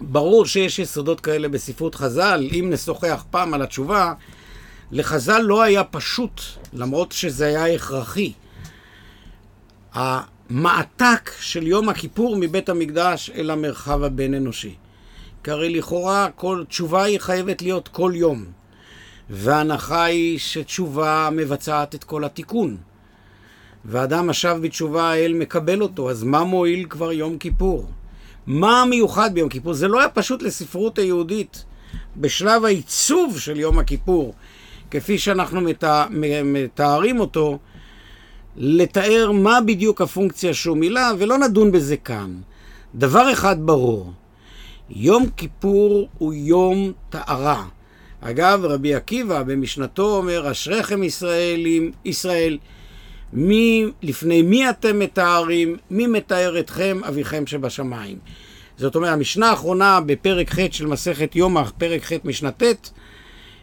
ברור 0.00 0.46
שיש 0.46 0.78
יסודות 0.78 1.20
כאלה 1.20 1.48
בספרות 1.48 1.94
חז"ל, 1.94 2.48
אם 2.52 2.70
נשוחח 2.70 3.24
פעם 3.30 3.54
על 3.54 3.62
התשובה, 3.62 4.12
לחז"ל 4.92 5.40
לא 5.40 5.62
היה 5.62 5.84
פשוט, 5.84 6.40
למרות 6.74 7.12
שזה 7.12 7.46
היה 7.46 7.74
הכרחי. 7.74 8.32
המעתק 9.92 11.30
של 11.40 11.66
יום 11.66 11.88
הכיפור 11.88 12.36
מבית 12.36 12.68
המקדש 12.68 13.30
אל 13.30 13.50
המרחב 13.50 14.02
הבין-אנושי. 14.02 14.74
כי 15.44 15.50
הרי 15.50 15.78
לכאורה 15.78 16.28
כל 16.34 16.64
תשובה 16.68 17.02
היא 17.02 17.18
חייבת 17.18 17.62
להיות 17.62 17.88
כל 17.88 18.12
יום. 18.14 18.44
וההנחה 19.30 20.04
היא 20.04 20.38
שתשובה 20.38 21.28
מבצעת 21.32 21.94
את 21.94 22.04
כל 22.04 22.24
התיקון. 22.24 22.76
ואדם 23.84 24.30
השב 24.30 24.56
בתשובה, 24.62 25.10
האל 25.10 25.32
מקבל 25.32 25.82
אותו, 25.82 26.10
אז 26.10 26.22
מה 26.22 26.44
מועיל 26.44 26.86
כבר 26.88 27.12
יום 27.12 27.38
כיפור? 27.38 27.88
מה 28.46 28.82
המיוחד 28.82 29.34
ביום 29.34 29.48
כיפור? 29.48 29.72
זה 29.74 29.88
לא 29.88 29.98
היה 29.98 30.08
פשוט 30.08 30.42
לספרות 30.42 30.98
היהודית 30.98 31.64
בשלב 32.16 32.64
העיצוב 32.64 33.38
של 33.38 33.60
יום 33.60 33.78
הכיפור, 33.78 34.34
כפי 34.90 35.18
שאנחנו 35.18 35.60
מתארים 36.44 37.20
אותו, 37.20 37.58
לתאר 38.56 39.30
מה 39.32 39.60
בדיוק 39.60 40.00
הפונקציה 40.00 40.54
שהוא 40.54 40.76
מילא, 40.76 41.02
ולא 41.18 41.38
נדון 41.38 41.72
בזה 41.72 41.96
כאן. 41.96 42.40
דבר 42.94 43.32
אחד 43.32 43.56
ברור, 43.58 44.12
יום 44.90 45.26
כיפור 45.36 46.08
הוא 46.18 46.34
יום 46.34 46.92
טהרה. 47.10 47.64
אגב, 48.20 48.64
רבי 48.64 48.94
עקיבא 48.94 49.42
במשנתו 49.42 50.16
אומר, 50.16 50.50
אשריכם 50.50 51.02
ישראלים, 51.02 51.92
ישראל, 52.04 52.58
מי, 53.32 53.84
לפני 54.02 54.42
מי 54.42 54.70
אתם 54.70 54.98
מתארים, 54.98 55.76
מי 55.90 56.06
מתאר 56.06 56.58
אתכם, 56.58 57.00
אביכם 57.08 57.46
שבשמיים. 57.46 58.18
זאת 58.76 58.94
אומרת, 58.96 59.12
המשנה 59.12 59.50
האחרונה 59.50 60.00
בפרק 60.06 60.50
ח' 60.50 60.58
של 60.70 60.86
מסכת 60.86 61.36
יומא, 61.36 61.62
פרק 61.78 62.04
ח' 62.04 62.12
משנה 62.24 62.50
ט', 62.50 62.90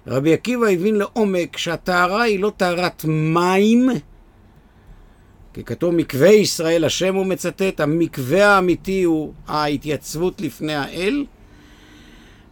רבי 0.07 0.33
עקיבא 0.33 0.67
הבין 0.67 0.95
לעומק 0.95 1.57
שהטהרה 1.57 2.21
היא 2.21 2.39
לא 2.39 2.51
טהרת 2.57 3.05
מים, 3.07 3.89
כי 5.53 5.63
כתוב 5.63 5.95
מקווה 5.95 6.29
ישראל, 6.29 6.85
השם 6.85 7.15
הוא 7.15 7.25
מצטט, 7.25 7.79
המקווה 7.79 8.47
האמיתי 8.47 9.03
הוא 9.03 9.33
ההתייצבות 9.47 10.41
לפני 10.41 10.75
האל. 10.75 11.25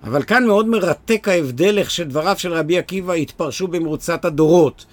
אבל 0.04 0.24
כאן 0.24 0.46
מאוד 0.46 0.68
מרתק 0.68 1.28
ההבדל 1.28 1.78
איך 1.78 1.92
שדבריו 1.92 2.36
של 2.38 2.54
רבי 2.54 2.78
עקיבא 2.78 3.14
התפרשו 3.14 3.68
במרוצת 3.68 4.26
הדורות. 4.26 4.86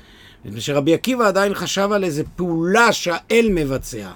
מפני 0.45 0.61
שרבי 0.61 0.95
עקיבא 0.95 1.29
עדיין 1.29 1.55
חשב 1.55 1.89
על 1.93 2.05
איזו 2.05 2.23
פעולה 2.37 2.93
שהאל 2.93 3.49
מבצע. 3.51 4.09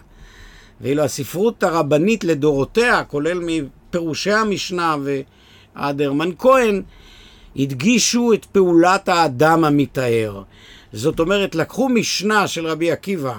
ואילו 0.80 1.02
הספרות 1.02 1.62
הרבנית 1.62 2.24
לדורותיה, 2.24 3.04
כולל 3.04 3.40
מפירושי 3.42 4.32
המשנה 4.32 4.96
ועד 5.02 6.02
הרמן 6.02 6.30
כהן, 6.38 6.82
הדגישו 7.56 8.32
את 8.32 8.44
פעולת 8.44 9.08
האדם 9.08 9.64
המתאר. 9.64 10.42
זאת 10.92 11.20
אומרת, 11.20 11.54
לקחו 11.54 11.88
משנה 11.88 12.48
של 12.48 12.66
רבי 12.66 12.90
עקיבא, 12.90 13.34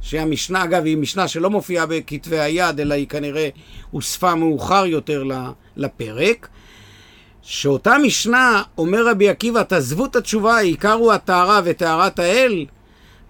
שהמשנה, 0.00 0.64
אגב, 0.64 0.84
היא 0.84 0.96
משנה 0.96 1.28
שלא 1.28 1.50
מופיעה 1.50 1.86
בכתבי 1.86 2.38
היד, 2.38 2.80
אלא 2.80 2.94
היא 2.94 3.08
כנראה 3.08 3.48
הוספה 3.90 4.34
מאוחר 4.34 4.86
יותר 4.86 5.24
לפרק, 5.76 6.48
שאותה 7.42 7.96
משנה, 8.02 8.62
אומר 8.78 9.06
רבי 9.06 9.28
עקיבא, 9.28 9.62
תעזבו 9.62 10.04
את 10.04 10.16
התשובה, 10.16 10.56
העיקר 10.56 10.92
הוא 10.92 11.12
הטהרה 11.12 11.60
וטהרת 11.64 12.18
האל. 12.18 12.66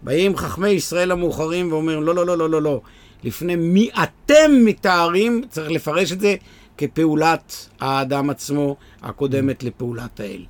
באים 0.03 0.37
חכמי 0.37 0.69
ישראל 0.69 1.11
המאוחרים 1.11 1.73
ואומרים, 1.73 2.03
לא, 2.03 2.15
לא, 2.15 2.27
לא, 2.27 2.39
לא, 2.39 2.51
לא, 2.51 2.63
לא. 2.63 2.81
לפני 3.25 3.57
מי 3.57 3.91
אתם 4.03 4.53
מתארים, 4.65 5.43
צריך 5.49 5.71
לפרש 5.71 6.13
את 6.13 6.21
זה 6.21 6.35
כפעולת 6.79 7.69
האדם 7.81 8.31
עצמו 8.31 8.77
הקודמת 9.05 9.63
לפעולת 9.63 10.21
האל. 10.21 10.45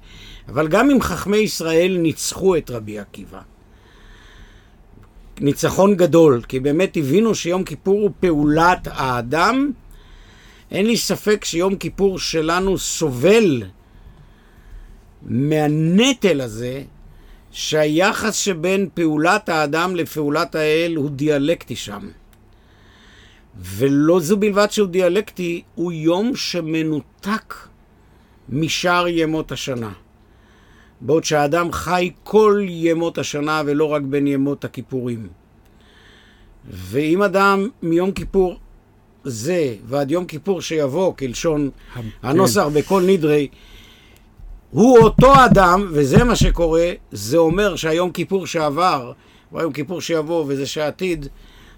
אבל 0.48 0.68
גם 0.68 0.90
אם 0.90 1.00
חכמי 1.00 1.36
ישראל 1.36 1.96
ניצחו 1.98 2.56
את 2.56 2.70
רבי 2.70 2.98
עקיבא, 2.98 3.40
ניצחון 5.40 5.96
גדול, 5.96 6.42
כי 6.48 6.60
באמת 6.60 6.96
הבינו 6.96 7.34
שיום 7.34 7.64
כיפור 7.64 8.00
הוא 8.00 8.10
פעולת 8.20 8.88
האדם, 8.90 9.70
אין 10.70 10.86
לי 10.86 10.96
ספק 10.96 11.44
שיום 11.44 11.76
כיפור 11.76 12.18
שלנו 12.18 12.78
סובל 12.78 13.62
מהנטל 15.22 16.40
הזה 16.40 16.82
שהיחס 17.50 18.34
שבין 18.34 18.88
פעולת 18.94 19.48
האדם 19.48 19.96
לפעולת 19.96 20.54
האל 20.54 20.94
הוא 20.96 21.10
דיאלקטי 21.10 21.76
שם. 21.76 22.08
ולא 23.60 24.20
זו 24.20 24.36
בלבד 24.36 24.70
שהוא 24.70 24.88
דיאלקטי, 24.88 25.62
הוא 25.74 25.92
יום 25.92 26.36
שמנותק 26.36 27.54
משאר 28.48 29.08
ימות 29.08 29.52
השנה. 29.52 29.92
בעוד 31.00 31.24
שהאדם 31.24 31.72
חי 31.72 32.10
כל 32.24 32.60
ימות 32.68 33.18
השנה 33.18 33.62
ולא 33.66 33.84
רק 33.84 34.02
בין 34.02 34.26
ימות 34.26 34.64
הכיפורים. 34.64 35.28
ואם 36.70 37.22
אדם 37.22 37.68
מיום 37.82 38.12
כיפור 38.12 38.58
זה 39.24 39.74
ועד 39.86 40.10
יום 40.10 40.24
כיפור 40.24 40.60
שיבוא, 40.60 41.14
כלשון 41.14 41.70
הנוסח 42.22 42.66
בכל 42.72 43.02
נדרי, 43.06 43.48
הוא 44.70 44.98
אותו 44.98 45.32
אדם, 45.44 45.86
וזה 45.90 46.24
מה 46.24 46.36
שקורה, 46.36 46.92
זה 47.12 47.36
אומר 47.36 47.76
שהיום 47.76 48.10
כיפור 48.10 48.46
שעבר, 48.46 49.12
והיום 49.52 49.72
כיפור 49.72 50.00
שיבוא 50.00 50.44
וזה 50.48 50.66
שעתיד, 50.66 51.26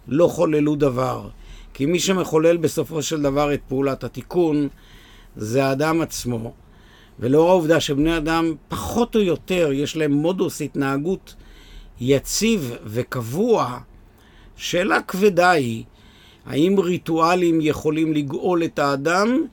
לא 0.08 0.28
חוללו 0.28 0.76
דבר. 0.76 1.28
כי 1.74 1.86
מי 1.86 1.98
שמחולל 1.98 2.56
בסופו 2.56 3.02
של 3.02 3.22
דבר 3.22 3.54
את 3.54 3.60
פעולת 3.68 4.04
התיקון, 4.04 4.68
זה 5.36 5.66
האדם 5.66 6.00
עצמו. 6.00 6.52
ולאור 7.20 7.50
העובדה 7.50 7.80
שבני 7.80 8.16
אדם, 8.16 8.54
פחות 8.68 9.16
או 9.16 9.20
יותר, 9.20 9.70
יש 9.72 9.96
להם 9.96 10.12
מודוס 10.12 10.62
התנהגות 10.62 11.34
יציב 12.00 12.72
וקבוע, 12.84 13.78
שאלה 14.56 15.02
כבדה 15.02 15.50
היא, 15.50 15.84
האם 16.46 16.78
ריטואלים 16.78 17.58
יכולים 17.60 18.12
לגאול 18.12 18.64
את 18.64 18.78
האדם, 18.78 19.44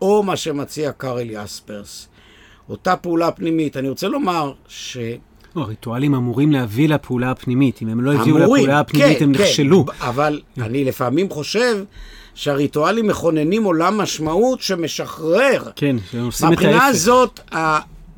או 0.00 0.22
מה 0.22 0.36
שמציע 0.36 0.92
קארל 0.92 1.30
יספרס. 1.30 2.08
אותה 2.68 2.96
פעולה 2.96 3.30
פנימית. 3.30 3.76
אני 3.76 3.88
רוצה 3.88 4.08
לומר 4.08 4.52
ש... 4.68 4.98
לא, 5.56 5.62
הריטואלים 5.62 6.14
אמורים 6.14 6.52
להביא 6.52 6.88
לפעולה 6.88 7.30
הפנימית. 7.30 7.82
אם 7.82 7.88
הם 7.88 8.00
לא 8.00 8.12
הביאו 8.12 8.38
לפעולה 8.38 8.80
הפנימית, 8.80 9.18
כן, 9.18 9.24
הם 9.24 9.34
כן, 9.34 9.42
נכשלו. 9.42 9.84
אבל 10.00 10.40
אני 10.58 10.84
לפעמים 10.84 11.30
חושב 11.30 11.84
שהריטואלים 12.36 13.06
מכוננים 13.06 13.64
עולם 13.64 13.98
משמעות 13.98 14.60
שמשחרר. 14.60 15.62
כן, 15.76 15.96
שהם 16.10 16.24
עושים 16.24 16.46
את 16.46 16.52
ההפך. 16.52 16.62
מהבחינה 16.64 16.86
הזאת, 16.86 17.40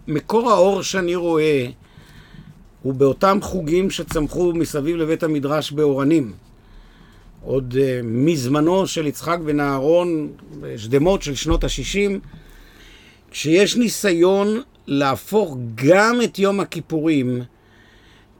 מקור 0.08 0.50
האור 0.50 0.82
שאני 0.82 1.14
רואה 1.14 1.66
הוא 2.82 2.94
באותם 2.94 3.38
חוגים 3.42 3.90
שצמחו 3.90 4.52
מסביב 4.52 4.96
לבית 4.96 5.22
המדרש 5.22 5.72
באורנים. 5.72 6.32
עוד 7.42 7.74
uh, 7.74 8.04
מזמנו 8.04 8.86
של 8.86 9.06
יצחק 9.06 9.38
בן 9.44 9.60
אהרון, 9.60 10.28
שדמות 10.76 11.22
של 11.22 11.34
שנות 11.34 11.64
ה-60, 11.64 12.18
כשיש 13.30 13.76
ניסיון 13.76 14.62
להפוך 14.86 15.56
גם 15.74 16.20
את 16.24 16.38
יום 16.38 16.60
הכיפורים 16.60 17.42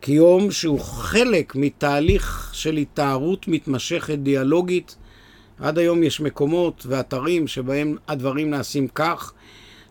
כיום 0.00 0.50
שהוא 0.50 0.80
חלק 0.80 1.56
מתהליך 1.56 2.50
של 2.52 2.76
התארות 2.76 3.48
מתמשכת 3.48 4.18
דיאלוגית. 4.18 4.96
עד 5.60 5.78
היום 5.78 6.02
יש 6.02 6.20
מקומות 6.20 6.86
ואתרים 6.88 7.46
שבהם 7.46 7.96
הדברים 8.08 8.50
נעשים 8.50 8.88
כך, 8.94 9.32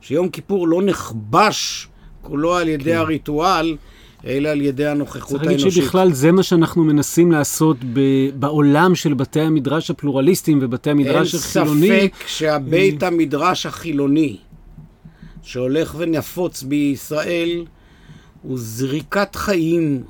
שיום 0.01 0.29
כיפור 0.29 0.67
לא 0.67 0.81
נכבש 0.81 1.87
כולו 2.21 2.55
על 2.55 2.67
ידי 2.67 2.83
כן. 2.83 2.97
הריטואל, 2.97 3.77
אלא 4.25 4.49
על 4.49 4.61
ידי 4.61 4.85
הנוכחות 4.85 5.41
האנושית. 5.41 5.57
צריך 5.59 5.75
להגיד 5.75 5.83
שבכלל 5.83 6.13
זה 6.13 6.31
מה 6.31 6.43
שאנחנו 6.43 6.83
מנסים 6.83 7.31
לעשות 7.31 7.77
ב- 7.93 8.29
בעולם 8.39 8.95
של 8.95 9.13
בתי 9.13 9.41
המדרש 9.41 9.91
הפלורליסטיים 9.91 10.59
ובתי 10.61 10.89
המדרש 10.89 11.35
החילוני. 11.35 11.91
אין 11.91 12.09
ספק 12.09 12.27
שהבית 12.27 13.03
המדרש 13.03 13.65
החילוני, 13.65 14.37
שהולך 15.43 15.95
ונפוץ 15.97 16.63
בישראל, 16.63 17.65
הוא 18.41 18.57
זריקת 18.57 19.35
חיים 19.35 20.03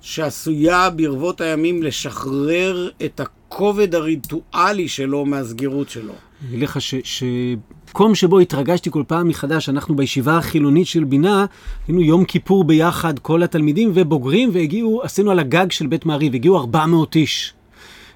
שעשויה 0.00 0.90
ברבות 0.90 1.40
הימים 1.40 1.82
לשחרר 1.82 2.88
את 3.04 3.20
הכובד 3.50 3.94
הריטואלי 3.94 4.88
שלו 4.88 5.26
מהסגירות 5.26 5.90
שלו. 5.90 6.12
אני 6.48 6.56
לך 6.56 6.78
שמקום 6.80 8.14
שבו 8.14 8.38
התרגשתי 8.38 8.90
כל 8.90 9.02
פעם 9.06 9.28
מחדש, 9.28 9.68
אנחנו 9.68 9.96
בישיבה 9.96 10.38
החילונית 10.38 10.86
של 10.86 11.04
בינה, 11.04 11.46
היינו 11.88 12.00
יום 12.00 12.24
כיפור 12.24 12.64
ביחד, 12.64 13.18
כל 13.18 13.42
התלמידים 13.42 13.90
ובוגרים, 13.94 14.50
והגיעו, 14.52 15.02
עשינו 15.02 15.30
על 15.30 15.38
הגג 15.38 15.70
של 15.70 15.86
בית 15.86 16.06
מעריב, 16.06 16.34
הגיעו 16.34 16.58
400 16.58 17.16
איש. 17.16 17.54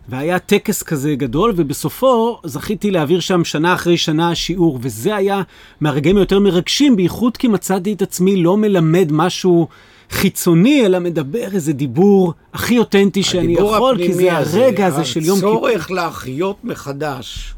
והיה 0.08 0.38
טקס 0.38 0.82
כזה 0.82 1.14
גדול, 1.14 1.52
ובסופו 1.56 2.40
זכיתי 2.44 2.90
להעביר 2.90 3.20
שם 3.20 3.44
שנה 3.44 3.74
אחרי 3.74 3.96
שנה 3.96 4.34
שיעור, 4.34 4.78
וזה 4.82 5.16
היה 5.16 5.42
מהרגעים 5.80 6.16
היותר 6.16 6.40
מרגשים, 6.40 6.96
בייחוד 6.96 7.36
כי 7.36 7.48
מצאתי 7.48 7.92
את 7.92 8.02
עצמי 8.02 8.42
לא 8.42 8.56
מלמד 8.56 9.08
משהו 9.12 9.68
חיצוני, 10.10 10.86
אלא 10.86 10.98
מדבר 10.98 11.48
איזה 11.54 11.72
דיבור 11.72 12.32
הכי 12.52 12.78
אותנטי 12.78 13.22
שאני 13.22 13.52
יכול, 13.52 13.96
כי 13.96 14.14
זה 14.14 14.32
הרגע 14.32 14.86
הזה 14.86 15.04
של 15.04 15.24
יום 15.24 15.36
כיפור. 15.38 15.68
הצורך 15.68 15.90
להחיות 15.90 16.64
מחדש 16.64 17.54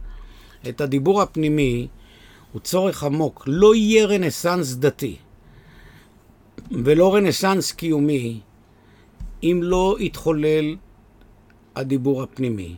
את 0.68 0.80
הדיבור 0.80 1.22
הפנימי 1.22 1.88
הוא 2.52 2.60
צורך 2.60 3.04
עמוק. 3.04 3.44
לא 3.46 3.74
יהיה 3.74 4.06
רנסאנס 4.06 4.74
דתי 4.74 5.16
ולא 6.70 7.14
רנסאנס 7.14 7.72
קיומי 7.72 8.40
אם 9.42 9.60
לא 9.62 9.96
יתחולל 10.00 10.76
הדיבור 11.76 12.22
הפנימי. 12.22 12.76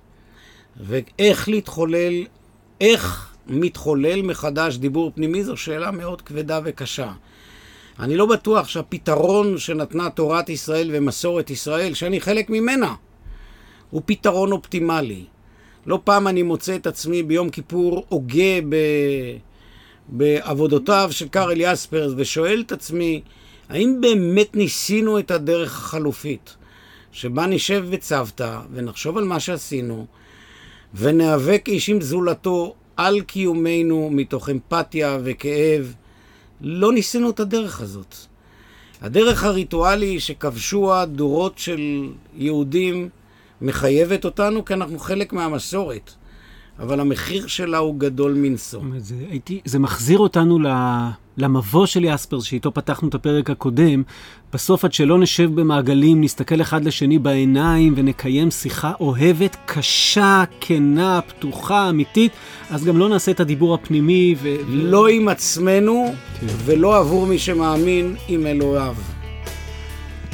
ואיך 0.81 1.49
להתחולל, 1.49 2.25
איך 2.81 3.35
מתחולל 3.47 4.23
מחדש 4.23 4.77
דיבור 4.77 5.12
פנימי 5.14 5.45
זו 5.45 5.57
שאלה 5.57 5.91
מאוד 5.91 6.23
כבדה 6.23 6.61
וקשה. 6.64 7.12
אני 8.01 8.16
לא 8.16 8.26
בטוח 8.26 8.68
שהפתרון 8.68 9.59
שנתנה 9.59 10.11
תורת 10.11 10.49
ישראל 10.49 10.90
ומסורת 10.92 11.51
ישראל, 11.51 11.94
שאני 11.94 12.20
חלק 12.20 12.51
ממנה, 12.51 12.94
הוא 13.90 14.03
פתרון 14.07 14.53
אופטימלי. 14.53 15.24
לא 15.86 16.01
פעם 16.05 16.28
אני 16.28 16.42
מוצא 16.42 16.76
את 16.76 16.86
עצמי 16.86 17.22
ביום 17.22 17.51
כיפור 17.51 18.05
הוגה 18.09 18.61
ב... 18.68 18.76
בעבודותיו 20.09 21.09
של 21.11 21.28
קארל 21.28 21.61
יספרס 21.61 22.12
ושואל 22.16 22.62
את 22.66 22.72
עצמי, 22.72 23.22
האם 23.68 23.99
באמת 24.01 24.57
ניסינו 24.57 25.18
את 25.18 25.30
הדרך 25.30 25.78
החלופית, 25.78 26.57
שבה 27.12 27.46
נשב 27.46 27.84
בצוותא 27.90 28.61
ונחשוב 28.72 29.18
על 29.18 29.24
מה 29.24 29.40
שעשינו, 29.40 30.07
וניאבק 30.94 31.64
איש 31.68 31.88
עם 31.88 32.01
זולתו 32.01 32.74
על 32.96 33.20
קיומנו 33.20 34.11
מתוך 34.12 34.51
אמפתיה 34.51 35.18
וכאב, 35.24 35.94
לא 36.61 36.93
ניסינו 36.93 37.31
את 37.31 37.41
הדרך 37.41 37.81
הזאת. 37.81 38.15
הדרך 39.01 39.45
הריטואלי 39.45 40.21
שכבשו 40.21 40.95
הדורות 40.95 41.59
של 41.59 42.09
יהודים 42.37 43.09
מחייבת 43.61 44.25
אותנו 44.25 44.65
כי 44.65 44.75
אנחנו 44.75 44.99
חלק 44.99 45.33
מהמסורת. 45.33 46.11
אבל 46.81 47.01
המחיר 47.01 47.47
שלה 47.47 47.79
הוא 47.79 47.95
גדול 47.99 48.35
מנשוא. 48.35 48.81
זה, 48.99 49.14
הייתי, 49.31 49.61
זה 49.64 49.79
מחזיר 49.79 50.18
אותנו 50.18 50.59
למבוא 51.37 51.87
של 51.87 52.05
יספר, 52.05 52.41
שאיתו 52.41 52.74
פתחנו 52.74 53.09
את 53.09 53.14
הפרק 53.14 53.51
הקודם. 53.51 54.03
בסוף, 54.53 54.85
עד 54.85 54.93
שלא 54.93 55.18
נשב 55.18 55.61
במעגלים, 55.61 56.20
נסתכל 56.20 56.61
אחד 56.61 56.85
לשני 56.85 57.18
בעיניים 57.18 57.95
ונקיים 57.97 58.51
שיחה 58.51 58.93
אוהבת, 59.01 59.57
קשה, 59.66 60.45
כנה, 60.61 61.20
פתוחה, 61.20 61.89
אמיתית, 61.89 62.33
אז 62.70 62.85
גם 62.85 62.99
לא 62.99 63.09
נעשה 63.09 63.31
את 63.31 63.41
הדיבור 63.41 63.74
הפנימי. 63.74 64.35
ו... 64.39 64.49
לא 64.68 65.09
עם 65.09 65.29
עצמנו, 65.29 66.14
כן. 66.41 66.47
ולא 66.64 66.99
עבור 66.99 67.26
מי 67.26 67.39
שמאמין 67.39 68.16
עם 68.29 68.47
אלוהיו. 68.47 68.95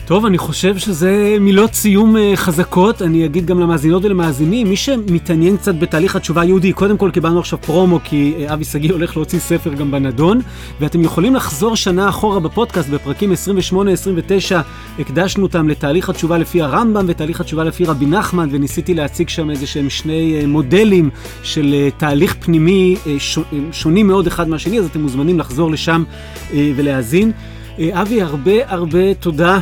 טוב, 0.07 0.27
אני 0.27 0.39
חושב 0.39 0.79
שזה 0.79 1.37
מילות 1.41 1.75
סיום 1.75 2.17
אה, 2.17 2.33
חזקות. 2.37 3.03
אני 3.03 3.27
אגיד 3.27 3.47
גם 3.47 3.61
למאזינות 3.61 4.05
ולמאזינים, 4.05 4.69
מי 4.69 4.77
שמתעניין 4.77 5.57
קצת 5.57 5.75
בתהליך 5.75 6.17
התשובה 6.17 6.43
היהודי, 6.43 6.73
קודם 6.73 6.97
כל 6.97 7.11
קיבלנו 7.11 7.41
עכשיו 7.41 7.59
פרומו, 7.63 8.01
כי 8.05 8.35
אה, 8.39 8.55
אבי 8.55 8.65
שגיא 8.65 8.93
הולך 8.93 9.17
להוציא 9.17 9.39
ספר 9.39 9.75
גם 9.75 9.91
בנדון, 9.91 10.41
ואתם 10.81 11.03
יכולים 11.03 11.35
לחזור 11.35 11.77
שנה 11.77 12.09
אחורה 12.09 12.41
בפודקאסט, 12.41 12.89
בפרקים 12.89 13.33
28-29, 13.73 13.75
הקדשנו 14.99 15.43
אותם 15.43 15.69
לתהליך 15.69 16.09
התשובה 16.09 16.39
לפי 16.39 16.63
הרמב"ם 16.63 17.05
ותהליך 17.09 17.41
התשובה 17.41 17.65
לפי 17.65 17.85
רבי 17.85 18.07
נחמן, 18.07 18.49
וניסיתי 18.53 18.95
להציג 18.95 19.29
שם 19.29 19.51
איזה 19.51 19.67
שהם 19.67 19.91
שני 19.91 20.41
אה, 20.41 20.47
מודלים 20.47 21.11
של 21.43 21.75
תהליך 21.97 22.37
פנימי 22.41 22.97
שונים 23.73 24.07
מאוד 24.07 24.27
אחד 24.27 24.49
מהשני, 24.49 24.79
אז 24.79 24.87
אתם 24.87 25.01
מוזמנים 25.01 25.39
לחזור 25.39 25.71
לשם 25.71 26.05
ולהאזין. 26.55 27.33
אבי, 27.79 28.23
הרבה 28.23 28.53
הרבה 28.67 29.15
תודה 29.15 29.61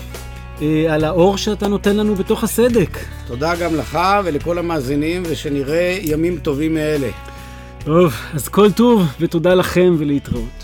על 0.89 1.05
האור 1.05 1.37
שאתה 1.37 1.69
נותן 1.69 1.97
לנו 1.97 2.15
בתוך 2.15 2.45
הסדק. 2.45 2.99
תודה 3.27 3.55
גם 3.55 3.75
לך 3.75 3.99
ולכל 4.25 4.59
המאזינים, 4.59 5.23
ושנראה 5.27 5.99
ימים 6.03 6.39
טובים 6.39 6.75
מאלה. 6.75 7.09
טוב, 7.85 8.15
אז 8.35 8.49
כל 8.49 8.73
טוב, 8.73 9.03
ותודה 9.21 9.55
לכם 9.55 9.95
ולהתראות. 9.99 10.62